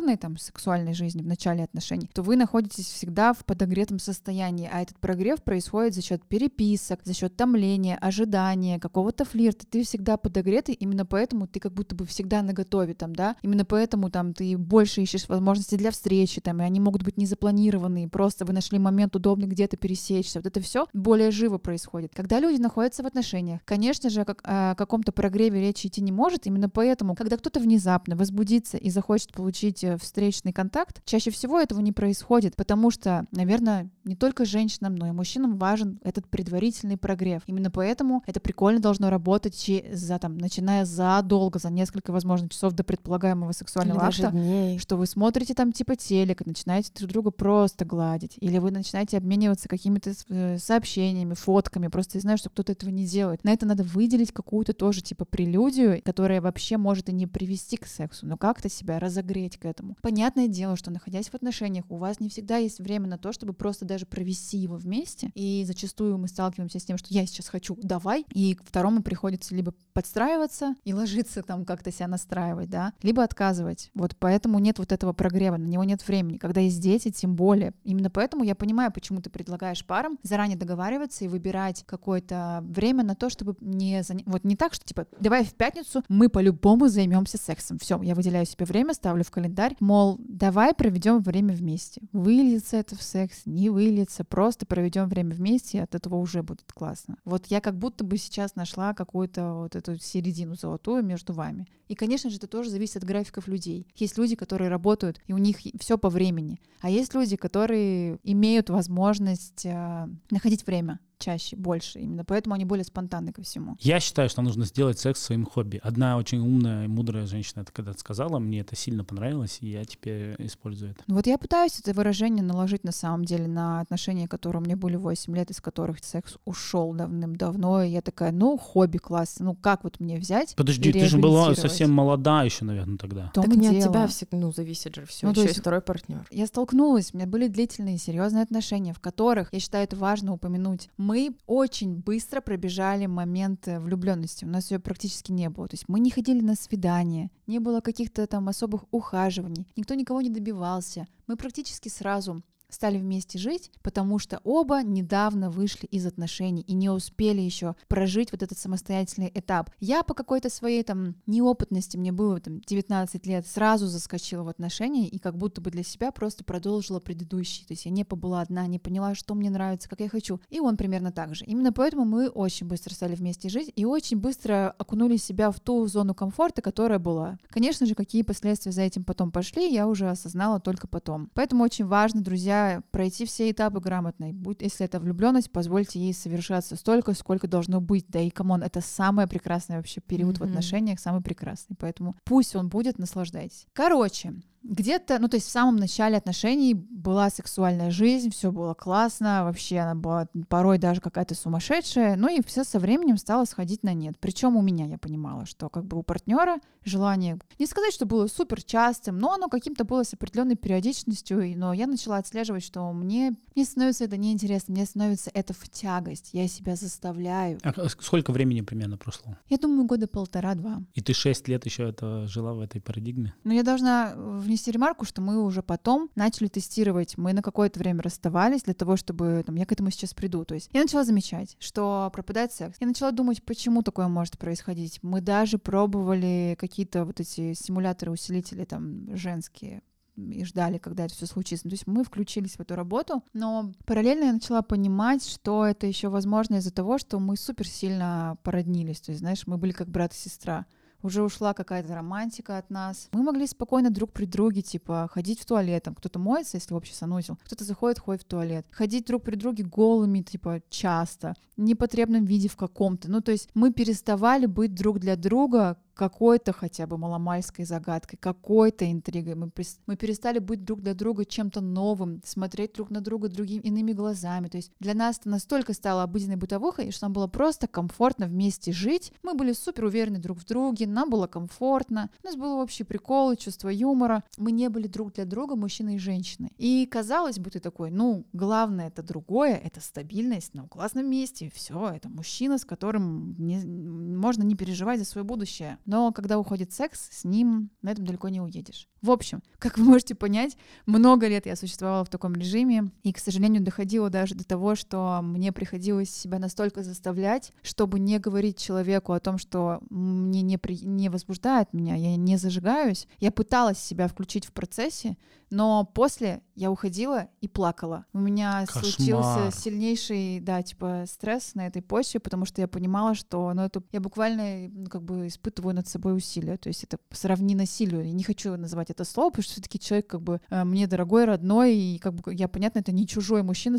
бурной 0.04 0.18
там 0.18 0.38
сексуальной 0.38 0.94
жизни, 0.94 1.22
в 1.22 1.28
начале 1.28 1.64
отношений, 1.64 2.10
то 2.14 2.24
вы 2.24 2.36
находитесь 2.36 2.88
всегда 2.88 3.32
в 3.32 3.46
подогретом 3.46 4.00
состоянии, 4.00 4.70
а 4.72 4.82
этот 4.82 5.00
прогрев 5.00 5.42
происходит 5.42 5.96
за 5.96 6.02
счет 6.02 6.22
переписок, 6.26 7.00
за 7.06 7.14
счет 7.14 7.38
томления, 7.38 7.98
ожидания, 8.02 8.80
какого-то 8.80 9.24
флирта. 9.24 9.66
Ты 9.66 9.84
всегда 9.84 10.18
подогретый, 10.18 10.76
именно 10.76 11.06
поэтому 11.06 11.48
ты 11.48 11.62
как 11.62 11.74
будто 11.74 11.96
бы 11.96 12.06
всегда 12.06 12.42
на 12.42 12.52
готове 12.52 12.94
там, 12.94 13.16
да, 13.16 13.38
именно 13.44 13.64
поэтому 13.64 14.10
там 14.10 14.34
ты 14.34 14.58
больше 14.58 15.02
ищешь 15.02 15.30
возможности 15.30 15.76
для 15.76 15.92
встречи, 15.92 16.42
там, 16.42 16.62
и 16.62 16.66
они 16.66 16.82
могут 16.82 17.04
быть 17.04 17.18
не 17.18 17.26
запланированные, 17.26 18.10
просто 18.10 18.44
вы 18.44 18.52
нашли 18.52 18.80
момент 18.80 19.16
удобный 19.16 19.48
где-то 19.48 19.78
пересечься. 19.78 20.40
Вот 20.40 20.48
это 20.48 20.60
все 20.60 20.88
более 20.94 21.32
живо 21.32 21.60
происходит. 21.60 22.12
Когда 22.14 22.40
люди 22.40 22.60
находятся 22.60 23.04
в 23.04 23.06
отношениях, 23.06 23.62
конечно 23.64 24.10
же, 24.10 24.26
как, 24.26 24.42
о 24.44 24.76
каком-то 24.76 25.14
прогреве 25.14 25.62
речи 25.62 25.88
идти 25.88 26.02
не 26.02 26.12
может, 26.12 26.46
именно 26.46 26.70
поэтому, 26.70 27.16
когда 27.16 27.38
кто-то 27.38 27.62
внезапно 27.62 28.18
возбудится 28.18 28.78
и 28.78 28.90
захочет 28.90 29.32
получить 29.32 29.84
э, 29.84 29.93
встречный 29.98 30.54
контакт, 30.54 31.02
чаще 31.06 31.32
всего 31.32 31.60
этого 31.60 31.80
не 31.80 31.92
происходит, 31.92 32.56
потому 32.56 32.92
что, 32.92 33.26
наверное, 33.32 33.90
не 34.04 34.16
только 34.16 34.46
женщинам, 34.46 34.96
но 34.96 35.08
и 35.08 35.12
мужчинам 35.12 35.58
важен 35.58 36.00
этот 36.04 36.28
предварительный 36.28 36.98
прогрев. 36.98 37.44
Именно 37.48 37.72
поэтому 37.72 38.24
это 38.26 38.40
прикольно 38.40 38.80
должно 38.80 39.10
работать 39.10 39.72
за, 39.92 40.20
там, 40.20 40.38
начиная 40.38 40.86
задолго, 40.86 41.60
за 41.60 41.70
несколько, 41.70 42.12
возможно, 42.12 42.50
часов 42.50 42.74
до 42.74 42.84
предполагаемого 42.84 43.52
сексуального 43.52 44.00
Или 44.00 44.08
акта, 44.08 44.32
дней. 44.32 44.80
что 44.80 44.98
вы 44.98 45.06
смотрите 45.06 45.54
там 45.54 45.72
типа 45.72 45.96
телек, 45.96 46.46
начинаете 46.46 46.92
друг 46.96 47.12
друга 47.12 47.32
просто 47.32 47.86
гладить, 47.86 48.38
или 48.40 48.58
вы 48.58 48.72
начинаете 48.72 49.18
обмениваться 49.18 49.68
какими-то 49.70 50.14
э, 50.30 50.58
сообщениями, 50.58 51.34
фотками, 51.34 51.88
просто 51.88 52.18
я 52.18 52.22
знаю, 52.22 52.38
что 52.38 52.50
кто-то 52.50 52.72
этого 52.72 52.90
не 52.90 53.06
делает. 53.06 53.44
На 53.44 53.52
это 53.52 53.66
надо 53.66 53.84
выделить 53.84 54.32
какую-то 54.32 54.74
тоже 54.74 55.02
типа 55.02 55.26
прелюдию, 55.26 56.02
которая 56.04 56.42
вообще 56.42 56.78
может 56.78 57.10
и 57.10 57.14
не 57.14 57.28
привести 57.28 57.78
к 57.78 57.86
сексу, 57.86 58.26
но 58.26 58.38
как-то 58.38 58.70
себя 58.70 59.00
разогреть 59.00 59.58
к 59.58 59.66
этому. 59.66 59.83
Понятное 60.02 60.48
дело, 60.48 60.76
что 60.76 60.92
находясь 60.92 61.30
в 61.30 61.36
отношениях, 61.36 61.86
у 61.90 61.98
вас 61.98 62.20
не 62.20 62.30
всегда 62.30 62.58
есть 62.58 62.80
время 62.80 63.08
на 63.08 63.18
то, 63.18 63.32
чтобы 63.32 63.54
просто 63.54 63.86
даже 63.86 64.06
провести 64.06 64.58
его 64.58 64.76
вместе, 64.76 65.32
и 65.36 65.64
зачастую 65.66 66.18
мы 66.18 66.28
сталкиваемся 66.28 66.80
с 66.80 66.86
тем, 66.86 66.98
что 66.98 67.14
я 67.14 67.26
сейчас 67.26 67.48
хочу, 67.48 67.78
давай, 67.82 68.26
и 68.34 68.58
второму 68.66 69.02
приходится 69.04 69.56
либо 69.56 69.74
подстраиваться 69.94 70.76
и 70.84 70.94
ложиться 70.94 71.44
там 71.44 71.66
как-то 71.66 71.92
себя 71.92 72.08
настраивать, 72.08 72.70
да, 72.70 72.94
либо 73.02 73.24
отказывать. 73.24 73.92
Вот 73.94 74.16
поэтому 74.18 74.60
нет 74.60 74.80
вот 74.80 74.92
этого 74.92 75.14
прогрева, 75.14 75.58
на 75.58 75.68
него 75.68 75.84
нет 75.84 76.06
времени. 76.08 76.38
Когда 76.38 76.62
есть 76.62 76.82
дети, 76.82 77.12
тем 77.12 77.36
более. 77.36 77.74
Именно 77.84 78.10
поэтому 78.10 78.44
я 78.44 78.56
понимаю, 78.56 78.92
почему 78.92 79.22
ты 79.22 79.30
предлагаешь 79.30 79.86
парам 79.86 80.18
заранее 80.24 80.58
договариваться 80.58 81.26
и 81.26 81.28
выбирать 81.28 81.84
какое-то 81.86 82.64
время 82.68 83.04
на 83.04 83.16
то, 83.16 83.30
чтобы 83.30 83.56
не 83.60 84.04
заня... 84.04 84.24
вот 84.26 84.44
не 84.44 84.56
так, 84.56 84.74
что 84.74 84.86
типа 84.86 85.08
давай 85.20 85.44
в 85.44 85.54
пятницу 85.54 86.04
мы 86.10 86.30
по-любому 86.30 86.88
займемся 86.88 87.38
сексом. 87.38 87.78
Все, 87.80 88.02
я 88.02 88.16
выделяю 88.16 88.46
себе 88.46 88.66
время, 88.66 88.94
ставлю 88.94 89.24
в 89.24 89.32
календарь, 89.32 89.73
мол, 89.80 90.18
давай 90.20 90.74
проведем 90.74 91.22
время 91.22 91.54
вместе. 91.54 92.02
Выльется 92.12 92.78
это 92.78 92.96
в 92.96 93.02
секс, 93.02 93.44
не 93.46 93.70
выльется, 93.70 94.24
просто 94.24 94.66
проведем 94.66 95.08
время 95.08 95.36
вместе, 95.36 95.78
и 95.78 95.82
от 95.82 95.96
этого 95.96 96.16
уже 96.16 96.44
будет 96.44 96.72
классно. 96.74 97.18
Вот 97.26 97.48
я 97.48 97.62
как 97.62 97.78
будто 97.78 98.04
бы 98.04 98.18
сейчас 98.18 98.56
нашла 98.56 98.94
какую-то 98.94 99.54
вот 99.54 99.76
эту 99.76 99.98
середину 100.00 100.56
золотую 100.56 101.04
между 101.04 101.34
вами. 101.34 101.68
И, 101.88 101.96
конечно 101.96 102.30
же, 102.30 102.38
это 102.38 102.48
тоже 102.48 102.70
зависит 102.70 102.98
от 102.98 103.04
графиков 103.04 103.48
людей. 103.48 103.88
Есть 103.96 104.18
люди, 104.18 104.36
которые 104.36 104.70
работают, 104.70 105.20
и 105.28 105.34
у 105.34 105.38
них 105.38 105.58
все 105.80 105.98
по 105.98 106.10
времени. 106.10 106.60
А 106.82 106.90
есть 106.90 107.14
люди, 107.14 107.36
которые 107.36 108.20
имеют 108.24 108.70
возможность 108.70 109.66
э, 109.66 110.08
находить 110.32 110.66
время 110.66 111.00
чаще, 111.24 111.56
больше. 111.56 112.00
Именно 112.00 112.26
поэтому 112.26 112.56
они 112.56 112.66
более 112.66 112.84
спонтанны 112.84 113.32
ко 113.32 113.42
всему. 113.42 113.78
Я 113.80 114.00
считаю, 114.00 114.30
что 114.30 114.42
нужно 114.42 114.66
сделать 114.66 115.00
секс 115.00 115.22
своим 115.22 115.46
хобби. 115.46 115.80
Одна 115.84 116.18
очень 116.18 116.40
умная 116.40 116.86
и 116.86 116.88
мудрая 116.88 117.26
женщина 117.26 117.62
это 117.62 117.72
когда-то 117.72 118.00
сказала, 118.00 118.40
мне 118.40 118.62
это 118.62 118.76
сильно 118.76 119.04
понравилось, 119.04 119.58
и 119.62 119.68
я 119.68 119.86
теперь 119.86 120.36
использую 120.40 120.92
это. 120.92 121.04
Ну 121.08 121.16
вот 121.16 121.28
я 121.28 121.38
пытаюсь 121.38 121.80
это 121.80 121.94
выражение 121.94 122.44
наложить 122.44 122.84
на 122.84 122.92
самом 122.92 123.26
деле 123.26 123.48
на 123.48 123.82
отношения, 123.82 124.28
которые 124.28 124.62
у 124.62 124.66
меня 124.66 124.76
были 124.76 124.96
8 124.96 125.36
лет, 125.36 125.52
из 125.52 125.62
которых 125.62 126.04
секс 126.04 126.38
ушел 126.46 126.94
давным-давно, 126.94 127.84
и 127.84 127.90
я 127.90 128.02
такая, 128.02 128.32
ну, 128.32 128.58
хобби 128.58 128.98
классно, 128.98 129.46
ну 129.46 129.56
как 129.56 129.84
вот 129.84 130.00
мне 130.00 130.18
взять 130.18 130.56
Подожди, 130.56 130.92
ты 130.92 131.06
же 131.06 131.18
была 131.18 131.56
совсем 131.56 131.92
молода 131.92 132.44
еще, 132.44 132.66
наверное, 132.66 132.98
тогда. 132.98 133.32
так 133.34 133.48
не 133.48 133.70
дело. 133.70 133.78
от 133.78 133.84
тебя 133.84 134.08
все, 134.08 134.28
ну, 134.32 134.52
зависит 134.52 134.96
же 134.96 135.06
все, 135.06 135.28
ну, 135.28 135.32
еще 135.32 135.44
есть 135.44 135.60
второй 135.60 135.82
партнер. 135.82 136.26
Я 136.32 136.48
столкнулась, 136.48 137.12
у 137.14 137.18
меня 137.18 137.28
были 137.28 137.48
длительные, 137.48 137.98
серьезные 137.98 138.44
отношения, 138.44 138.94
в 138.94 139.00
которых, 139.00 139.54
я 139.54 139.60
считаю, 139.60 139.84
это 139.84 139.96
важно 139.96 140.34
упомянуть, 140.34 140.90
мы 140.98 141.13
очень 141.48 141.98
быстро 141.98 142.42
пробежали 142.42 143.06
момент 143.06 143.68
влюбленности. 143.68 144.46
У 144.46 144.48
нас 144.48 144.72
ее 144.72 144.80
практически 144.80 145.32
не 145.32 145.50
было. 145.50 145.68
То 145.68 145.76
есть 145.76 145.86
мы 145.88 146.00
не 146.00 146.12
ходили 146.12 146.42
на 146.42 146.56
свидания, 146.56 147.32
не 147.48 147.60
было 147.60 147.82
каких-то 147.82 148.26
там 148.28 148.48
особых 148.50 148.86
ухаживаний, 148.92 149.68
никто 149.76 149.94
никого 149.96 150.22
не 150.22 150.30
добивался. 150.30 151.08
Мы 151.28 151.36
практически 151.36 151.90
сразу 151.90 152.44
стали 152.74 152.98
вместе 152.98 153.38
жить, 153.38 153.72
потому 153.82 154.20
что 154.20 154.40
оба 154.44 154.84
недавно 154.84 155.50
вышли 155.50 155.86
из 155.88 156.06
отношений 156.06 156.62
и 156.62 156.74
не 156.74 156.90
успели 156.90 157.42
еще 157.42 157.76
прожить 157.88 158.32
вот 158.32 158.44
этот 158.44 158.58
самостоятельный 158.58 159.32
этап. 159.34 159.70
Я 159.80 160.04
по 160.04 160.14
какой-то 160.14 160.50
своей 160.50 160.84
там 160.84 161.16
неопытности, 161.26 161.98
мне 161.98 162.12
было 162.12 162.40
там 162.40 162.62
19 162.62 163.26
лет, 163.26 163.48
сразу 163.48 163.88
заскочила 163.88 164.44
в 164.44 164.48
отношения 164.48 165.08
и 165.08 165.20
как 165.20 165.38
будто 165.38 165.62
бы 165.62 165.72
для 165.72 165.84
себя 165.84 166.12
просто 166.12 166.44
продолжила 166.44 167.00
предыдущий. 167.00 167.66
То 167.66 167.74
есть 167.74 167.86
я 167.86 167.92
не 167.92 168.04
побыла 168.04 168.42
одна, 168.42 168.66
не 168.68 168.80
поняла, 168.80 169.16
что 169.16 169.36
мне 169.36 169.50
нравится, 169.50 169.90
как 169.90 170.00
я 170.00 170.10
хочу. 170.10 170.40
И 170.50 170.60
он 170.60 170.78
примерно 170.78 171.12
так 171.12 171.36
же. 171.36 171.46
Именно 171.46 171.74
поэтому 171.74 172.06
мы 172.06 172.30
очень 172.30 172.68
быстро 172.68 172.94
стали 172.94 173.16
вместе 173.16 173.50
жить 173.50 173.72
и 173.76 173.86
очень 173.86 174.18
быстро 174.18 174.74
окунули 174.78 175.18
себя 175.18 175.52
в 175.52 175.60
ту 175.60 175.86
зону 175.88 176.14
комфорта, 176.14 176.62
которая 176.62 177.00
была. 177.00 177.38
Конечно 177.50 177.86
же, 177.86 177.96
какие 177.96 178.24
последствия 178.24 178.72
за 178.72 178.82
этим 178.82 179.04
потом 179.04 179.32
пошли, 179.32 179.72
я 179.72 179.88
уже 179.88 180.10
осознала 180.10 180.60
только 180.60 180.88
потом. 180.88 181.30
Поэтому 181.34 181.64
очень 181.64 181.86
важно, 181.86 182.22
друзья, 182.22 182.63
пройти 182.92 183.26
все 183.26 183.52
этапы 183.52 183.80
грамотно. 183.80 184.32
Будь, 184.34 184.62
если 184.62 184.86
это 184.86 185.00
влюбленность, 185.00 185.52
позвольте 185.52 186.00
ей 186.00 186.14
совершаться 186.14 186.76
столько, 186.76 187.14
сколько 187.14 187.48
должно 187.48 187.82
быть. 187.82 188.06
Да 188.08 188.20
и 188.20 188.30
come 188.30 188.49
on, 188.49 188.64
это 188.64 188.82
самый 188.82 189.28
прекрасный 189.28 189.78
вообще 189.78 190.02
период 190.02 190.38
mm-hmm. 190.38 190.40
в 190.40 190.44
отношениях, 190.44 191.00
самый 191.00 191.22
прекрасный. 191.22 191.76
Поэтому 191.80 192.16
пусть 192.24 192.56
он 192.56 192.70
будет, 192.70 193.00
наслаждайтесь. 193.00 193.66
Короче, 193.74 194.34
где-то, 194.64 195.20
ну 195.20 195.28
то 195.28 195.36
есть 195.36 195.48
в 195.48 195.52
самом 195.52 195.76
начале 195.76 196.18
отношений 196.18 196.74
была 196.74 197.30
сексуальная 197.30 197.92
жизнь, 197.92 198.32
все 198.32 198.52
было 198.52 198.74
классно, 198.74 199.44
вообще 199.44 199.80
она 199.80 199.96
была 199.96 200.28
порой 200.48 200.78
даже 200.78 201.02
какая-то 201.02 201.36
сумасшедшая, 201.36 202.16
ну 202.16 202.30
и 202.30 202.42
все 202.46 202.64
со 202.64 202.80
временем 202.80 203.18
стало 203.18 203.46
сходить 203.46 203.84
на 203.84 203.94
нет. 203.94 204.16
Причем 204.20 204.56
у 204.56 204.62
меня 204.62 204.86
я 204.86 204.98
понимала, 204.98 205.46
что 205.46 205.70
как 205.70 205.86
бы 205.86 205.98
у 205.98 206.04
партнера 206.04 206.58
желание, 206.86 207.40
не 207.60 207.66
сказать, 207.66 207.94
что 207.94 208.06
было 208.06 208.28
супер 208.28 208.64
частым, 208.64 209.18
но 209.18 209.34
оно 209.34 209.50
каким-то 209.50 209.84
было 209.84 210.04
с 210.04 210.14
определенной 210.14 210.56
периодичностью, 210.56 211.58
но 211.58 211.74
я 211.74 211.88
начала 211.88 212.18
отслеживать, 212.18 212.64
что 212.64 212.92
мне, 212.94 213.34
мне 213.56 213.66
становится 213.66 214.06
это 214.06 214.18
неинтересно, 214.18 214.74
мне 214.74 214.86
становится 214.86 215.30
это 215.34 215.54
в 215.54 215.70
тягость, 215.70 216.30
я 216.34 216.48
себя 216.48 216.76
заставляю. 216.76 217.60
А 217.64 217.90
сколько 217.90 218.32
времени 218.32 218.62
примерно 218.62 218.98
прошло? 218.98 219.38
Я 219.50 219.58
думаю, 219.58 219.86
года 219.86 220.08
полтора-два. 220.08 220.82
И 220.94 221.02
ты 221.02 221.14
шесть 221.14 221.48
лет 221.48 221.66
еще 221.66 221.90
это 221.90 222.28
жила 222.28 222.54
в 222.54 222.60
этой 222.62 222.82
парадигме? 222.82 223.34
Ну 223.44 223.54
я 223.54 223.64
должна 223.64 224.14
внести 224.54 224.72
ремарку, 224.72 225.06
что 225.06 225.22
мы 225.22 225.44
уже 225.44 225.64
потом 225.64 226.10
начали 226.16 226.48
тестировать. 226.48 227.18
Мы 227.18 227.34
на 227.34 227.42
какое-то 227.42 227.80
время 227.80 228.04
расставались 228.04 228.64
для 228.64 228.74
того, 228.74 228.96
чтобы... 228.96 229.44
Там, 229.46 229.56
я 229.56 229.66
к 229.66 229.72
этому 229.72 229.90
сейчас 229.90 230.14
приду. 230.14 230.46
То 230.46 230.54
есть 230.56 230.70
я 230.74 230.82
начала 230.82 231.04
замечать, 231.04 231.58
что 231.60 232.10
пропадает 232.14 232.54
секс. 232.54 232.78
Я 232.80 232.88
начала 232.88 233.12
думать, 233.12 233.44
почему 233.44 233.82
такое 233.82 234.08
может 234.08 234.38
происходить. 234.38 235.00
Мы 235.02 235.22
даже 235.22 235.58
пробовали 235.58 236.56
какие-то 236.60 237.06
вот 237.06 237.20
эти 237.20 237.54
симуляторы, 237.54 238.12
усилители 238.12 238.64
там 238.66 239.16
женские 239.16 239.82
и 240.16 240.46
ждали, 240.46 240.78
когда 240.78 241.06
это 241.06 241.16
все 241.16 241.26
случится. 241.26 241.68
То 241.68 241.74
есть 241.74 241.88
мы 241.88 242.04
включились 242.04 242.56
в 242.58 242.60
эту 242.60 242.76
работу, 242.76 243.24
но 243.34 243.74
параллельно 243.86 244.26
я 244.26 244.34
начала 244.34 244.62
понимать, 244.62 245.26
что 245.26 245.66
это 245.66 245.88
еще 245.88 246.10
возможно 246.10 246.56
из-за 246.56 246.72
того, 246.72 247.00
что 247.00 247.20
мы 247.20 247.36
супер 247.36 247.68
сильно 247.68 248.38
породнились. 248.44 249.02
То 249.02 249.12
есть, 249.12 249.22
знаешь, 249.22 249.48
мы 249.48 249.58
были 249.58 249.72
как 249.72 249.90
брат 249.90 250.14
и 250.14 250.18
сестра 250.18 250.68
уже 251.04 251.22
ушла 251.22 251.54
какая-то 251.54 251.94
романтика 251.94 252.58
от 252.58 252.70
нас. 252.70 253.10
Мы 253.12 253.22
могли 253.22 253.46
спокойно 253.46 253.92
друг 253.92 254.12
при 254.12 254.26
друге, 254.26 254.62
типа, 254.62 255.10
ходить 255.12 255.40
в 255.40 255.46
туалет, 255.46 255.84
там 255.84 255.94
кто-то 255.94 256.18
моется, 256.18 256.58
если 256.58 256.74
вообще 256.74 256.96
санузел, 256.96 257.38
кто-то 257.44 257.64
заходит, 257.64 258.00
ходит 258.00 258.24
в 258.24 258.26
туалет, 258.26 258.66
ходить 258.72 259.06
друг 259.06 259.24
при 259.24 259.36
друге 259.36 259.64
голыми, 259.64 260.22
типа, 260.22 260.62
часто, 260.70 261.36
в 261.58 261.62
непотребном 261.62 262.26
виде 262.26 262.48
в 262.48 262.56
каком-то. 262.56 263.12
Ну, 263.12 263.22
то 263.22 263.32
есть 263.32 263.50
мы 263.54 263.72
переставали 263.72 264.46
быть 264.46 264.74
друг 264.74 265.00
для 265.00 265.16
друга 265.16 265.78
какой-то 265.94 266.54
хотя 266.54 266.88
бы 266.88 266.98
маломальской 266.98 267.66
загадкой, 267.66 268.18
какой-то 268.20 268.92
интригой. 268.92 269.36
Мы, 269.36 269.52
мы 269.86 269.96
перестали 269.96 270.40
быть 270.40 270.64
друг 270.64 270.82
для 270.82 270.94
друга 270.94 271.26
чем-то 271.26 271.62
новым, 271.62 272.22
смотреть 272.26 272.74
друг 272.74 272.90
на 272.90 273.02
друга 273.02 273.30
другими 273.30 273.62
иными 273.62 273.94
глазами. 273.94 274.48
То 274.48 274.58
есть 274.58 274.72
для 274.80 274.94
нас 274.94 275.20
это 275.20 275.30
настолько 275.30 275.74
стало 275.74 276.04
обыденной 276.04 276.36
бытовухой, 276.36 276.92
что 276.92 277.06
нам 277.06 277.14
было 277.14 277.28
просто 277.28 277.68
комфортно 277.68 278.28
вместе 278.28 278.72
жить. 278.72 279.14
Мы 279.24 279.34
были 279.34 279.54
супер 279.54 279.86
уверены 279.86 280.20
друг 280.20 280.40
в 280.40 280.46
друге, 280.46 280.88
нам 280.88 281.10
было 281.10 281.28
комфортно, 281.28 282.10
у 282.24 282.28
нас 282.28 282.36
был 282.36 282.60
общий 282.60 282.84
прикол, 282.84 283.36
чувство 283.36 283.70
юмора. 283.70 284.24
Мы 284.38 284.52
не 284.52 284.70
были 284.70 284.88
друг 284.88 285.14
для 285.14 285.26
друга 285.26 285.56
мужчиной 285.56 285.96
и 285.96 286.00
женщиной. 286.00 286.52
И 286.58 286.86
казалось 286.86 287.40
бы, 287.40 287.50
ты 287.50 287.60
такой, 287.60 287.92
ну, 287.92 288.26
главное 288.34 288.88
это 288.88 289.04
другое, 289.04 289.56
это 289.56 289.82
стабильность 289.82 290.54
на 290.54 290.68
классном 290.68 291.10
месте, 291.10 291.52
все, 291.54 291.90
это 291.90 292.10
мужчина, 292.10 292.58
с 292.58 292.66
которым 292.66 293.36
не, 293.38 293.64
можно 293.64 294.44
не 294.44 294.56
переживать 294.56 295.00
за 295.00 295.06
свое 295.06 295.26
будущее. 295.26 295.78
Но 295.86 296.12
когда 296.12 296.40
уходит 296.40 296.72
секс, 296.72 297.10
с 297.12 297.24
ним 297.24 297.70
на 297.82 297.92
этом 297.92 298.06
далеко 298.06 298.30
не 298.30 298.42
уедешь. 298.42 298.88
В 299.02 299.12
общем, 299.12 299.44
как 299.60 299.78
вы 299.78 299.84
можете 299.84 300.16
понять, 300.16 300.58
много 300.86 301.28
лет 301.28 301.46
я 301.46 301.56
существовала 301.56 302.06
в 302.06 302.10
таком 302.10 302.34
режиме, 302.34 302.92
и, 303.04 303.12
к 303.12 303.20
сожалению, 303.20 303.64
доходило 303.64 304.10
даже 304.10 304.36
до 304.36 304.46
того, 304.46 304.76
что 304.76 305.20
мне 305.22 305.52
приходилось 305.52 306.10
себя 306.10 306.40
настолько 306.40 306.84
заставлять, 306.84 307.52
чтобы 307.62 308.00
не 308.00 308.18
говорить 308.20 308.58
человеку 308.58 309.14
о 309.14 309.20
том, 309.20 309.38
что 309.38 309.80
мне 309.90 310.42
не, 310.42 310.58
при... 310.58 310.80
не 310.86 311.10
возбуждает 311.10 311.74
меня, 311.74 311.96
я 311.96 312.16
не 312.16 312.38
зажигаюсь. 312.38 313.08
Я 313.20 313.32
пыталась 313.32 313.80
себя 313.80 314.08
включить 314.08 314.46
в 314.46 314.54
процессе, 314.54 315.18
но 315.50 315.86
после 315.86 316.42
я 316.56 316.72
уходила 316.72 317.28
и 317.42 317.48
плакала. 317.48 318.06
У 318.14 318.20
меня 318.20 318.66
Кошмар. 318.66 318.86
случился 318.86 319.52
сильнейший, 319.52 320.40
да, 320.40 320.64
типа 320.64 321.06
стресс 321.08 321.54
на 321.56 321.68
этой 321.68 321.82
почве, 321.82 322.20
потому 322.20 322.46
что 322.46 322.62
я 322.62 322.68
понимала, 322.68 323.14
что, 323.14 323.54
ну, 323.54 323.64
это 323.64 323.84
я 323.92 324.00
буквально, 324.00 324.70
ну, 324.70 324.90
как 324.90 325.04
бы 325.04 325.28
испытываю 325.28 325.73
над 325.74 325.88
собой 325.88 326.16
усилия. 326.16 326.58
То 326.58 326.70
есть 326.70 326.84
это 326.84 326.98
сравни 327.12 327.56
насилию. 327.56 328.06
Я 328.06 328.12
не 328.12 328.24
хочу 328.24 328.56
называть 328.56 328.90
это 328.90 329.04
слово, 329.04 329.30
потому 329.30 329.44
что 329.44 329.54
все-таки 329.54 329.80
человек 329.80 330.08
как 330.08 330.22
бы 330.22 330.42
э, 330.50 330.64
мне 330.64 330.88
дорогой, 330.88 331.26
родной, 331.26 331.76
и 331.76 331.98
как 332.00 332.14
бы 332.16 332.34
я, 332.34 332.48
понятно, 332.48 332.80
это 332.80 332.92
не 332.92 333.08
чужой 333.08 333.44
мужчина, 333.44 333.78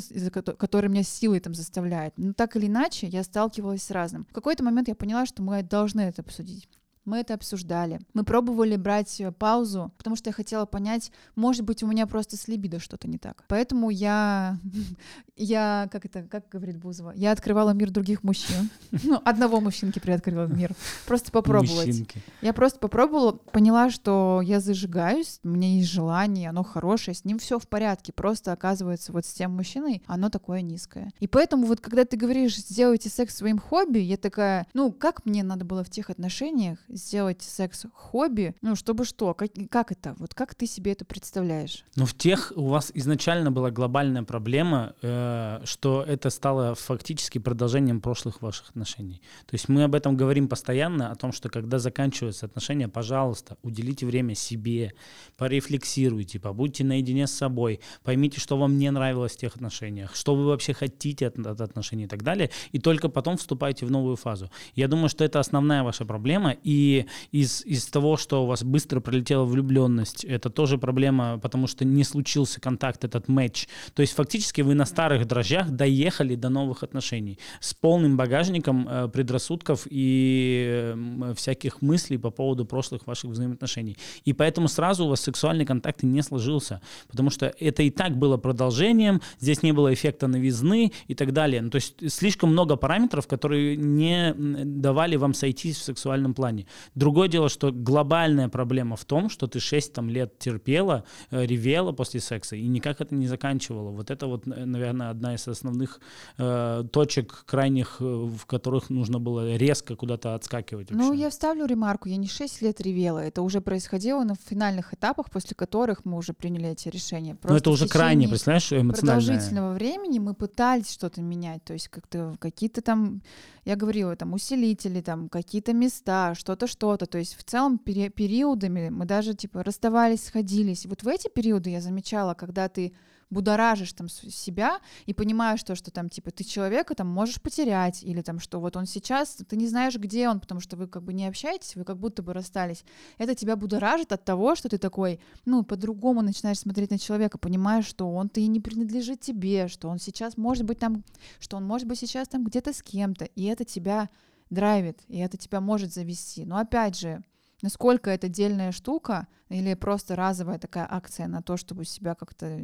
который 0.58 0.90
меня 0.90 1.02
силой 1.02 1.40
там 1.40 1.54
заставляет. 1.54 2.14
Но 2.16 2.32
так 2.32 2.56
или 2.56 2.66
иначе 2.66 3.06
я 3.06 3.22
сталкивалась 3.22 3.82
с 3.82 3.90
разным. 3.90 4.26
В 4.30 4.32
какой-то 4.32 4.64
момент 4.64 4.88
я 4.88 4.94
поняла, 4.94 5.26
что 5.26 5.42
мы 5.42 5.62
должны 5.62 6.02
это 6.02 6.22
обсудить. 6.22 6.68
Мы 7.04 7.18
это 7.18 7.34
обсуждали. 7.34 8.00
Мы 8.14 8.24
пробовали 8.24 8.76
брать 8.76 9.20
э, 9.20 9.30
паузу, 9.30 9.92
потому 9.98 10.16
что 10.16 10.30
я 10.30 10.34
хотела 10.34 10.64
понять, 10.64 11.12
может 11.36 11.64
быть, 11.64 11.82
у 11.82 11.86
меня 11.86 12.06
просто 12.06 12.36
с 12.36 12.48
либидо 12.48 12.78
что-то 12.78 13.08
не 13.08 13.18
так. 13.18 13.44
Поэтому 13.46 13.90
я, 13.90 14.58
я, 15.36 15.88
как 15.92 16.06
это, 16.06 16.22
как 16.22 16.48
говорит 16.48 16.78
Бузова, 16.78 17.12
я 17.14 17.32
открывала 17.32 17.70
мир 17.70 17.90
других 17.90 18.22
мужчин. 18.22 18.70
Ну, 19.06 19.20
одного 19.22 19.60
мужчинки 19.60 19.98
приоткрыла 19.98 20.46
мир. 20.46 20.72
Просто 21.06 21.30
попробовать. 21.30 21.88
Мужчинки. 21.88 22.22
Я 22.40 22.54
просто 22.54 22.78
попробовала, 22.78 23.32
поняла, 23.32 23.90
что 23.90 24.40
я 24.42 24.60
зажигаюсь, 24.60 25.40
у 25.44 25.48
меня 25.48 25.74
есть 25.74 25.90
желание, 25.90 26.48
оно 26.48 26.62
хорошее, 26.62 27.14
с 27.14 27.24
ним 27.24 27.38
все 27.38 27.58
в 27.58 27.68
порядке. 27.68 28.12
Просто 28.12 28.52
оказывается, 28.52 29.12
вот 29.12 29.26
с 29.26 29.32
тем 29.32 29.50
мужчиной 29.50 30.02
оно 30.06 30.30
такое 30.30 30.62
низкое. 30.62 31.12
И 31.20 31.26
поэтому 31.26 31.66
вот, 31.66 31.80
когда 31.80 32.04
ты 32.04 32.16
говоришь, 32.16 32.56
сделайте 32.56 33.10
секс 33.10 33.36
своим 33.36 33.58
хобби, 33.58 33.98
я 33.98 34.16
такая, 34.16 34.66
ну, 34.72 34.90
как 34.90 35.26
мне 35.26 35.42
надо 35.42 35.66
было 35.66 35.84
в 35.84 35.90
тех 35.90 36.08
отношениях 36.08 36.78
сделать 36.94 37.42
секс 37.42 37.86
хобби, 37.92 38.54
ну, 38.62 38.76
чтобы 38.76 39.04
что? 39.04 39.34
Как, 39.34 39.50
как 39.70 39.92
это? 39.92 40.14
Вот 40.18 40.34
как 40.34 40.54
ты 40.54 40.66
себе 40.66 40.92
это 40.92 41.04
представляешь? 41.04 41.84
Ну, 41.96 42.06
в 42.06 42.14
тех 42.14 42.52
у 42.56 42.68
вас 42.68 42.90
изначально 42.94 43.50
была 43.50 43.70
глобальная 43.70 44.22
проблема, 44.22 44.94
э, 45.02 45.60
что 45.64 46.02
это 46.06 46.30
стало 46.30 46.74
фактически 46.74 47.38
продолжением 47.38 48.00
прошлых 48.00 48.40
ваших 48.40 48.70
отношений. 48.70 49.20
То 49.46 49.54
есть 49.54 49.68
мы 49.68 49.82
об 49.84 49.94
этом 49.94 50.16
говорим 50.16 50.48
постоянно, 50.48 51.10
о 51.10 51.16
том, 51.16 51.32
что 51.32 51.48
когда 51.48 51.78
заканчиваются 51.78 52.46
отношения, 52.46 52.88
пожалуйста, 52.88 53.56
уделите 53.62 54.06
время 54.06 54.34
себе, 54.34 54.94
порефлексируйте, 55.36 56.38
побудьте 56.38 56.84
наедине 56.84 57.26
с 57.26 57.32
собой, 57.32 57.80
поймите, 58.02 58.40
что 58.40 58.56
вам 58.56 58.78
не 58.78 58.90
нравилось 58.90 59.32
в 59.32 59.38
тех 59.38 59.56
отношениях, 59.56 60.14
что 60.14 60.34
вы 60.34 60.46
вообще 60.46 60.72
хотите 60.72 61.26
от, 61.26 61.38
от 61.38 61.60
отношений 61.60 62.04
и 62.04 62.08
так 62.08 62.22
далее, 62.22 62.50
и 62.72 62.78
только 62.78 63.08
потом 63.08 63.36
вступайте 63.36 63.84
в 63.84 63.90
новую 63.90 64.16
фазу. 64.16 64.50
Я 64.74 64.88
думаю, 64.88 65.08
что 65.08 65.24
это 65.24 65.40
основная 65.40 65.82
ваша 65.82 66.04
проблема, 66.04 66.52
и 66.52 66.83
из, 67.32 67.64
из 67.64 67.86
того, 67.86 68.16
что 68.16 68.44
у 68.44 68.46
вас 68.46 68.62
быстро 68.62 69.00
пролетела 69.00 69.44
влюбленность, 69.44 70.24
это 70.24 70.50
тоже 70.50 70.78
проблема, 70.78 71.38
потому 71.38 71.66
что 71.66 71.84
не 71.84 72.04
случился 72.04 72.60
контакт, 72.60 73.04
этот 73.04 73.28
матч. 73.28 73.68
То 73.94 74.02
есть 74.02 74.14
фактически 74.14 74.62
вы 74.62 74.74
на 74.74 74.86
старых 74.86 75.26
дрожжах 75.26 75.70
доехали 75.70 76.34
до 76.34 76.48
новых 76.48 76.82
отношений 76.82 77.38
с 77.60 77.74
полным 77.74 78.16
багажником 78.16 78.88
э, 78.88 79.08
предрассудков 79.08 79.86
и 79.90 80.94
э, 80.94 81.34
всяких 81.36 81.82
мыслей 81.82 82.18
по 82.18 82.30
поводу 82.30 82.64
прошлых 82.64 83.06
ваших 83.06 83.30
взаимоотношений. 83.30 83.96
И 84.24 84.32
поэтому 84.32 84.68
сразу 84.68 85.04
у 85.04 85.08
вас 85.08 85.20
сексуальный 85.20 85.66
контакт 85.66 86.02
не 86.02 86.22
сложился, 86.22 86.80
потому 87.08 87.30
что 87.30 87.54
это 87.60 87.82
и 87.82 87.90
так 87.90 88.16
было 88.16 88.36
продолжением, 88.36 89.20
здесь 89.40 89.62
не 89.62 89.72
было 89.72 89.92
эффекта 89.92 90.26
новизны 90.26 90.92
и 91.08 91.14
так 91.14 91.32
далее. 91.32 91.62
Ну, 91.62 91.70
то 91.70 91.76
есть 91.76 92.12
слишком 92.12 92.50
много 92.50 92.76
параметров, 92.76 93.26
которые 93.26 93.76
не 93.76 94.34
давали 94.34 95.16
вам 95.16 95.34
сойтись 95.34 95.76
в 95.76 95.82
сексуальном 95.84 96.34
плане. 96.34 96.66
Другое 96.94 97.28
дело, 97.28 97.48
что 97.48 97.72
глобальная 97.72 98.48
проблема 98.48 98.96
в 98.96 99.04
том, 99.04 99.28
что 99.28 99.46
ты 99.46 99.60
6 99.60 99.92
там, 99.92 100.08
лет 100.08 100.38
терпела, 100.38 101.04
э, 101.30 101.44
ревела 101.46 101.92
после 101.92 102.20
секса 102.20 102.56
и 102.56 102.66
никак 102.66 103.00
это 103.00 103.14
не 103.14 103.26
заканчивала. 103.26 103.90
Вот 103.90 104.10
это 104.10 104.26
вот, 104.26 104.46
наверное, 104.46 105.10
одна 105.10 105.34
из 105.34 105.48
основных 105.48 106.00
э, 106.38 106.84
точек 106.92 107.44
крайних, 107.46 107.96
э, 108.00 108.04
в 108.04 108.46
которых 108.46 108.90
нужно 108.90 109.18
было 109.18 109.56
резко 109.56 109.96
куда-то 109.96 110.34
отскакивать. 110.34 110.90
Ну, 110.90 110.96
вообще. 110.96 111.12
Ну, 111.12 111.18
я 111.18 111.30
вставлю 111.30 111.66
ремарку. 111.66 112.08
Я 112.08 112.16
не 112.16 112.28
6 112.28 112.62
лет 112.62 112.80
ревела. 112.80 113.18
Это 113.18 113.42
уже 113.42 113.60
происходило 113.60 114.24
на 114.24 114.34
финальных 114.34 114.94
этапах, 114.94 115.30
после 115.30 115.54
которых 115.54 116.04
мы 116.04 116.16
уже 116.16 116.32
приняли 116.32 116.68
эти 116.68 116.88
решения. 116.88 117.34
Просто 117.34 117.52
Но 117.52 117.58
это 117.58 117.70
уже 117.70 117.88
крайне, 117.88 118.28
представляешь, 118.28 118.72
эмоциональное. 118.72 118.94
продолжительного 118.94 119.74
времени 119.74 120.18
мы 120.18 120.34
пытались 120.34 120.90
что-то 120.90 121.20
менять. 121.20 121.64
То 121.64 121.72
есть 121.72 121.88
как-то 121.88 122.36
какие-то 122.38 122.82
там, 122.82 123.22
я 123.64 123.76
говорила, 123.76 124.16
там 124.16 124.32
усилители, 124.32 125.00
там 125.00 125.28
какие-то 125.28 125.72
места, 125.72 126.34
что-то 126.34 126.63
что-то, 126.66 126.94
что-то. 126.94 127.06
То 127.06 127.18
есть 127.18 127.36
в 127.36 127.44
целом 127.44 127.78
пери- 127.84 128.10
периодами 128.10 128.88
мы 128.90 129.04
даже 129.04 129.34
типа 129.34 129.62
расставались, 129.62 130.24
сходились. 130.24 130.86
вот 130.86 131.02
в 131.02 131.08
эти 131.08 131.28
периоды 131.28 131.70
я 131.70 131.80
замечала, 131.80 132.34
когда 132.34 132.68
ты 132.68 132.92
будоражишь 133.30 133.92
там 133.92 134.08
себя 134.08 134.78
и 135.06 135.14
понимаешь 135.14 135.62
то, 135.62 135.74
что 135.74 135.90
там 135.90 136.08
типа 136.08 136.30
ты 136.30 136.44
человека 136.44 136.94
там 136.94 137.08
можешь 137.08 137.40
потерять 137.40 138.04
или 138.04 138.22
там 138.22 138.38
что 138.38 138.60
вот 138.60 138.76
он 138.76 138.86
сейчас 138.86 139.38
ты 139.48 139.56
не 139.56 139.66
знаешь 139.66 139.96
где 139.96 140.28
он, 140.28 140.40
потому 140.40 140.60
что 140.60 140.76
вы 140.76 140.86
как 140.86 141.02
бы 141.02 141.12
не 141.12 141.26
общаетесь, 141.26 141.74
вы 141.74 141.84
как 141.84 141.96
будто 141.96 142.22
бы 142.22 142.32
расстались. 142.32 142.84
Это 143.18 143.34
тебя 143.34 143.56
будоражит 143.56 144.12
от 144.12 144.24
того, 144.24 144.54
что 144.54 144.68
ты 144.68 144.78
такой, 144.78 145.18
ну 145.46 145.64
по-другому 145.64 146.22
начинаешь 146.22 146.58
смотреть 146.58 146.90
на 146.90 146.98
человека, 146.98 147.38
понимаешь, 147.38 147.86
что 147.86 148.08
он 148.08 148.28
ты 148.28 148.46
не 148.46 148.60
принадлежит 148.60 149.20
тебе, 149.20 149.68
что 149.68 149.88
он 149.88 149.98
сейчас 149.98 150.36
может 150.36 150.64
быть 150.64 150.78
там, 150.78 151.02
что 151.40 151.56
он 151.56 151.64
может 151.64 151.88
быть 151.88 151.98
сейчас 151.98 152.28
там 152.28 152.44
где-то 152.44 152.72
с 152.72 152.82
кем-то, 152.82 153.24
и 153.24 153.44
это 153.44 153.64
тебя 153.64 154.08
драйвит, 154.50 155.00
и 155.08 155.18
это 155.18 155.36
тебя 155.36 155.60
может 155.60 155.92
завести. 155.92 156.44
Но 156.44 156.58
опять 156.58 156.98
же, 156.98 157.22
насколько 157.62 158.10
это 158.10 158.26
отдельная 158.26 158.72
штука 158.72 159.26
или 159.48 159.74
просто 159.74 160.16
разовая 160.16 160.58
такая 160.58 160.86
акция 160.90 161.28
на 161.28 161.42
то, 161.42 161.56
чтобы 161.56 161.84
себя 161.84 162.14
как-то 162.14 162.60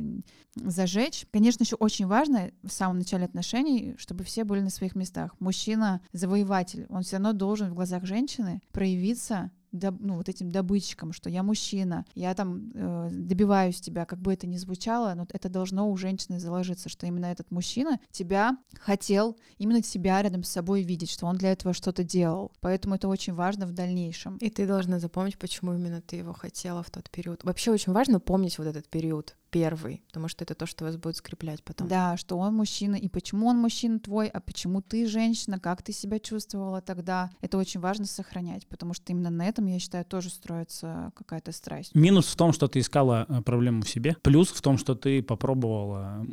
зажечь. 0.57 1.27
Конечно, 1.33 1.63
еще 1.63 1.77
очень 1.77 2.07
важно 2.07 2.51
в 2.63 2.71
самом 2.71 2.99
начале 2.99 3.25
отношений, 3.25 3.95
чтобы 3.99 4.25
все 4.25 4.45
были 4.45 4.61
на 4.61 4.71
своих 4.71 4.95
местах. 4.95 5.35
Мужчина— 5.41 6.01
завоеватель, 6.13 6.87
он 6.89 7.03
все 7.03 7.17
равно 7.17 7.33
должен 7.33 7.71
в 7.71 7.75
глазах 7.75 8.05
женщины 8.05 8.61
проявиться 8.73 9.51
ну, 9.73 10.17
вот 10.17 10.29
этим 10.29 10.51
добытчиком, 10.51 11.13
что 11.13 11.31
я 11.31 11.43
мужчина, 11.43 12.05
я 12.15 12.35
там 12.35 12.71
э, 12.75 13.09
добиваюсь 13.13 13.81
тебя, 13.81 14.05
как 14.05 14.21
бы 14.21 14.33
это 14.33 14.47
ни 14.47 14.57
звучало, 14.57 15.15
но 15.15 15.27
это 15.33 15.49
должно 15.49 15.91
у 15.91 15.97
женщины 15.97 16.39
заложиться, 16.39 16.89
что 16.89 17.07
именно 17.07 17.27
этот 17.27 17.51
мужчина 17.51 17.99
тебя 18.11 18.57
хотел, 18.81 19.37
именно 19.59 19.83
тебя 19.83 20.23
рядом 20.23 20.45
с 20.45 20.51
собой 20.51 20.83
видеть, 20.83 21.11
что 21.11 21.27
он 21.27 21.37
для 21.37 21.53
этого 21.53 21.75
что-то 21.75 22.05
делал. 22.05 22.53
Поэтому 22.61 22.95
это 22.95 23.09
очень 23.09 23.35
важно 23.35 23.67
в 23.67 23.73
дальнейшем. 23.73 24.37
И 24.39 24.51
ты 24.51 24.67
должна 24.67 24.99
запомнить, 24.99 25.39
почему 25.39 25.75
именно 25.75 26.01
ты 26.01 26.17
его 26.17 26.33
хотела 26.33 26.83
в 26.83 26.91
тот 26.91 27.11
период. 27.11 27.45
Вообще 27.45 27.71
очень 27.71 27.93
важно 27.93 28.21
помнить 28.21 28.59
вот 28.59 28.67
этот 28.67 28.89
период 28.89 29.37
первый, 29.51 30.03
потому 30.09 30.29
что 30.29 30.45
это 30.45 30.55
то, 30.55 30.67
что 30.67 30.85
вас 30.85 30.97
будет 30.97 31.17
скреплять 31.17 31.63
потом. 31.63 31.89
Да, 31.89 32.17
что 32.17 32.39
он 32.39 32.55
мужчина, 32.55 32.97
и 32.97 33.09
почему 33.09 33.47
он 33.47 33.59
мужчина 33.59 33.99
твой, 33.99 34.29
а 34.29 34.41
почему 34.41 34.81
ты 34.81 35.07
женщина, 35.07 35.59
как 35.59 35.83
ты 35.83 35.93
себя 35.93 36.19
чувствовала 36.19 36.81
тогда. 36.81 37.31
Это 37.41 37.59
очень 37.59 37.81
важно 37.81 38.07
сохранять, 38.07 38.67
потому 38.67 38.95
что 38.95 39.13
именно 39.13 39.31
на 39.31 39.47
этом, 39.47 39.67
я 39.67 39.79
считаю, 39.79 40.05
тоже 40.05 40.31
строится 40.31 41.13
какая-то 41.15 41.53
страсть. 41.53 41.95
Минус 41.95 42.27
в 42.27 42.37
том, 42.37 42.53
что 42.53 42.69
ты 42.69 42.81
искала 42.81 43.27
э, 43.29 43.43
проблему 43.43 43.83
в 43.83 43.89
себе. 43.89 44.17
Плюс 44.23 44.49
в 44.49 44.63
том, 44.63 44.79
что 44.79 44.95
ты 44.95 45.23
попробовала 45.23 46.25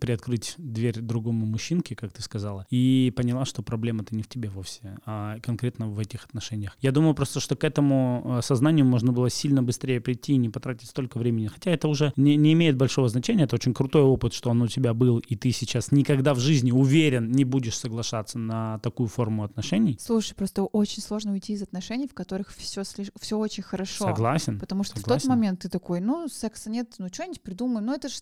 приоткрыть 0.00 0.54
дверь 0.58 1.00
другому 1.00 1.46
мужчинке, 1.46 1.94
как 1.94 2.12
ты 2.12 2.22
сказала, 2.22 2.66
и 2.70 3.12
поняла, 3.16 3.44
что 3.44 3.62
проблема-то 3.62 4.14
не 4.14 4.22
в 4.22 4.28
тебе 4.28 4.48
вовсе, 4.48 4.96
а 5.04 5.38
конкретно 5.40 5.88
в 5.88 5.98
этих 5.98 6.24
отношениях. 6.24 6.76
Я 6.80 6.92
думаю 6.92 7.14
просто, 7.14 7.40
что 7.40 7.56
к 7.56 7.64
этому 7.64 8.38
э, 8.38 8.42
сознанию 8.42 8.86
можно 8.86 9.12
было 9.12 9.30
сильно 9.30 9.62
быстрее 9.62 10.00
прийти 10.00 10.34
и 10.34 10.36
не 10.38 10.48
потратить 10.48 10.88
столько 10.88 11.18
времени. 11.18 11.48
Хотя 11.48 11.70
это 11.70 11.88
уже 11.88 12.12
не, 12.16 12.36
не 12.36 12.52
имеет 12.52 12.61
большого 12.70 13.08
значения, 13.08 13.44
это 13.44 13.56
очень 13.56 13.74
крутой 13.74 14.02
опыт, 14.02 14.32
что 14.32 14.50
он 14.50 14.62
у 14.62 14.68
тебя 14.68 14.94
был, 14.94 15.18
и 15.18 15.36
ты 15.36 15.50
сейчас 15.52 15.92
никогда 15.92 16.34
в 16.34 16.38
жизни, 16.38 16.70
уверен, 16.70 17.30
не 17.32 17.44
будешь 17.44 17.76
соглашаться 17.76 18.38
на 18.38 18.78
такую 18.78 19.08
форму 19.08 19.44
отношений. 19.44 19.98
Слушай, 20.00 20.34
просто 20.34 20.64
очень 20.64 21.02
сложно 21.02 21.32
уйти 21.32 21.54
из 21.54 21.62
отношений, 21.62 22.06
в 22.06 22.14
которых 22.14 22.52
все, 22.54 22.82
все 23.20 23.38
очень 23.38 23.62
хорошо. 23.62 24.06
Согласен. 24.06 24.58
Потому 24.58 24.84
что 24.84 24.98
согласен. 24.98 25.20
в 25.20 25.22
тот 25.22 25.28
момент 25.28 25.60
ты 25.60 25.68
такой, 25.68 26.00
ну, 26.00 26.28
секса 26.28 26.70
нет, 26.70 26.94
ну, 26.98 27.08
что-нибудь 27.12 27.42
придумаем. 27.42 27.86
Ну, 27.86 27.94
это 27.94 28.08
же, 28.08 28.16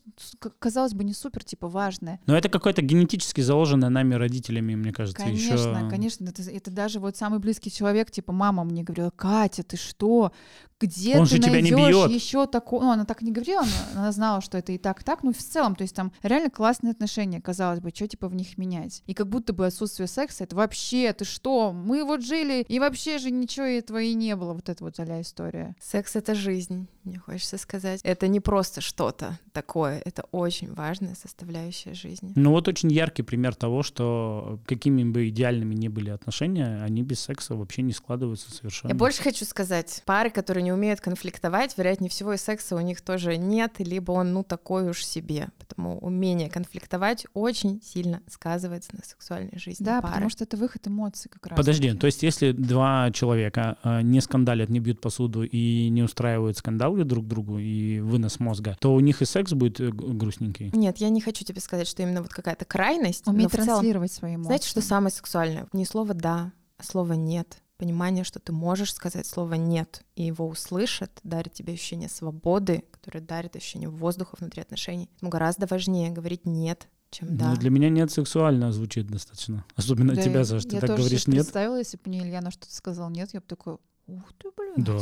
казалось 0.59 0.95
бы, 0.95 1.05
не 1.05 1.13
супер, 1.13 1.45
типа, 1.45 1.69
важное. 1.69 2.21
Но 2.27 2.37
это 2.37 2.49
какое-то 2.49 2.83
генетически 2.83 3.41
заложенное 3.41 3.91
нами 3.91 4.15
родителями, 4.15 4.75
мне 4.75 4.93
кажется, 4.93 5.23
Конечно, 5.23 5.55
еще... 5.55 5.89
конечно. 5.91 6.25
Это, 6.25 6.43
это 6.43 6.71
даже 6.71 7.01
вот 7.01 7.17
самый 7.17 7.39
близкий 7.39 7.71
человек, 7.71 8.11
типа, 8.11 8.33
мама 8.33 8.65
мне 8.65 8.83
говорила, 8.83 9.11
Катя, 9.11 9.63
ты 9.63 9.77
что? 9.77 10.33
Где 10.81 11.19
Он 11.19 11.27
ты 11.27 11.37
же 11.37 11.43
тебя 11.43 11.61
не 11.61 11.71
бьет. 11.71 12.11
еще 12.11 12.47
такое? 12.47 12.81
Ну, 12.81 12.91
она 12.91 13.05
так 13.05 13.21
не 13.21 13.33
говорила, 13.33 13.65
но 13.95 14.01
она 14.01 14.13
знала, 14.13 14.30
что 14.41 14.59
это 14.59 14.71
и 14.71 14.79
так, 14.79 15.03
так. 15.03 15.25
Ну, 15.25 15.33
в 15.33 15.39
целом, 15.39 15.75
то 15.75 15.83
есть 15.83 15.97
там 15.97 16.13
реально 16.23 16.51
классные 16.51 16.93
отношения, 16.93 17.41
казалось 17.41 17.81
бы, 17.81 17.91
что 17.93 18.07
типа 18.07 18.29
в 18.29 18.35
них 18.35 18.57
менять. 18.57 19.03
И 19.07 19.15
как 19.15 19.29
будто 19.29 19.53
бы 19.53 19.67
отсутствие 19.67 20.07
секса, 20.07 20.45
это 20.45 20.55
вообще, 20.55 21.13
ты 21.13 21.25
что? 21.25 21.73
Мы 21.73 22.05
вот 22.05 22.23
жили, 22.23 22.65
и 22.69 22.79
вообще 22.79 23.19
же 23.19 23.31
ничего 23.31 23.67
этого 23.67 24.01
и 24.01 24.15
не 24.15 24.37
было. 24.37 24.53
Вот 24.53 24.69
это 24.69 24.85
вот 24.85 25.01
а 25.01 25.21
история. 25.21 25.75
Секс— 25.81 26.15
это 26.17 26.35
жизнь, 26.35 26.87
мне 27.05 27.19
хочется 27.19 27.57
сказать. 27.57 28.01
Это 28.05 28.29
не 28.29 28.41
просто 28.41 28.81
что-то 28.81 29.39
такое, 29.53 30.03
это 30.05 30.25
очень 30.31 30.73
важная 30.73 31.15
составляющая 31.15 31.95
жизни. 31.95 32.33
Ну 32.37 32.51
вот 32.51 32.69
очень 32.69 32.93
яркий 32.93 33.23
пример 33.23 33.55
того, 33.55 33.83
что 33.83 34.61
какими 34.67 35.05
бы 35.05 35.29
идеальными 35.29 35.75
ни 35.75 35.89
были 35.89 36.11
отношения, 36.11 36.83
они 36.83 37.03
без 37.03 37.21
секса 37.21 37.55
вообще 37.55 37.83
не 37.83 37.93
складываются 37.93 38.53
совершенно. 38.53 38.93
Я 38.93 38.95
больше 38.95 39.23
хочу 39.23 39.45
сказать, 39.45 40.03
пары, 40.05 40.31
которые 40.31 40.63
не 40.63 40.73
умеют 40.73 41.01
конфликтовать, 41.01 41.77
вероятнее 41.79 42.11
всего 42.11 42.35
и 42.35 42.37
секса 42.37 42.77
у 42.77 42.81
них 42.81 43.01
тоже 43.01 43.37
нет, 43.37 43.77
либо 43.79 44.13
он 44.13 44.20
ну 44.23 44.43
такой 44.43 44.89
уж 44.91 45.05
себе. 45.05 45.49
Потому 45.59 45.99
умение 45.99 46.51
конфликтовать 46.51 47.27
очень 47.35 47.81
сильно 47.83 48.23
сказывается 48.29 48.91
на 48.97 49.05
сексуальной 49.05 49.57
жизни 49.59 49.85
Да, 49.85 50.01
пары. 50.01 50.13
потому 50.15 50.31
что 50.31 50.45
это 50.45 50.57
выход 50.57 50.87
эмоций 50.89 51.31
как 51.31 51.47
раз. 51.47 51.57
Подожди, 51.57 51.93
то 51.95 52.07
есть 52.07 52.23
если 52.23 52.53
два 52.53 53.11
человека 53.13 53.79
э, 53.85 54.03
не 54.03 54.21
скандалят, 54.21 54.69
не 54.69 54.81
бьют 54.81 55.01
посуду 55.01 55.43
и 55.45 55.89
не 55.91 56.03
устраивают 56.03 56.59
скандалы 56.59 57.05
друг 57.05 57.27
другу 57.27 57.59
и 57.59 58.01
вынос 58.01 58.41
мозга, 58.41 58.77
то 58.81 58.95
у 58.95 59.01
них 59.01 59.23
и 59.23 59.25
секс 59.25 59.53
будет 59.53 59.81
э, 59.81 59.91
грустненький? 59.91 60.71
Нет, 60.73 60.99
я 60.99 61.09
не 61.09 61.21
хочу 61.21 61.45
тебе 61.45 61.61
сказать, 61.61 61.87
что 61.87 62.03
именно 62.03 62.23
вот 62.23 62.33
какая-то 62.33 62.65
крайность. 62.65 63.27
но 63.27 63.33
Уметь 63.33 63.51
целом- 63.51 63.67
транслировать 63.67 64.13
свои 64.13 64.35
эмоции. 64.35 64.47
Знаете, 64.49 64.69
что 64.69 64.81
самое 64.83 65.13
сексуальное? 65.13 65.67
Не 65.73 65.85
слово 65.85 66.15
«да», 66.15 66.53
а 66.79 66.83
слово 66.83 67.13
«нет». 67.15 67.59
Понимание, 67.81 68.25
что 68.25 68.39
ты 68.41 68.53
можешь 68.53 68.93
сказать 68.93 69.27
слово 69.27 69.55
«нет», 69.55 70.03
и 70.15 70.23
его 70.23 70.47
услышат, 70.47 71.11
дарит 71.25 71.55
тебе 71.55 71.73
ощущение 71.73 72.11
свободы, 72.11 72.85
которое 72.91 73.21
дарит 73.21 73.57
ощущение 73.57 73.89
воздуха 73.89 74.37
внутри 74.39 74.61
отношений. 74.61 75.09
Но 75.23 75.31
гораздо 75.31 75.67
важнее 75.67 76.11
говорить 76.11 76.45
«нет», 76.45 76.91
чем 77.11 77.39
«да». 77.39 77.49
Ну, 77.49 77.57
для 77.57 77.71
меня 77.71 77.89
нет 77.89 78.11
сексуально 78.11 78.71
звучит 78.71 79.07
достаточно. 79.07 79.65
Особенно 79.77 80.15
Да, 80.15 80.21
тебя, 80.21 80.45
Саш, 80.45 80.65
ты 80.65 80.75
я 80.75 80.81
так 80.81 80.91
тоже 80.91 81.05
говоришь 81.05 81.27
нет. 81.27 81.37
представила, 81.37 81.79
если 81.79 81.97
бы 81.97 82.03
мне 82.05 82.21
Ильяна 82.21 82.51
что-то 82.51 82.75
сказал 82.75 83.09
нет, 83.09 83.31
я 83.33 83.41
бы 83.41 83.47
такой, 83.47 83.79
ух 84.11 84.33
ты, 84.39 84.49
блин, 84.57 84.85
Да. 84.85 84.99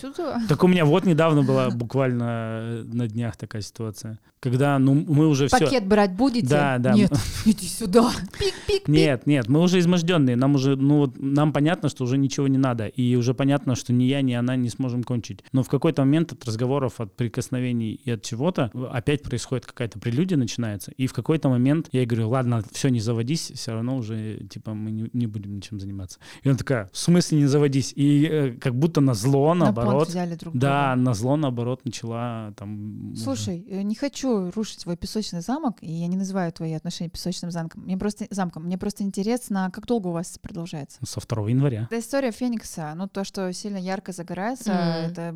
сюда. 0.00 0.40
Так 0.48 0.62
у 0.64 0.68
меня 0.68 0.84
вот 0.84 1.04
недавно 1.04 1.42
была 1.42 1.70
буквально 1.70 2.60
э, 2.62 2.84
на 2.84 3.08
днях 3.08 3.36
такая 3.36 3.62
ситуация, 3.62 4.18
когда 4.40 4.78
ну 4.78 4.94
мы 4.94 5.26
уже 5.26 5.48
все. 5.48 5.58
Пакет 5.58 5.86
брать 5.86 6.12
будете? 6.12 6.46
Да, 6.46 6.78
да. 6.78 6.92
Нет, 6.92 7.12
иди 7.44 7.66
сюда. 7.66 8.10
Пик-пик-пик. 8.38 8.88
Нет, 8.88 9.26
нет, 9.26 9.48
мы 9.48 9.60
уже 9.60 9.78
изможденные, 9.78 10.36
нам 10.36 10.54
уже, 10.54 10.76
ну 10.76 10.98
вот, 10.98 11.14
нам 11.18 11.52
понятно, 11.52 11.88
что 11.88 12.04
уже 12.04 12.18
ничего 12.18 12.48
не 12.48 12.58
надо, 12.58 12.86
и 12.86 13.16
уже 13.16 13.34
понятно, 13.34 13.74
что 13.74 13.92
ни 13.92 14.04
я, 14.04 14.20
ни 14.22 14.32
она 14.32 14.56
не 14.56 14.68
сможем 14.68 15.02
кончить. 15.02 15.40
Но 15.52 15.62
в 15.62 15.68
какой-то 15.68 16.02
момент 16.02 16.32
от 16.32 16.44
разговоров, 16.44 17.00
от 17.00 17.14
прикосновений 17.16 18.00
и 18.04 18.10
от 18.10 18.22
чего-то 18.22 18.70
опять 18.90 19.22
происходит 19.22 19.66
какая-то 19.66 19.98
прелюдия 19.98 20.36
начинается, 20.36 20.92
и 20.92 21.06
в 21.06 21.12
какой-то 21.12 21.48
момент 21.48 21.88
я 21.92 22.00
ей 22.00 22.06
говорю, 22.06 22.28
ладно, 22.28 22.62
все, 22.72 22.88
не 22.88 23.00
заводись, 23.00 23.52
все 23.54 23.72
равно 23.72 23.96
уже, 23.96 24.46
типа, 24.50 24.74
мы 24.74 24.90
не, 24.90 25.10
не 25.12 25.26
будем 25.26 25.56
ничем 25.56 25.80
заниматься. 25.80 26.18
И 26.42 26.48
она 26.48 26.58
такая, 26.58 26.90
в 26.92 26.98
смысле 26.98 27.38
не 27.38 27.46
заводись? 27.46 27.92
И 27.94 28.23
э, 28.26 28.50
как 28.52 28.74
будто 28.74 29.00
на 29.00 29.14
зло, 29.14 29.54
На 29.54 29.64
наоборот, 29.66 30.08
взяли 30.08 30.34
друг 30.34 30.54
да, 30.56 30.94
друга. 30.94 31.02
на 31.10 31.14
зло, 31.14 31.36
наоборот, 31.36 31.80
начала 31.84 32.52
там... 32.56 33.12
уже- 33.12 33.22
Слушай, 33.22 33.64
э, 33.68 33.82
не 33.82 33.94
хочу 33.94 34.50
рушить 34.50 34.82
твой 34.84 34.96
песочный 34.96 35.40
замок, 35.40 35.76
и 35.80 35.90
я 35.92 36.06
не 36.06 36.16
называю 36.16 36.52
твои 36.52 36.72
отношения 36.72 37.10
песочным 37.10 37.50
замком. 37.50 37.82
Мне 37.84 37.96
просто 37.96 38.26
замком. 38.30 38.64
Мне 38.64 38.78
просто 38.78 39.02
интересно, 39.04 39.70
как 39.72 39.86
долго 39.86 40.08
у 40.08 40.12
вас 40.12 40.38
продолжается. 40.40 40.98
Со 41.04 41.20
2 41.20 41.48
января. 41.50 41.88
Это 41.90 41.98
история 42.00 42.30
Феникса. 42.32 42.92
Ну, 42.96 43.08
то, 43.08 43.24
что 43.24 43.52
сильно 43.52 43.76
ярко 43.78 44.12
загорается, 44.12 44.72
Мгм. 44.72 45.12
это 45.12 45.34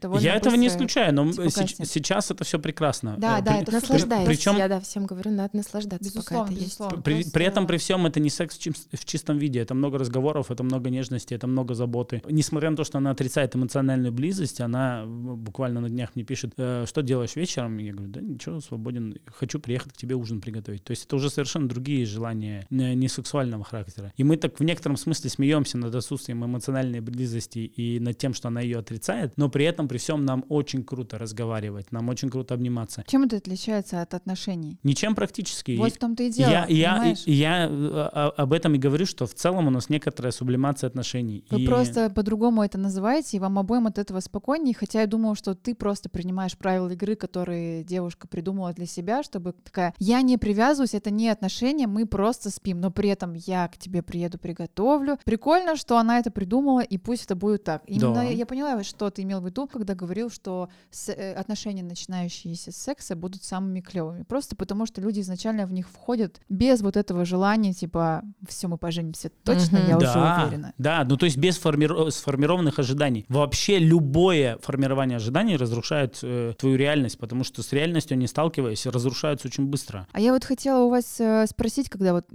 довольно 0.00 0.24
Я 0.24 0.34
этого 0.36 0.54
не 0.56 0.68
исключаю, 0.68 1.14
но 1.14 1.30
типа, 1.30 1.42
сеч- 1.48 1.60
гаснет. 1.76 1.88
сейчас 1.88 2.30
это 2.30 2.44
все 2.44 2.58
прекрасно. 2.58 3.16
Да, 3.18 3.38
Э, 3.38 3.42
да, 3.42 3.52
при- 3.52 3.60
это 3.62 3.66
при- 3.72 3.74
Наслаждайся. 3.80 4.26
Причем 4.26 4.56
Я, 4.56 4.68
да, 4.68 4.80
всем 4.80 5.06
говорю, 5.06 5.30
надо 5.30 5.56
наслаждаться, 5.56 6.04
Безусловно, 6.04 6.44
пока 6.44 6.44
это 6.44 6.52
есть. 6.52 6.64
безусловно. 6.66 7.02
При, 7.02 7.14
Просто- 7.14 7.30
при 7.32 7.44
этом, 7.46 7.66
при 7.66 7.76
всем, 7.78 8.06
это 8.06 8.20
не 8.20 8.30
секс 8.30 8.58
в 8.58 9.04
чистом 9.04 9.38
виде. 9.38 9.60
Это 9.60 9.74
много 9.74 9.98
разговоров, 9.98 10.50
это 10.50 10.62
много 10.62 10.90
нежности, 10.90 11.34
это 11.34 11.46
много 11.46 11.74
заботы. 11.74 12.22
Несмотря 12.30 12.70
на 12.70 12.76
то, 12.76 12.84
что 12.84 12.98
она 12.98 13.10
отрицает 13.10 13.54
эмоциональную 13.56 14.12
близость, 14.12 14.60
она 14.60 15.04
буквально 15.06 15.80
на 15.80 15.88
днях 15.88 16.10
мне 16.14 16.24
пишет, 16.24 16.52
«Э, 16.56 16.84
что 16.86 17.02
делаешь 17.02 17.36
вечером? 17.36 17.78
Я 17.78 17.92
говорю, 17.92 18.10
да 18.12 18.20
ничего, 18.20 18.60
свободен. 18.60 19.16
Хочу 19.26 19.58
приехать 19.58 19.92
к 19.92 19.96
тебе 19.96 20.14
ужин 20.14 20.40
приготовить. 20.40 20.84
То 20.84 20.92
есть 20.92 21.06
это 21.06 21.16
уже 21.16 21.30
совершенно 21.30 21.68
другие 21.68 22.06
желания, 22.06 22.66
не 22.70 23.08
сексуального 23.08 23.64
характера. 23.64 24.12
И 24.16 24.24
мы 24.24 24.36
так 24.36 24.58
в 24.58 24.64
некотором 24.64 24.96
смысле 24.96 25.30
смеемся 25.30 25.78
над 25.78 25.94
отсутствием 25.94 26.44
эмоциональной 26.44 27.00
близости 27.00 27.58
и 27.58 28.00
над 28.00 28.18
тем, 28.18 28.34
что 28.34 28.48
она 28.48 28.60
ее 28.60 28.78
отрицает, 28.78 29.32
но 29.36 29.48
при 29.48 29.64
этом, 29.64 29.88
при 29.88 29.98
всем, 29.98 30.24
нам 30.24 30.44
очень 30.48 30.84
круто 30.84 31.18
разговаривать, 31.18 31.92
нам 31.92 32.08
очень 32.08 32.30
круто 32.30 32.54
обниматься. 32.54 33.04
Чем 33.06 33.24
это 33.24 33.36
отличается 33.36 34.02
от 34.02 34.14
отношений? 34.14 34.78
Ничем 34.82 35.14
практически. 35.14 35.76
Вот 35.76 35.92
в 35.92 35.98
том-то 35.98 36.22
и 36.22 36.30
дело, 36.30 36.50
я, 36.50 36.66
я, 36.68 36.92
понимаешь? 36.94 37.22
я 37.26 37.66
э, 37.66 37.68
о- 37.70 38.30
об 38.36 38.52
этом 38.52 38.74
и 38.74 38.78
говорю, 38.78 39.06
что 39.06 39.26
в 39.26 39.34
целом 39.34 39.66
у 39.66 39.70
нас 39.70 39.88
некоторая 39.88 40.32
сублимация 40.32 40.88
отношений. 40.88 41.44
Вы 41.50 41.62
И- 41.62 41.66
просто 41.66 42.10
по-другому 42.20 42.62
это 42.62 42.76
называете, 42.76 43.38
и 43.38 43.40
вам 43.40 43.58
обоим 43.58 43.86
от 43.86 43.96
этого 43.98 44.20
спокойнее. 44.20 44.74
Хотя 44.74 45.00
я 45.00 45.06
думала, 45.06 45.34
что 45.34 45.54
ты 45.54 45.74
просто 45.74 46.10
принимаешь 46.10 46.54
правила 46.58 46.90
игры, 46.90 47.14
которые 47.16 47.82
девушка 47.82 48.28
придумала 48.28 48.74
для 48.74 48.84
себя, 48.84 49.22
чтобы 49.22 49.52
такая, 49.54 49.94
я 49.98 50.20
не 50.20 50.36
привязываюсь, 50.36 50.92
это 50.92 51.10
не 51.10 51.30
отношения, 51.30 51.86
мы 51.86 52.04
просто 52.04 52.50
спим, 52.50 52.78
но 52.80 52.90
при 52.90 53.08
этом 53.08 53.32
я 53.32 53.68
к 53.68 53.78
тебе 53.78 54.02
приеду, 54.02 54.36
приготовлю. 54.38 55.18
Прикольно, 55.24 55.76
что 55.76 55.96
она 55.96 56.18
это 56.18 56.30
придумала, 56.30 56.80
и 56.80 56.98
пусть 56.98 57.24
это 57.24 57.36
будет 57.36 57.64
так. 57.64 57.82
Именно 57.86 58.14
Да. 58.16 58.22
я 58.24 58.44
поняла, 58.44 58.82
что 58.84 59.08
ты 59.08 59.22
имел 59.22 59.40
в 59.40 59.46
виду, 59.46 59.66
когда 59.66 59.94
говорил, 59.94 60.28
что 60.28 60.68
с- 60.90 61.08
э, 61.10 61.32
отношения, 61.32 61.82
начинающиеся 61.82 62.70
с 62.70 62.76
секса, 62.76 63.16
будут 63.16 63.44
самыми 63.44 63.80
клевыми. 63.80 64.24
Просто 64.24 64.56
потому, 64.56 64.84
что 64.84 65.00
люди 65.00 65.20
изначально 65.20 65.64
в 65.66 65.72
них 65.72 65.88
входят 65.88 66.42
без 66.50 66.82
вот 66.82 66.98
этого 66.98 67.24
желания, 67.24 67.72
типа, 67.72 68.22
все, 68.46 68.68
мы 68.68 68.76
поженимся 68.76 69.30
точно, 69.42 69.78
Мгм. 69.78 69.88
я 69.88 69.96
уже 69.96 70.06
да, 70.06 70.42
уверена. 70.44 70.74
да, 70.76 71.04
ну 71.08 71.16
то 71.16 71.24
есть 71.24 71.38
без 71.38 71.58
формиро- 71.58 71.99
сформированных 72.08 72.78
ожиданий. 72.78 73.26
Вообще 73.28 73.78
любое 73.78 74.58
формирование 74.62 75.16
ожиданий 75.16 75.56
разрушает 75.56 76.18
э, 76.22 76.54
твою 76.58 76.76
реальность, 76.76 77.18
потому 77.18 77.44
что 77.44 77.62
с 77.62 77.72
реальностью 77.72 78.14
они 78.14 78.26
сталкиваясь, 78.26 78.86
разрушаются 78.86 79.48
очень 79.48 79.66
быстро. 79.66 80.06
А 80.12 80.20
я 80.20 80.32
вот 80.32 80.44
хотела 80.44 80.84
у 80.84 80.88
вас 80.88 81.20
э, 81.20 81.46
спросить, 81.46 81.90
когда 81.90 82.12
вот 82.12 82.26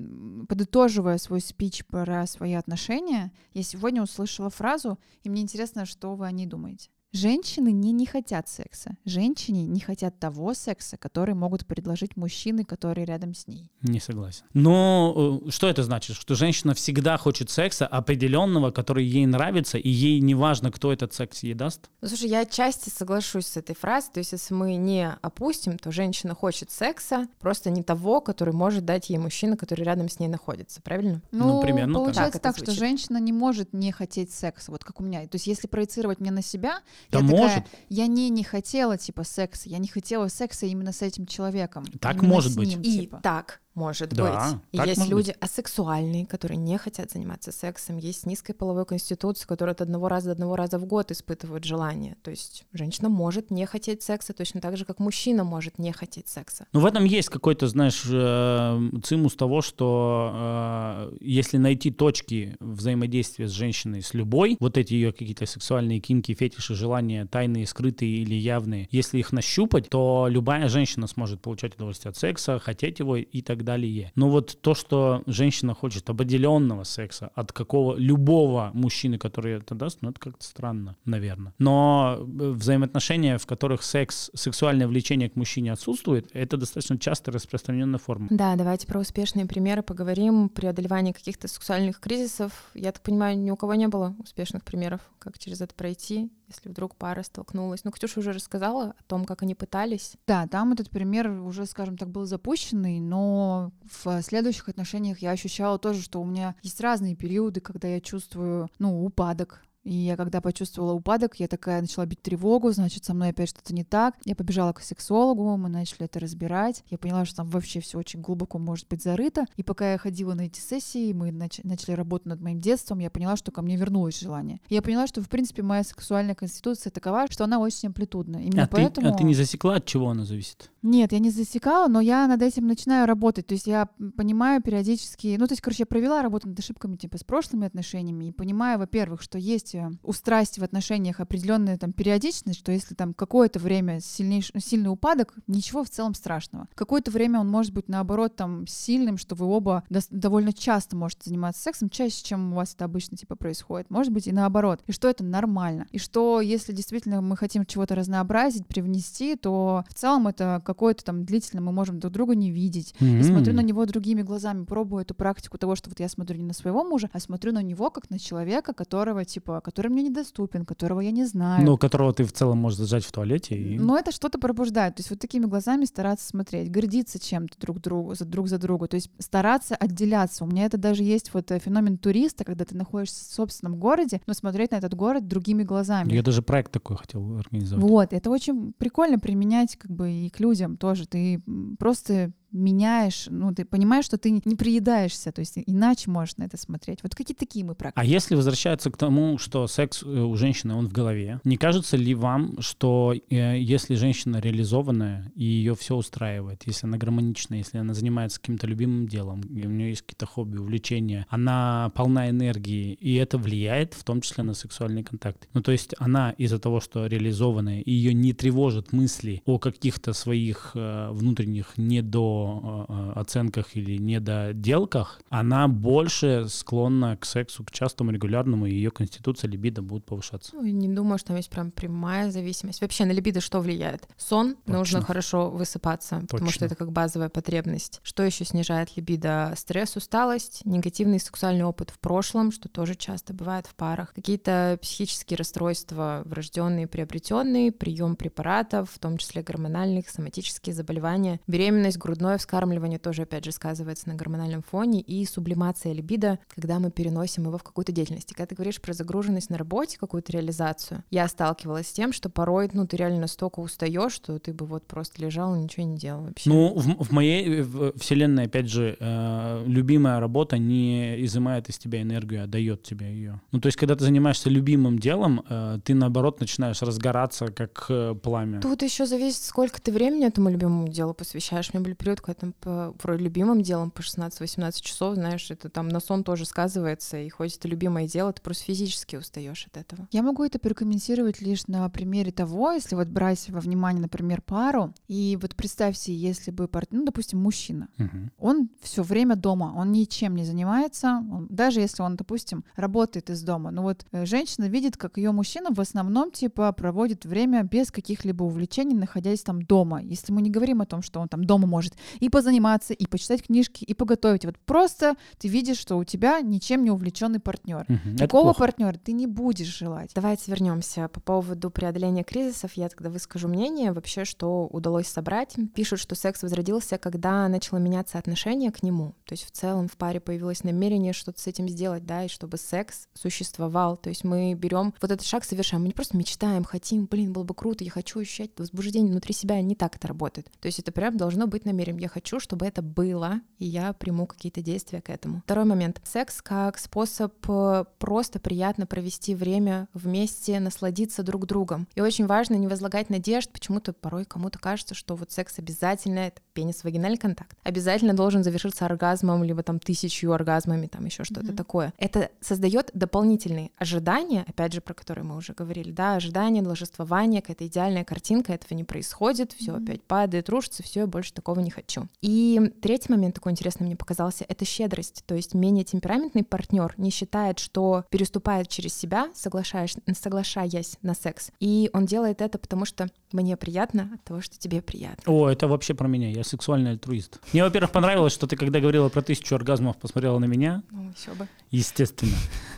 подытоживая 0.48 1.18
свой 1.18 1.42
спич 1.42 1.86
про 1.86 2.28
свои 2.28 2.54
отношения, 2.54 3.32
я 3.54 3.64
сегодня 3.64 4.04
услышала 4.04 4.50
фразу, 4.50 5.00
и 5.24 5.30
мне 5.30 5.42
интересно, 5.42 5.86
что 5.86 6.16
вы 6.16 6.28
о 6.28 6.32
ней 6.32 6.46
думаете. 6.46 6.90
Женщины 7.16 7.72
не 7.72 7.94
не 7.94 8.06
хотят 8.06 8.50
секса. 8.50 8.98
Женщины 9.06 9.66
не 9.66 9.80
хотят 9.80 10.20
того 10.20 10.54
секса, 10.54 10.98
который 10.98 11.34
могут 11.34 11.66
предложить 11.66 12.18
мужчины, 12.18 12.66
которые 12.66 13.06
рядом 13.06 13.34
с 13.34 13.48
ней. 13.48 13.72
Не 13.84 14.02
согласен. 14.02 14.44
Но 14.54 15.42
э, 15.46 15.50
что 15.50 15.70
это 15.70 15.84
значит? 15.84 16.18
Что 16.18 16.36
женщина 16.36 16.74
всегда 16.74 17.16
хочет 17.16 17.50
секса 17.50 17.88
определенного, 17.88 18.72
который 18.72 19.06
ей 19.06 19.26
нравится, 19.28 19.78
и 19.78 19.88
ей 19.88 20.20
не 20.20 20.36
важно, 20.36 20.74
кто 20.74 20.92
этот 20.92 21.14
секс 21.14 21.42
ей 21.44 21.54
даст? 21.54 21.90
Ну, 22.02 22.10
слушай, 22.10 22.28
я 22.28 22.42
отчасти 22.42 22.90
соглашусь 22.90 23.48
с 23.48 23.56
этой 23.56 23.78
фразой. 23.78 24.12
То 24.16 24.18
есть, 24.18 24.34
если 24.34 24.54
мы 24.54 24.76
не 24.76 25.10
опустим, 25.22 25.78
то 25.78 25.94
женщина 25.94 26.36
хочет 26.36 26.70
секса, 26.70 27.30
просто 27.40 27.70
не 27.70 27.82
того, 27.82 28.20
который 28.20 28.54
может 28.54 28.84
дать 28.84 29.10
ей 29.10 29.20
мужчина, 29.20 29.56
который 29.56 29.86
рядом 29.86 30.10
с 30.10 30.20
ней 30.20 30.28
находится. 30.28 30.82
Правильно? 30.82 31.22
Ну, 31.32 31.62
примерно 31.62 31.94
так. 31.94 31.94
Так 31.94 32.14
получается 32.14 32.40
так, 32.40 32.58
это 32.58 32.72
что 32.72 32.78
женщина 32.78 33.20
не 33.20 33.32
может 33.32 33.72
не 33.72 33.94
хотеть 33.94 34.34
секса, 34.34 34.70
вот 34.70 34.84
как 34.84 35.00
у 35.00 35.04
меня. 35.04 35.22
То 35.22 35.36
есть 35.36 35.48
если 35.48 35.70
проецировать 35.70 36.20
мне 36.20 36.32
на 36.32 36.42
себя, 36.42 36.82
Да 37.12 37.20
я 37.20 37.24
может. 37.24 37.56
такая, 37.64 37.66
я 37.90 38.08
не 38.08 38.30
не 38.30 38.44
хотела 38.44 38.98
типа 38.98 39.24
секса, 39.24 39.70
я 39.70 39.78
не 39.78 39.88
хотела 39.88 40.28
секса 40.28 40.66
именно 40.66 40.92
с 40.92 41.02
этим 41.02 41.26
человеком. 41.26 41.86
Так 42.00 42.22
может 42.22 42.56
быть. 42.56 42.70
ним, 42.70 42.82
И 42.82 43.00
типа. 43.02 43.20
так 43.24 43.62
может 43.76 44.10
Да, 44.10 44.60
быть. 44.72 44.82
И 44.86 44.88
есть 44.88 45.08
люди 45.08 45.36
асексуальные, 45.40 46.26
которые 46.26 46.58
не 46.58 46.78
хотят 46.78 47.12
заниматься 47.12 47.52
сексом. 47.52 47.98
Есть 47.98 48.22
с 48.22 48.26
низкой 48.26 48.54
половой 48.54 48.86
конституцией, 48.86 49.48
которые 49.48 49.74
от 49.74 49.82
одного 49.82 50.08
раза 50.08 50.28
до 50.28 50.32
одного 50.32 50.56
раза 50.56 50.80
в 50.80 50.86
год 50.86 51.12
испытывают 51.12 51.66
желание. 51.66 52.16
То 52.22 52.32
есть 52.32 52.66
женщина 52.74 53.10
может 53.10 53.52
не 53.52 53.66
хотеть 53.66 54.02
секса 54.02 54.34
точно 54.34 54.62
так 54.62 54.78
же, 54.78 54.86
как 54.86 55.00
мужчина 55.00 55.44
может 55.44 55.80
не 55.80 55.92
хотеть 55.92 56.28
секса. 56.28 56.68
Ну, 56.72 56.80
в 56.80 56.86
этом 56.86 57.04
есть 57.04 57.30
какой-то, 57.30 57.68
знаешь, 57.68 58.04
э, 58.10 58.80
цимус 59.04 59.36
того, 59.36 59.62
что 59.62 60.32
э, 60.34 61.18
если 61.22 61.58
найти 61.58 61.92
точки 61.92 62.56
взаимодействия 62.60 63.48
с 63.48 63.52
женщиной, 63.52 64.02
с 64.02 64.14
любой, 64.14 64.58
вот 64.60 64.78
эти 64.78 64.94
ее 64.94 65.12
какие-то 65.12 65.46
сексуальные 65.46 66.00
кинки, 66.00 66.34
фетиши, 66.34 66.76
желания, 66.76 67.26
тайные, 67.26 67.68
скрытые 67.68 68.18
или 68.22 68.36
явные, 68.36 68.88
если 68.92 69.20
их 69.20 69.32
нащупать, 69.32 69.90
то 69.90 70.28
любая 70.30 70.70
женщина 70.70 71.08
сможет 71.08 71.42
получать 71.42 71.76
удовольствие 71.76 72.12
от 72.12 72.18
секса, 72.18 72.60
хотеть 72.60 73.00
его 73.00 73.18
и 73.18 73.42
так 73.42 73.64
далее. 73.66 74.12
Но 74.16 74.30
вот 74.30 74.58
то, 74.62 74.74
что 74.74 75.24
женщина 75.26 75.74
хочет 75.74 76.10
обделенного 76.10 76.84
секса 76.84 77.32
от 77.36 77.52
какого 77.52 77.98
любого 77.98 78.72
мужчины, 78.74 79.18
который 79.18 79.58
это 79.58 79.76
даст, 79.76 80.00
ну, 80.02 80.12
это 80.12 80.20
как-то 80.20 80.44
странно, 80.44 80.96
наверное. 81.06 81.54
Но 81.58 82.18
э, 82.20 82.52
взаимоотношения, 82.52 83.38
в 83.38 83.46
которых 83.46 83.84
секс, 83.84 84.32
сексуальное 84.34 84.88
влечение 84.88 85.30
к 85.30 85.36
мужчине 85.36 85.74
отсутствует, 85.74 86.30
это 86.34 86.58
достаточно 86.58 86.98
часто 86.98 87.32
распространенная 87.32 88.00
форма. 88.00 88.28
Да, 88.30 88.56
давайте 88.56 88.88
про 88.88 89.00
успешные 89.00 89.46
примеры 89.46 89.82
поговорим. 89.82 90.50
Преодолевание 90.50 91.14
каких-то 91.14 91.48
сексуальных 91.48 92.00
кризисов. 92.00 92.52
Я 92.74 92.92
так 92.92 93.02
понимаю, 93.02 93.38
ни 93.38 93.52
у 93.52 93.56
кого 93.56 93.76
не 93.76 93.88
было 93.88 94.16
успешных 94.20 94.64
примеров, 94.64 95.02
как 95.20 95.38
через 95.40 95.62
это 95.62 95.74
пройти, 95.74 96.30
если 96.48 96.70
вдруг 96.70 96.96
пара 96.96 97.24
столкнулась. 97.24 97.84
Ну, 97.84 97.92
Катюша 97.92 98.20
уже 98.20 98.32
рассказала 98.32 98.96
о 98.98 99.04
том, 99.08 99.26
как 99.26 99.44
они 99.44 99.56
пытались. 99.56 100.14
Да, 100.28 100.48
там 100.48 100.74
этот 100.74 100.90
пример 100.90 101.30
уже, 101.30 101.66
скажем 101.66 101.98
так, 101.98 102.10
был 102.10 102.26
запущенный, 102.26 103.00
но 103.00 103.72
в 103.84 104.22
следующих 104.22 104.70
отношениях 104.70 105.20
я 105.20 105.32
ощущала 105.32 105.80
тоже, 105.80 106.02
что 106.02 106.22
у 106.22 106.26
меня 106.26 106.56
есть 106.62 106.82
разные 106.82 107.16
периоды, 107.16 107.62
когда 107.62 107.88
я 107.88 108.02
чувствую, 108.02 108.70
ну, 108.80 109.04
упадок. 109.06 109.64
И 109.86 109.94
я 109.94 110.18
когда 110.18 110.42
почувствовала 110.42 110.94
упадок, 110.94 111.36
я 111.40 111.48
такая 111.48 111.80
начала 111.80 112.06
бить 112.06 112.22
тревогу, 112.22 112.72
значит, 112.72 113.06
со 113.06 113.14
мной 113.14 113.30
опять 113.30 113.50
что-то 113.50 113.74
не 113.74 113.84
так. 113.84 114.16
Я 114.26 114.36
побежала 114.36 114.74
к 114.74 114.82
сексологу, 114.82 115.56
мы 115.58 115.70
начали 115.70 116.06
это 116.06 116.20
разбирать. 116.20 116.84
Я 116.90 116.98
поняла, 116.98 117.24
что 117.26 117.38
там 117.38 117.48
вообще 117.48 117.80
все 117.80 118.00
очень 118.00 118.22
глубоко 118.22 118.58
может 118.58 118.88
быть 118.88 119.04
зарыто. 119.04 119.46
И 119.56 119.64
пока 119.64 119.92
я 119.92 119.98
ходила 120.00 120.34
на 120.34 120.42
эти 120.42 120.60
сессии, 120.60 121.14
мы 121.14 121.30
нач- 121.30 121.62
начали 121.64 121.94
работать 121.94 122.26
над 122.26 122.42
моим 122.42 122.60
детством, 122.60 123.00
я 123.00 123.12
поняла, 123.12 123.38
что 123.38 123.52
ко 123.52 123.62
мне 123.62 123.78
вернулось 123.78 124.20
желание. 124.20 124.60
И 124.70 124.74
я 124.74 124.82
поняла, 124.82 125.06
что, 125.06 125.22
в 125.22 125.30
принципе, 125.30 125.62
моя 125.62 125.84
сексуальная 125.84 126.36
конституция 126.36 126.90
такова, 126.90 127.28
что 127.30 127.44
она 127.44 127.60
очень 127.60 127.90
амплитудна. 127.90 128.38
Именно 128.38 128.64
А, 128.64 128.68
поэтому... 128.68 129.08
ты, 129.10 129.14
а 129.14 129.18
ты 129.18 129.24
не 129.24 129.36
засекла, 129.36 129.76
от 129.76 129.86
чего 129.86 130.10
она 130.10 130.26
зависит? 130.26 130.72
Нет, 130.86 131.14
я 131.14 131.20
не 131.20 131.32
засекала, 131.32 131.88
но 131.88 132.00
я 132.00 132.28
над 132.28 132.44
этим 132.44 132.68
начинаю 132.68 133.08
работать. 133.08 133.48
То 133.48 133.56
есть 133.56 133.66
я 133.66 133.88
понимаю 134.16 134.62
периодически... 134.62 135.36
Ну, 135.40 135.48
то 135.48 135.54
есть, 135.54 135.62
короче, 135.62 135.82
я 135.82 135.88
провела 135.88 136.22
работу 136.22 136.48
над 136.48 136.60
ошибками 136.60 136.96
типа 136.96 137.18
с 137.18 137.24
прошлыми 137.24 137.66
отношениями 137.66 138.26
и 138.26 138.32
понимаю, 138.32 138.78
во-первых, 138.78 139.24
что 139.24 139.40
есть 139.40 139.74
э, 139.74 139.90
у 140.04 140.14
страсти 140.14 140.60
в 140.60 140.64
отношениях 140.64 141.20
определенная 141.20 141.80
там 141.80 141.92
периодичность, 141.92 142.60
что 142.60 142.72
если 142.72 142.94
там 142.94 143.16
какое-то 143.16 143.58
время 143.58 144.00
сильнейший, 144.00 144.52
ну, 144.54 144.60
сильный 144.60 144.92
упадок, 144.92 145.34
ничего 145.48 145.84
в 145.84 145.90
целом 145.90 146.14
страшного. 146.14 146.68
Какое-то 146.76 147.10
время 147.10 147.40
он 147.40 147.50
может 147.50 147.74
быть, 147.74 147.88
наоборот, 147.88 148.36
там 148.36 148.68
сильным, 148.68 149.18
что 149.18 149.34
вы 149.34 149.48
оба 149.48 149.84
довольно 150.12 150.54
часто 150.54 150.96
можете 150.96 151.30
заниматься 151.30 151.64
сексом, 151.64 151.90
чаще, 151.90 152.24
чем 152.24 152.54
у 152.54 152.58
вас 152.58 152.76
это 152.76 152.86
обычно 152.86 153.18
типа 153.18 153.36
происходит. 153.36 153.90
Может 153.90 154.14
быть 154.14 154.28
и 154.28 154.32
наоборот. 154.32 154.82
И 154.86 154.92
что 154.92 155.10
это 155.10 155.24
нормально. 155.24 155.88
И 155.92 155.98
что 155.98 156.42
если 156.42 156.74
действительно 156.74 157.22
мы 157.22 157.38
хотим 157.38 157.66
чего-то 157.66 157.96
разнообразить, 157.96 158.68
привнести, 158.68 159.36
то 159.36 159.84
в 159.90 159.94
целом 159.96 160.28
это 160.28 160.62
какое-то 160.76 161.06
там 161.06 161.24
длительно 161.24 161.62
мы 161.62 161.72
можем 161.72 162.00
друг 162.00 162.14
друга 162.14 162.36
не 162.36 162.52
видеть. 162.52 162.94
И 163.00 163.24
смотрю 163.24 163.54
на 163.54 163.62
него 163.62 163.86
другими 163.86 164.22
глазами, 164.22 164.66
пробую 164.66 165.04
эту 165.04 165.16
практику 165.16 165.58
того, 165.58 165.76
что 165.76 165.90
вот 165.90 166.00
я 166.00 166.10
смотрю 166.10 166.38
не 166.38 166.44
на 166.44 166.54
своего 166.54 166.84
мужа, 166.84 167.10
а 167.14 167.20
смотрю 167.20 167.54
на 167.54 167.64
него 167.64 167.90
как 167.90 168.10
на 168.10 168.20
человека, 168.20 168.74
которого, 168.74 169.24
типа, 169.24 169.62
который 169.62 169.88
мне 169.88 170.04
недоступен, 170.04 170.66
которого 170.66 171.00
я 171.00 171.12
не 171.12 171.26
знаю. 171.26 171.66
Ну, 171.66 171.78
которого 171.78 172.14
ты 172.14 172.26
в 172.26 172.34
целом 172.34 172.58
можешь 172.58 172.80
зажать 172.80 173.06
в 173.06 173.12
туалете. 173.12 173.56
И... 173.56 173.80
Но 173.80 173.98
это 173.98 174.12
что-то 174.12 174.38
пробуждает. 174.38 174.96
То 174.96 175.00
есть 175.00 175.10
вот 175.10 175.20
такими 175.20 175.46
глазами 175.46 175.86
стараться 175.86 176.28
смотреть, 176.28 176.70
гордиться 176.70 177.20
чем-то 177.20 177.58
друг 177.60 177.80
другу, 177.80 178.16
за 178.16 178.26
друг 178.26 178.50
за 178.50 178.58
друга. 178.58 178.88
То 178.88 178.96
есть 178.96 179.10
стараться 179.20 179.76
отделяться. 179.76 180.44
У 180.44 180.48
меня 180.48 180.66
это 180.66 180.78
даже 180.78 181.04
есть 181.04 181.34
вот 181.34 181.52
э, 181.52 181.60
феномен 181.60 181.98
туриста, 181.98 182.44
когда 182.44 182.66
ты 182.66 182.76
находишься 182.76 183.24
в 183.24 183.34
собственном 183.34 183.80
городе, 183.80 184.22
но 184.28 184.34
смотреть 184.34 184.72
на 184.72 184.76
этот 184.76 184.94
город 184.94 185.28
другими 185.28 185.64
глазами. 185.64 186.14
Я 186.14 186.22
даже 186.22 186.42
проект 186.42 186.72
такой 186.72 186.98
хотел 186.98 187.38
организовать. 187.38 187.84
Вот, 187.84 188.14
это 188.14 188.30
очень 188.30 188.74
прикольно 188.74 189.20
применять 189.20 189.78
как 189.78 189.92
бы 189.92 190.12
и 190.12 190.30
к 190.30 190.40
людям 190.40 190.65
тоже. 190.78 191.08
Ты 191.08 191.42
просто 191.80 192.32
меняешь, 192.56 193.28
ну, 193.30 193.54
ты 193.54 193.66
понимаешь, 193.66 194.06
что 194.06 194.18
ты 194.18 194.32
не 194.32 194.56
приедаешься, 194.56 195.32
то 195.32 195.42
есть 195.42 195.58
иначе 195.66 196.10
можешь 196.10 196.38
на 196.38 196.44
это 196.44 196.58
смотреть. 196.58 197.00
Вот 197.04 197.14
какие 197.14 197.36
такие 197.36 197.66
мы 197.66 197.76
практики. 197.76 198.00
А 198.02 198.06
если 198.06 198.36
возвращаться 198.36 198.90
к 198.90 198.98
тому, 198.98 199.38
что 199.38 199.68
секс 199.68 200.02
э, 200.04 200.08
у 200.08 200.36
женщины, 200.36 200.74
он 200.74 200.88
в 200.88 200.94
голове, 200.94 201.40
не 201.44 201.58
кажется 201.58 201.98
ли 201.98 202.16
вам, 202.16 202.62
что 202.62 203.14
э, 203.14 203.60
если 203.60 203.96
женщина 203.96 204.38
реализованная 204.38 205.32
и 205.36 205.44
ее 205.44 205.76
все 205.76 205.96
устраивает, 205.96 206.64
если 206.66 206.88
она 206.88 206.98
гармоничная, 206.98 207.60
если 207.60 207.78
она 207.78 207.94
занимается 207.94 208.40
каким-то 208.40 208.68
любимым 208.68 209.08
делом, 209.08 209.42
и 209.42 209.66
у 209.68 209.70
нее 209.70 209.90
есть 209.90 210.02
какие-то 210.04 210.26
хобби, 210.26 210.58
увлечения, 210.58 211.26
она 211.30 211.92
полна 211.96 212.30
энергии, 212.30 212.94
и 212.94 213.16
это 213.16 213.38
влияет 213.38 213.94
в 213.94 214.04
том 214.04 214.22
числе 214.22 214.44
на 214.44 214.54
сексуальный 214.54 215.04
контакт. 215.04 215.48
Ну, 215.54 215.62
то 215.62 215.72
есть 215.72 215.94
она 216.00 216.32
из-за 216.32 216.60
того, 216.60 216.80
что 216.80 217.06
реализованная, 217.08 217.84
ее 217.86 218.14
не 218.14 218.34
тревожат 218.34 218.94
мысли 218.94 219.42
о 219.46 219.60
каких-то 219.60 220.14
своих 220.14 220.72
э, 220.76 221.10
внутренних 221.12 221.74
недо 221.78 222.45
э, 222.88 223.20
оценках 223.20 223.76
или 223.76 223.98
недоделках, 223.98 225.22
она 225.30 225.68
больше 225.68 226.48
склонна 226.50 227.18
к 227.18 227.26
сексу, 227.26 227.64
к 227.64 227.72
частому, 227.72 228.12
регулярному, 228.12 228.66
и 228.66 228.74
ее 228.74 228.92
конституция 228.92 229.50
либидо 229.50 229.82
будет 229.82 230.06
повышаться. 230.06 230.56
Ну, 230.56 230.64
не 230.66 230.88
думаю, 230.88 231.18
что 231.18 231.28
там 231.30 231.38
есть 231.38 231.50
прям 231.50 231.72
прямая 231.72 232.32
зависимость. 232.32 232.82
Вообще 232.82 233.06
на 233.06 233.12
либидо 233.12 233.42
что 233.42 233.60
влияет? 233.60 234.08
Сон, 234.18 234.56
Точно. 234.56 234.78
нужно 234.78 235.02
хорошо 235.02 235.50
высыпаться, 235.50 236.22
потому 236.30 236.50
что 236.50 236.62
Точно. 236.62 236.66
это 236.66 236.76
как 236.76 236.92
базовая 236.92 237.30
потребность. 237.30 238.00
Что 238.04 238.24
еще 238.24 238.46
снижает 238.46 238.96
либидо? 238.96 239.54
Стресс, 239.58 239.96
усталость, 239.96 240.62
негативный 240.66 241.20
сексуальный 241.20 241.66
опыт 241.66 241.90
в 241.90 242.00
прошлом, 242.00 242.52
что 242.52 242.70
тоже 242.70 242.96
часто 242.96 243.34
бывает 243.34 243.68
в 243.68 243.76
парах. 243.76 244.14
Какие-то 244.14 244.78
психические 244.82 245.38
расстройства, 245.38 246.24
врожденные, 246.26 246.88
приобретенные, 246.88 247.72
прием 247.72 248.16
препаратов, 248.16 248.90
в 248.92 249.00
том 249.00 249.18
числе 249.18 249.42
гормональных, 249.42 250.10
соматические 250.10 250.74
заболевания, 250.74 251.40
беременность, 251.48 251.98
грудное 252.36 252.38
вскармливание 252.38 253.00
тоже, 253.00 253.24
опять 253.24 253.46
же, 253.46 253.52
сказывается 253.52 254.10
на 254.10 254.16
гормональном 254.16 254.62
фоне, 254.62 255.02
и 255.02 255.26
сублимация 255.26 255.94
либидо, 255.94 256.40
когда 256.54 256.80
мы 256.80 256.92
переносим 256.92 257.46
его 257.46 257.58
в 257.58 257.64
какую-то 257.64 257.92
деятельность. 257.92 258.32
И 258.32 258.36
когда 258.36 258.48
ты 258.48 258.56
говоришь 258.56 258.82
про 258.82 258.94
загруженность 258.94 259.50
на 259.50 259.58
работе, 259.58 259.98
какую-то 259.98 260.32
реализацию, 260.32 261.04
я 261.12 261.28
сталкивалась 261.28 261.88
с 261.88 261.94
тем, 261.94 262.14
что 262.14 262.30
порой, 262.30 262.70
ну, 262.74 262.86
ты 262.86 262.98
реально 262.98 263.22
настолько 263.22 263.60
устаешь, 263.60 264.14
что 264.14 264.40
ты 264.40 264.54
бы 264.54 264.66
вот 264.66 264.88
просто 264.88 265.22
лежал 265.22 265.56
и 265.56 265.60
ничего 265.60 265.86
не 265.86 265.98
делал 265.98 266.24
вообще. 266.24 266.50
Ну, 266.50 266.74
в, 266.76 267.06
в 267.06 267.12
моей 267.12 267.62
в 267.62 267.98
вселенной, 267.98 268.46
опять 268.46 268.70
же, 268.70 268.98
э, 269.00 269.64
любимая 269.68 270.20
работа 270.20 270.58
не 270.58 271.24
изымает 271.26 271.70
из 271.70 271.78
тебя 271.78 272.02
энергию, 272.02 272.44
а 272.44 272.48
дает 272.48 272.84
тебе 272.84 273.08
ее. 273.08 273.42
Ну, 273.52 273.60
то 273.60 273.68
есть, 273.68 273.78
когда 273.78 273.96
ты 273.96 274.04
занимаешься 274.04 274.50
любимым 274.50 275.00
делом, 275.00 275.44
э, 275.50 275.80
ты, 275.84 275.94
наоборот, 275.94 276.40
начинаешь 276.40 276.82
разгораться, 276.82 277.48
как 277.48 277.86
э, 277.90 278.16
пламя. 278.22 278.62
Тут 278.62 278.82
еще 278.82 279.06
зависит, 279.06 279.44
сколько 279.44 279.82
ты 279.82 279.92
времени 279.92 280.26
этому 280.26 280.50
любимому 280.50 280.88
делу 280.88 281.14
посвящаешь. 281.14 281.70
У 281.74 281.78
меня 281.78 281.84
были 281.84 281.94
периоды, 281.94 282.22
когда 282.22 282.25
там 282.34 282.54
по 282.60 282.94
вроде 283.02 283.24
любимым 283.24 283.62
делом 283.62 283.92
по 283.92 284.02
16-18 284.02 284.82
часов, 284.82 285.16
знаешь, 285.16 285.52
это 285.52 285.70
там 285.70 285.88
на 285.90 286.00
сон 286.00 286.24
тоже 286.24 286.46
сказывается, 286.46 287.18
и 287.18 287.30
хоть 287.30 287.58
это 287.58 287.68
любимое 287.68 288.08
дело, 288.08 288.34
ты 288.34 288.42
просто 288.42 288.64
физически 288.66 289.16
устаешь 289.16 289.68
от 289.68 289.78
этого. 289.78 290.08
Я 290.12 290.24
могу 290.24 290.44
это 290.44 290.58
прокомментировать 290.60 291.42
лишь 291.42 291.68
на 291.68 291.88
примере 291.90 292.32
того, 292.32 292.72
если 292.72 292.96
вот 292.96 293.08
брать 293.08 293.50
во 293.50 293.60
внимание, 293.60 294.02
например, 294.02 294.42
пару, 294.42 294.94
и 295.08 295.38
вот 295.42 295.56
представьте, 295.56 296.14
если 296.16 296.52
бы, 296.52 296.68
пар- 296.68 296.88
ну, 296.92 297.06
допустим, 297.06 297.40
мужчина, 297.42 297.88
Мгм. 297.98 298.32
он 298.40 298.70
все 298.82 299.04
время 299.04 299.36
дома, 299.36 299.74
он 299.76 299.92
ничем 299.92 300.36
не 300.36 300.46
занимается, 300.46 301.08
он- 301.32 301.48
даже 301.50 301.82
если 301.82 302.02
он, 302.04 302.16
допустим, 302.16 302.64
работает 302.76 303.30
из 303.30 303.44
дома. 303.44 303.72
Но 303.72 303.84
вот 303.84 304.06
э, 304.12 304.26
женщина 304.26 304.66
видит, 304.66 304.98
как 304.98 305.18
ее 305.18 305.32
мужчина 305.32 305.70
в 305.74 305.80
основном 305.80 306.32
типа 306.32 306.72
проводит 306.72 307.26
время 307.26 307.64
без 307.64 307.92
каких-либо 307.92 308.44
увлечений, 308.44 308.96
находясь 308.96 309.44
там 309.44 309.62
дома. 309.62 310.02
Если 310.02 310.32
мы 310.32 310.42
не 310.42 310.50
говорим 310.50 310.82
о 310.82 310.86
том, 310.86 311.02
что 311.02 311.20
он 311.20 311.28
там 311.28 311.44
дома 311.44 311.68
может 311.68 311.94
и 312.20 312.30
позаниматься, 312.30 312.94
и 312.94 313.06
почитать 313.06 313.44
книжки, 313.44 313.84
и 313.84 313.94
поготовить. 313.94 314.46
Вот 314.46 314.58
просто 314.60 315.16
ты 315.38 315.48
видишь, 315.48 315.78
что 315.78 315.98
у 315.98 316.04
тебя 316.04 316.42
ничем 316.42 316.84
не 316.84 316.92
увлеченный 316.92 317.40
партнер. 317.40 317.86
Это 317.88 318.18
Такого 318.18 318.54
партнера 318.54 318.98
ты 318.98 319.12
не 319.12 319.28
будешь 319.28 319.68
желать. 319.68 320.12
Давайте 320.16 320.52
вернемся 320.52 321.08
по 321.08 321.20
поводу 321.20 321.70
преодоления 321.70 322.24
кризисов. 322.24 322.74
Я 322.74 322.90
тогда 322.90 323.10
выскажу 323.10 323.48
мнение 323.48 323.92
вообще, 323.92 324.26
что 324.26 324.68
удалось 324.68 325.08
собрать. 325.08 325.56
Пишут, 325.74 326.00
что 326.00 326.16
секс 326.16 326.44
возродился, 326.44 326.98
когда 326.98 327.48
начало 327.48 327.78
меняться 327.78 328.18
отношение 328.18 328.72
к 328.72 328.84
нему. 328.84 329.16
То 329.26 329.34
есть 329.34 329.46
в 329.46 329.52
целом 329.52 329.88
в 329.88 329.98
паре 329.98 330.20
появилось 330.20 330.64
намерение 330.64 331.14
что-то 331.14 331.40
с 331.42 331.48
этим 331.48 331.70
сделать, 331.70 332.06
да, 332.06 332.26
и 332.26 332.28
чтобы 332.28 332.58
секс 332.58 333.08
существовал. 333.14 333.98
То 333.98 334.10
есть 334.10 334.24
мы 334.24 334.54
берем 334.54 334.94
вот 335.02 335.12
этот 335.12 335.26
шаг 335.26 335.44
совершаем. 335.46 335.84
Мы 335.84 335.90
не 335.90 335.94
просто 335.94 336.18
мечтаем, 336.18 336.64
хотим, 336.64 337.06
блин, 337.06 337.34
было 337.34 337.44
бы 337.44 337.54
круто, 337.54 337.84
я 337.84 337.92
хочу 337.92 338.20
ощущать 338.20 338.52
возбуждение 338.58 339.12
внутри 339.12 339.34
себя. 339.34 339.62
Не 339.62 339.76
так 339.76 339.96
это 339.96 340.08
работает. 340.08 340.50
То 340.60 340.68
есть 340.68 340.80
это 340.80 340.92
прям 340.92 341.18
должно 341.18 341.48
быть 341.48 341.66
намерением. 341.96 342.06
Я 342.06 342.10
хочу, 342.10 342.40
чтобы 342.40 342.66
это 342.66 342.82
было, 342.82 343.42
и 343.58 343.66
я 343.66 343.94
приму 343.94 344.26
какие-то 344.28 344.62
действия 344.62 345.02
к 345.02 345.10
этому. 345.10 345.42
Второй 345.46 345.66
момент. 345.66 346.02
Секс 346.04 346.42
как 346.42 346.78
способ 346.78 347.34
э, 347.48 347.86
просто 348.00 348.40
приятно 348.40 348.86
провести 348.86 349.36
время 349.36 349.88
вместе, 349.94 350.60
насладиться 350.60 351.24
друг 351.24 351.46
другом. 351.46 351.88
И 351.96 352.02
очень 352.02 352.28
важно 352.28 352.56
не 352.56 352.68
возлагать 352.68 353.10
надежд. 353.10 353.50
Почему-то 353.52 353.94
порой 353.94 354.26
кому-то 354.26 354.60
кажется, 354.60 354.94
что 354.96 355.16
вот 355.16 355.32
секс 355.32 355.60
обязательно, 355.60 356.20
это 356.20 356.42
пенис-вагинальный 356.54 357.18
контакт, 357.18 357.58
обязательно 357.64 358.14
должен 358.14 358.44
завершиться 358.44 358.86
оргазмом, 358.86 359.44
либо 359.44 359.64
там 359.64 359.80
тысячью 359.80 360.32
оргазмами, 360.34 360.88
там 360.88 361.06
еще 361.06 361.24
что-то 361.24 361.48
Мгм. 361.48 361.56
такое. 361.56 361.94
Это 361.98 362.30
создает 362.42 362.92
дополнительные 362.94 363.72
ожидания, 363.78 364.46
опять 364.48 364.74
же, 364.74 364.82
про 364.82 364.94
которые 364.94 365.26
мы 365.26 365.36
уже 365.36 365.54
говорили, 365.54 365.92
да, 365.92 366.16
ожидания, 366.16 366.62
должествования, 366.62 367.42
какая-то 367.42 367.68
идеальная 367.68 368.04
картинка, 368.04 368.54
этого 368.54 368.74
не 368.78 368.84
происходит, 368.84 369.54
все 369.54 369.74
Мгм. 369.74 369.84
опять 369.84 370.04
падает, 370.04 370.50
рушится, 370.50 370.84
все, 370.84 371.02
я 371.02 371.08
больше 371.08 371.34
такого 371.34 371.60
не 371.60 371.72
хочу. 371.72 371.85
И 372.22 372.72
третий 372.82 373.12
момент 373.12 373.36
такой 373.36 373.52
интересный 373.52 373.86
мне 373.86 373.96
показался, 373.96 374.46
это 374.48 374.66
щедрость, 374.66 375.24
то 375.26 375.36
есть 375.36 375.54
менее 375.54 375.84
темпераментный 375.84 376.44
партнер 376.44 376.94
не 376.98 377.10
считает, 377.10 377.60
что 377.60 378.04
переступает 378.10 378.68
через 378.68 378.94
себя, 378.94 379.30
соглашаясь, 379.34 379.96
соглашаясь 380.20 380.98
на 381.02 381.14
секс, 381.14 381.52
и 381.60 381.90
он 381.94 382.06
делает 382.06 382.42
это 382.42 382.58
потому, 382.58 382.86
что 382.86 383.08
мне 383.32 383.58
приятно 383.58 384.12
от 384.16 384.24
того, 384.24 384.42
что 384.42 384.58
тебе 384.58 384.82
приятно. 384.82 385.24
О, 385.32 385.50
это 385.50 385.68
вообще 385.68 385.94
про 385.94 386.08
меня. 386.08 386.30
Я 386.30 386.44
сексуальный 386.44 386.92
альтруист. 386.92 387.40
Мне, 387.54 387.64
во-первых, 387.64 387.92
понравилось, 387.92 388.34
что 388.34 388.48
ты, 388.48 388.56
когда 388.56 388.80
говорила 388.80 389.10
про 389.10 389.22
тысячу 389.22 389.56
оргазмов, 389.56 389.98
посмотрела 389.98 390.40
на 390.40 390.46
меня, 390.46 390.84
Ну, 390.92 391.12
еще 391.18 391.32
бы. 391.34 391.48
естественно. 391.72 392.34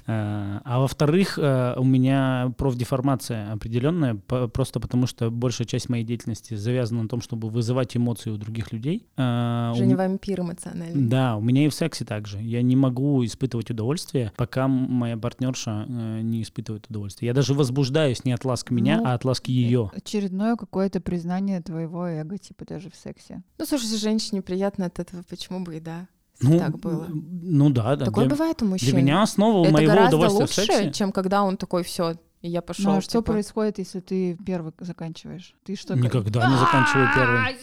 Э, 0.07 0.59
А 0.63 0.79
во-вторых, 0.79 1.37
э, 1.37 1.73
у 1.77 1.83
меня 1.83 2.53
профдеформация 2.57 3.51
определенная, 3.51 4.15
просто 4.15 4.79
потому 4.79 5.05
что 5.07 5.29
большая 5.29 5.67
часть 5.67 5.89
моей 5.89 6.03
деятельности 6.05 6.53
завязана 6.55 7.03
на 7.03 7.09
том, 7.09 7.21
чтобы 7.21 7.49
вызывать 7.49 7.95
эмоции 7.97 8.29
у 8.29 8.37
других 8.37 8.71
людей. 8.71 9.05
Э, 9.17 9.71
у 9.73 9.75
Женя 9.77 9.91
м- 9.91 9.97
вампир 9.97 10.41
эмоциональный. 10.41 11.07
Да, 11.09 11.35
у 11.35 11.41
меня 11.41 11.65
и 11.65 11.69
в 11.69 11.73
сексе 11.73 12.05
также. 12.05 12.39
Я 12.41 12.61
не 12.61 12.75
могу 12.75 13.23
испытывать 13.25 13.69
удовольствие, 13.69 14.31
пока 14.37 14.67
моя 14.67 15.17
партнерша 15.17 15.85
не 15.87 16.41
испытывает 16.41 16.87
удовольствие. 16.89 17.27
Я 17.27 17.33
даже 17.33 17.53
возбуждаюсь 17.53 18.23
не 18.25 18.31
от 18.31 18.45
ласки 18.45 18.71
меня, 18.73 18.97
Ну, 18.97 19.05
а 19.07 19.13
от 19.13 19.25
ласки 19.25 19.51
ее. 19.51 19.91
Очередное 19.93 20.55
какое-то 20.55 21.01
признание 21.01 21.61
твоего 21.61 22.07
эго, 22.07 22.37
типа 22.37 22.65
даже 22.65 22.89
в 22.89 22.95
сексе. 22.95 23.43
Ну, 23.57 23.65
слушай, 23.65 23.97
женщине 23.97 24.41
приятно 24.41 24.85
от 24.85 24.99
этого, 24.99 25.23
почему 25.29 25.63
бы 25.63 25.77
и 25.77 25.79
да, 25.79 26.07
Ну, 26.39 26.59
так 26.59 26.77
было. 26.79 27.07
ну 27.09 27.69
да, 27.69 27.95
да. 27.95 28.05
Такое 28.05 28.25
для, 28.25 28.35
бывает 28.35 28.61
у 28.61 28.65
мужчин. 28.65 28.89
для 28.89 28.97
меня 29.01 29.23
основа 29.23 29.63
это 29.63 29.73
моего 29.73 29.91
гораздо 29.91 30.17
удовольствия 30.17 30.63
лучше, 30.63 30.73
в 30.73 30.75
сексе. 30.75 30.91
чем 30.93 31.11
когда 31.11 31.43
он 31.43 31.57
такой, 31.57 31.83
все, 31.83 32.15
и 32.41 32.49
я 32.49 32.61
пошел. 32.61 32.91
Ну 32.91 32.97
а 32.97 33.01
что 33.01 33.21
происходит, 33.21 33.79
если 33.79 33.99
ты 33.99 34.37
первый 34.45 34.71
заканчиваешь? 34.79 35.55
Ты 35.65 35.75
что? 35.75 35.95
Никогда 35.95 36.47
не 36.49 36.57
заканчиваю 36.57 37.07
первым. 37.15 37.43
А, 37.43 37.53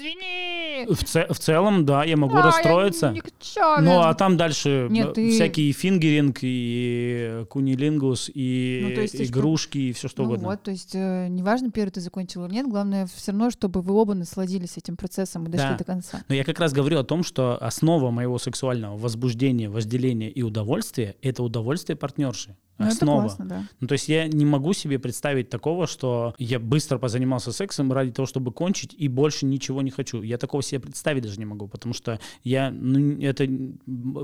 Извини! 0.84 0.94
В, 0.94 1.02
це- 1.04 1.26
в 1.30 1.38
целом, 1.38 1.84
да, 1.84 2.04
я 2.04 2.16
могу 2.16 2.34
А, 2.34 2.38
я 2.38 2.44
расстроиться. 2.44 3.10
никчёмен. 3.12 3.84
Ну, 3.84 3.90
а 3.98 4.14
там 4.14 4.36
дальше 4.36 4.86
Нет, 4.90 5.06
э, 5.08 5.12
ты- 5.20 5.30
всякие 5.30 5.72
фингеринг 5.72 6.38
и 6.42 7.44
кунилингус 7.48 8.30
и 8.34 8.80
Ну, 8.88 8.94
то 8.94 9.00
есть 9.00 9.14
что? 9.14 9.24
игрушки 9.24 9.78
и 9.78 9.92
все 9.92 10.08
что 10.08 10.22
ну 10.22 10.28
угодно. 10.28 10.48
вот, 10.48 10.62
то 10.62 10.70
есть 10.70 10.94
э, 10.94 11.28
неважно, 11.28 11.70
первый 11.70 11.90
ты 11.90 12.00
закончил 12.00 12.44
или 12.46 12.54
нет, 12.54 12.66
главное 12.68 13.06
все 13.06 13.32
равно, 13.32 13.50
чтобы 13.50 13.80
вы 13.80 13.94
оба 13.94 14.14
насладились 14.14 14.78
этим 14.78 14.96
процессом 14.96 15.46
и 15.46 15.50
дошли 15.50 15.68
Да. 15.70 15.76
до 15.78 15.84
конца. 15.84 16.22
Но 16.28 16.34
я 16.34 16.44
как 16.44 16.60
раз 16.60 16.72
говорю 16.72 16.98
о 16.98 17.04
том, 17.04 17.24
что 17.24 17.56
основа 17.60 18.10
моего 18.10 18.38
сексуального 18.38 18.96
возбуждения, 18.96 19.68
вожделения 19.68 20.30
и 20.30 20.42
удовольствия— 20.42 21.14
это 21.22 21.42
удовольствие 21.42 21.96
партнерши. 21.96 22.56
Ну, 22.78 22.86
это 22.86 22.94
Основа. 22.94 23.20
классно, 23.20 23.44
да. 23.44 23.62
Ну, 23.80 23.86
то 23.86 23.92
есть 23.92 24.08
я 24.08 24.26
не 24.26 24.44
могу 24.44 24.72
себе 24.74 24.98
представить 24.98 25.48
такого, 25.48 25.86
что 25.86 26.34
я 26.38 26.58
быстро 26.58 26.98
позанимался 26.98 27.52
сексом 27.52 27.92
ради 27.92 28.10
того, 28.10 28.26
чтобы 28.26 28.50
кончить, 28.52 28.96
и 28.98 29.06
больше 29.08 29.46
ничего 29.46 29.80
не 29.82 29.90
хочу. 29.90 30.22
Я 30.22 30.38
такого 30.38 30.60
себе 30.62 30.73
представить 30.80 31.22
даже 31.22 31.38
не 31.38 31.44
могу, 31.44 31.68
потому 31.68 31.94
что 31.94 32.18
я, 32.42 32.70
ну, 32.70 33.20
это 33.20 33.48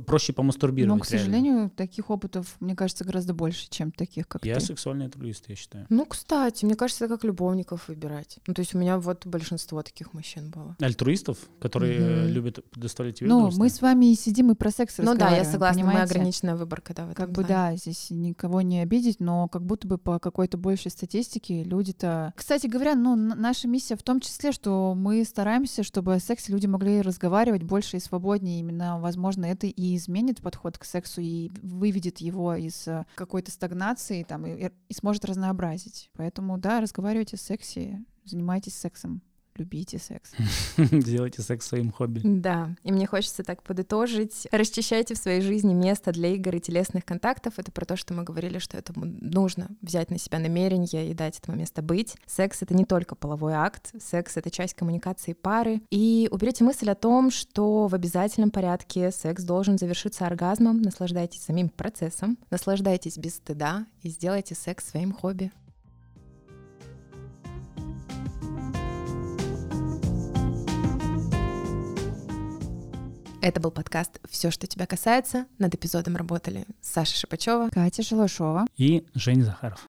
проще 0.06 0.32
помастурбировать. 0.32 0.98
Но, 0.98 1.04
к 1.04 1.10
реально. 1.10 1.24
сожалению, 1.26 1.70
таких 1.70 2.10
опытов, 2.10 2.56
мне 2.60 2.74
кажется, 2.74 3.04
гораздо 3.04 3.34
больше, 3.34 3.68
чем 3.70 3.90
таких, 3.92 4.28
как 4.28 4.44
Я 4.44 4.54
ты. 4.56 4.60
сексуальный 4.60 5.06
альтруист, 5.06 5.48
я 5.48 5.56
считаю. 5.56 5.86
Ну, 5.88 6.04
кстати, 6.06 6.64
мне 6.64 6.74
кажется, 6.74 7.04
это 7.04 7.14
как 7.14 7.24
любовников 7.24 7.88
выбирать. 7.88 8.38
Ну, 8.46 8.54
то 8.54 8.60
есть 8.60 8.74
у 8.74 8.78
меня 8.78 8.98
вот 8.98 9.26
большинство 9.26 9.82
таких 9.82 10.12
мужчин 10.14 10.50
было. 10.50 10.76
Альтруистов, 10.80 11.38
которые 11.60 12.00
Мгм. 12.24 12.32
любят 12.32 12.70
предоставлять 12.70 13.18
тебе 13.18 13.28
Ну, 13.28 13.50
мы 13.56 13.68
с 13.68 13.80
вами 13.82 14.12
и 14.12 14.14
сидим 14.14 14.50
и 14.50 14.54
про 14.54 14.70
секс 14.70 14.96
Ну 14.98 15.14
да, 15.16 15.30
я 15.36 15.44
согласна, 15.44 15.82
мы 15.82 15.88
понимаете? 15.88 16.12
ограниченная 16.14 16.56
выборка, 16.56 16.94
да, 16.94 17.06
в 17.06 17.10
этом 17.10 17.14
Как 17.26 17.28
бы 17.30 17.42
плане. 17.42 17.48
да, 17.48 17.76
здесь 17.76 18.08
никого 18.10 18.60
не 18.60 18.80
обидеть, 18.80 19.20
но 19.20 19.48
как 19.48 19.64
будто 19.64 19.86
бы 19.86 19.98
по 19.98 20.18
какой-то 20.18 20.58
большей 20.58 20.90
статистике 20.90 21.62
люди-то... 21.64 22.32
Кстати 22.36 22.66
говоря, 22.66 22.94
ну, 22.94 23.14
наша 23.16 23.68
миссия 23.68 23.96
в 23.96 24.02
том 24.02 24.20
числе, 24.20 24.52
что 24.52 24.94
мы 24.94 25.24
стараемся, 25.24 25.82
чтобы 25.82 26.14
о 26.14 26.20
сексе 26.40 26.52
люди 26.52 26.66
могли 26.66 27.02
разговаривать 27.02 27.62
больше 27.62 27.98
и 27.98 28.00
свободнее. 28.00 28.60
Именно, 28.60 28.98
возможно, 29.00 29.44
это 29.44 29.66
и 29.66 29.96
изменит 29.96 30.40
подход 30.40 30.78
к 30.78 30.84
сексу 30.84 31.20
и 31.20 31.50
выведет 31.62 32.18
его 32.18 32.54
из 32.54 32.88
э, 32.88 33.04
какой-то 33.14 33.50
стагнации 33.50 34.22
там, 34.22 34.46
и, 34.46 34.70
и 34.88 34.94
сможет 34.94 35.24
разнообразить. 35.24 36.10
Поэтому, 36.14 36.58
да, 36.58 36.80
разговаривайте 36.80 37.36
о 37.36 37.38
сексе, 37.38 38.02
занимайтесь 38.24 38.74
сексом, 38.74 39.22
любите 39.60 39.98
секс. 39.98 40.32
Делайте 40.90 41.42
секс 41.42 41.66
своим 41.66 41.92
хобби. 41.92 42.20
Да, 42.24 42.74
и 42.82 42.92
мне 42.92 43.06
хочется 43.06 43.44
так 43.44 43.62
подытожить. 43.62 44.48
Расчищайте 44.50 45.14
в 45.14 45.18
своей 45.18 45.42
жизни 45.42 45.74
место 45.74 46.12
для 46.12 46.30
игр 46.30 46.56
и 46.56 46.60
телесных 46.60 47.04
контактов. 47.04 47.54
Это 47.58 47.70
про 47.70 47.84
то, 47.84 47.96
что 47.96 48.14
мы 48.14 48.24
говорили, 48.24 48.58
что 48.58 48.78
этому 48.78 49.04
нужно 49.04 49.68
взять 49.82 50.10
на 50.10 50.18
себя 50.18 50.38
намерение 50.38 51.10
и 51.10 51.14
дать 51.14 51.38
этому 51.38 51.58
место 51.58 51.82
быть. 51.82 52.16
Секс— 52.26 52.58
это 52.62 52.74
не 52.74 52.84
только 52.84 53.14
половой 53.14 53.52
акт, 53.52 53.92
секс— 54.00 54.36
это 54.38 54.50
часть 54.50 54.74
коммуникации 54.74 55.34
пары. 55.34 55.82
И 55.90 56.28
уберите 56.30 56.64
мысль 56.64 56.90
о 56.90 56.94
том, 56.94 57.30
что 57.30 57.86
в 57.86 57.94
обязательном 57.94 58.50
порядке 58.50 59.10
секс 59.10 59.44
должен 59.44 59.78
завершиться 59.78 60.26
оргазмом. 60.26 60.80
Наслаждайтесь 60.80 61.42
самим 61.42 61.68
процессом, 61.68 62.38
наслаждайтесь 62.50 63.18
без 63.18 63.36
стыда 63.36 63.86
и 64.02 64.08
сделайте 64.08 64.54
секс 64.54 64.88
своим 64.88 65.12
хобби. 65.12 65.52
Это 73.42 73.58
был 73.58 73.70
подкаст 73.70 74.20
«Все, 74.28 74.50
что 74.50 74.66
тебя 74.66 74.84
касается». 74.86 75.46
Над 75.58 75.74
эпизодом 75.74 76.16
работали 76.16 76.66
Саша 76.82 77.16
Шипачева, 77.16 77.70
Катя 77.70 78.02
Шалашова. 78.02 78.66
И 78.76 79.06
Женя 79.14 79.44
Захаров. 79.44 79.78